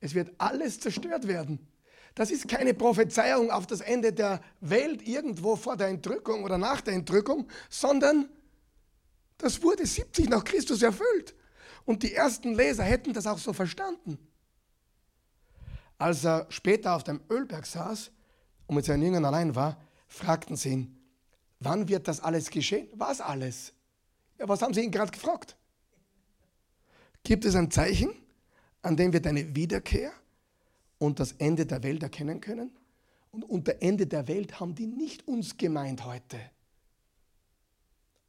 [0.00, 1.58] Es wird alles zerstört werden.
[2.18, 6.80] Das ist keine Prophezeiung auf das Ende der Welt irgendwo vor der Entrückung oder nach
[6.80, 8.28] der Entrückung, sondern
[9.36, 11.36] das wurde 70 nach Christus erfüllt.
[11.84, 14.18] Und die ersten Leser hätten das auch so verstanden.
[15.96, 18.10] Als er später auf dem Ölberg saß
[18.66, 21.00] und mit seinen Jüngern allein war, fragten sie ihn,
[21.60, 22.88] wann wird das alles geschehen?
[22.94, 23.72] Was alles?
[24.40, 25.56] Ja, was haben sie ihn gerade gefragt?
[27.22, 28.10] Gibt es ein Zeichen,
[28.82, 30.10] an dem wir deine Wiederkehr
[30.98, 32.76] und das Ende der Welt erkennen können?
[33.30, 36.38] Und unter Ende der Welt haben die nicht uns gemeint heute.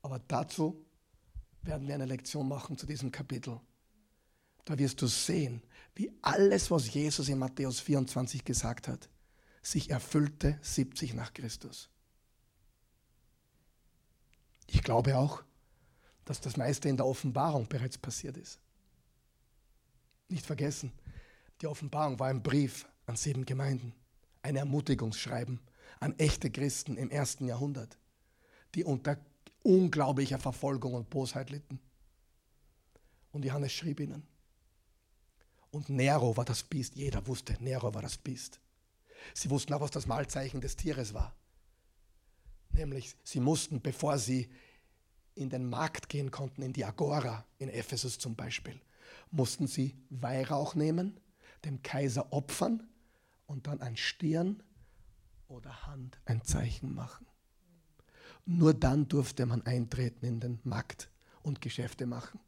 [0.02, 0.86] Aber dazu
[1.62, 3.60] werden wir eine Lektion machen zu diesem Kapitel.
[4.66, 5.62] Da wirst du sehen,
[5.96, 9.10] wie alles, was Jesus in Matthäus 24 gesagt hat,
[9.62, 11.90] sich erfüllte 70 nach Christus.
[14.68, 15.44] Ich glaube auch,
[16.26, 18.60] dass das meiste in der Offenbarung bereits passiert ist.
[20.28, 20.92] Nicht vergessen,
[21.62, 23.94] die Offenbarung war ein Brief an sieben Gemeinden,
[24.42, 25.60] ein Ermutigungsschreiben
[26.00, 27.98] an echte Christen im ersten Jahrhundert,
[28.76, 29.18] die unter
[29.64, 31.80] unglaublicher Verfolgung und Bosheit litten.
[33.32, 34.26] Und Johannes schrieb ihnen.
[35.72, 36.96] Und Nero war das Biest.
[36.96, 38.60] Jeder wusste, Nero war das Biest.
[39.34, 41.36] Sie wussten auch, was das Malzeichen des Tieres war.
[42.72, 44.50] Nämlich, sie mussten, bevor sie
[45.36, 48.80] in den Markt gehen konnten, in die Agora, in Ephesus zum Beispiel,
[49.32, 51.20] mussten sie Weihrauch nehmen,
[51.66, 52.88] dem Kaiser opfern
[53.46, 54.64] und dann an Stirn
[55.48, 57.26] oder Hand ein Zeichen machen.
[58.46, 61.10] Nur dann durfte man eintreten in den Markt
[61.44, 62.40] und Geschäfte machen.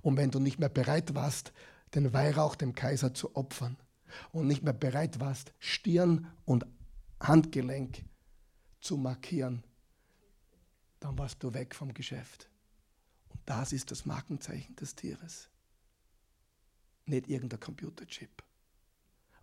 [0.00, 1.52] Und wenn du nicht mehr bereit warst,
[1.94, 3.76] den Weihrauch dem Kaiser zu opfern
[4.32, 6.66] und nicht mehr bereit warst, Stirn und
[7.20, 8.04] Handgelenk
[8.80, 9.64] zu markieren,
[11.00, 12.48] dann warst du weg vom Geschäft.
[13.28, 15.48] Und das ist das Markenzeichen des Tieres.
[17.08, 18.44] Nicht irgendein Computerchip.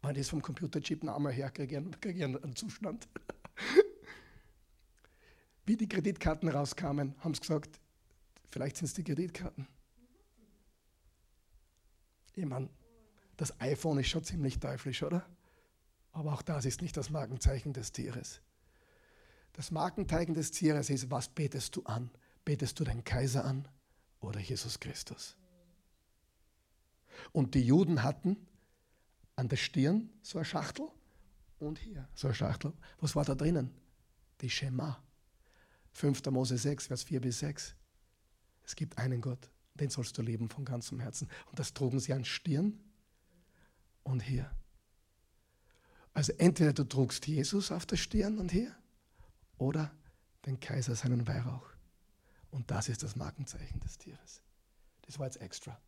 [0.02, 3.08] Wenn ich es vom Computerchip noch einmal her, kriege ich einen Zustand.
[5.66, 7.80] Wie die Kreditkarten rauskamen, haben sie gesagt,
[8.52, 9.68] vielleicht sind es die Kreditkarten.
[12.36, 12.70] Ich meine,
[13.36, 15.26] das iPhone ist schon ziemlich teuflisch, oder?
[16.12, 18.42] Aber auch das ist nicht das Markenzeichen des Tieres.
[19.54, 22.12] Das Markenzeichen des Tieres ist, was betest du an?
[22.44, 23.68] Betest du den Kaiser an
[24.20, 25.36] oder Jesus Christus?
[27.32, 28.38] Und die Juden hatten
[29.36, 30.88] an der Stirn so eine Schachtel
[31.60, 32.74] und hier so eine Schachtel.
[33.00, 33.72] Was war da drinnen?
[34.42, 35.02] Die Schema.
[35.94, 36.26] 5.
[36.26, 37.76] Mose 6, Vers 4 bis 6.
[38.64, 41.30] Es gibt einen Gott, den sollst du lieben von ganzem Herzen.
[41.48, 42.80] Und das trugen sie an Stirn
[44.04, 44.50] und hier.
[46.14, 48.76] Also entweder du trugst Jesus auf der Stirn und hier
[49.58, 49.92] oder
[50.46, 51.68] den Kaiser seinen Weihrauch.
[52.52, 54.42] Und das ist das Markenzeichen des Tieres.
[55.02, 55.80] Das war jetzt extra.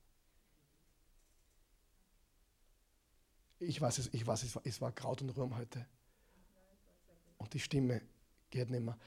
[3.59, 5.85] Ich weiß es, ich weiß es, es war Kraut und Ruhm heute.
[7.37, 8.01] Und die Stimme
[8.49, 8.97] geht nicht mehr.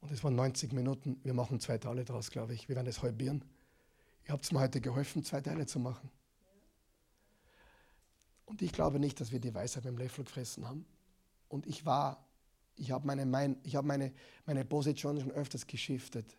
[0.00, 1.18] Und es waren 90 Minuten.
[1.24, 2.68] Wir machen zwei Teile draus, glaube ich.
[2.68, 3.44] Wir werden es halbieren.
[4.24, 6.10] Ihr habt es mir heute geholfen, zwei Teile zu machen.
[8.44, 10.86] Und ich glaube nicht, dass wir die Weisheit beim Löffel gefressen haben.
[11.48, 12.24] Und ich war,
[12.76, 14.12] ich habe meine, mein, hab meine,
[14.44, 16.36] meine Position schon öfters geschiftet.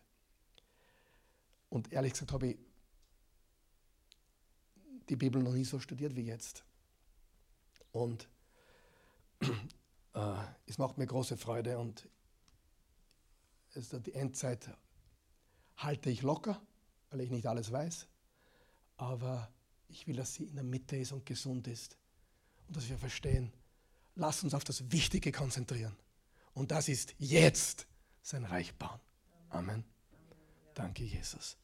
[1.68, 2.58] Und ehrlich gesagt habe ich
[5.08, 6.64] die Bibel noch nie so studiert wie jetzt.
[7.92, 8.28] Und
[10.14, 12.08] äh, es macht mir große Freude und
[13.74, 14.70] also die Endzeit
[15.76, 16.60] halte ich locker,
[17.10, 18.08] weil ich nicht alles weiß.
[18.96, 19.50] Aber
[19.88, 21.96] ich will, dass sie in der Mitte ist und gesund ist.
[22.66, 23.52] Und dass wir verstehen,
[24.16, 25.96] lass uns auf das Wichtige konzentrieren.
[26.52, 27.86] Und das ist jetzt
[28.22, 29.00] sein Reich bauen.
[29.50, 29.84] Amen.
[30.74, 31.56] Danke, Jesus.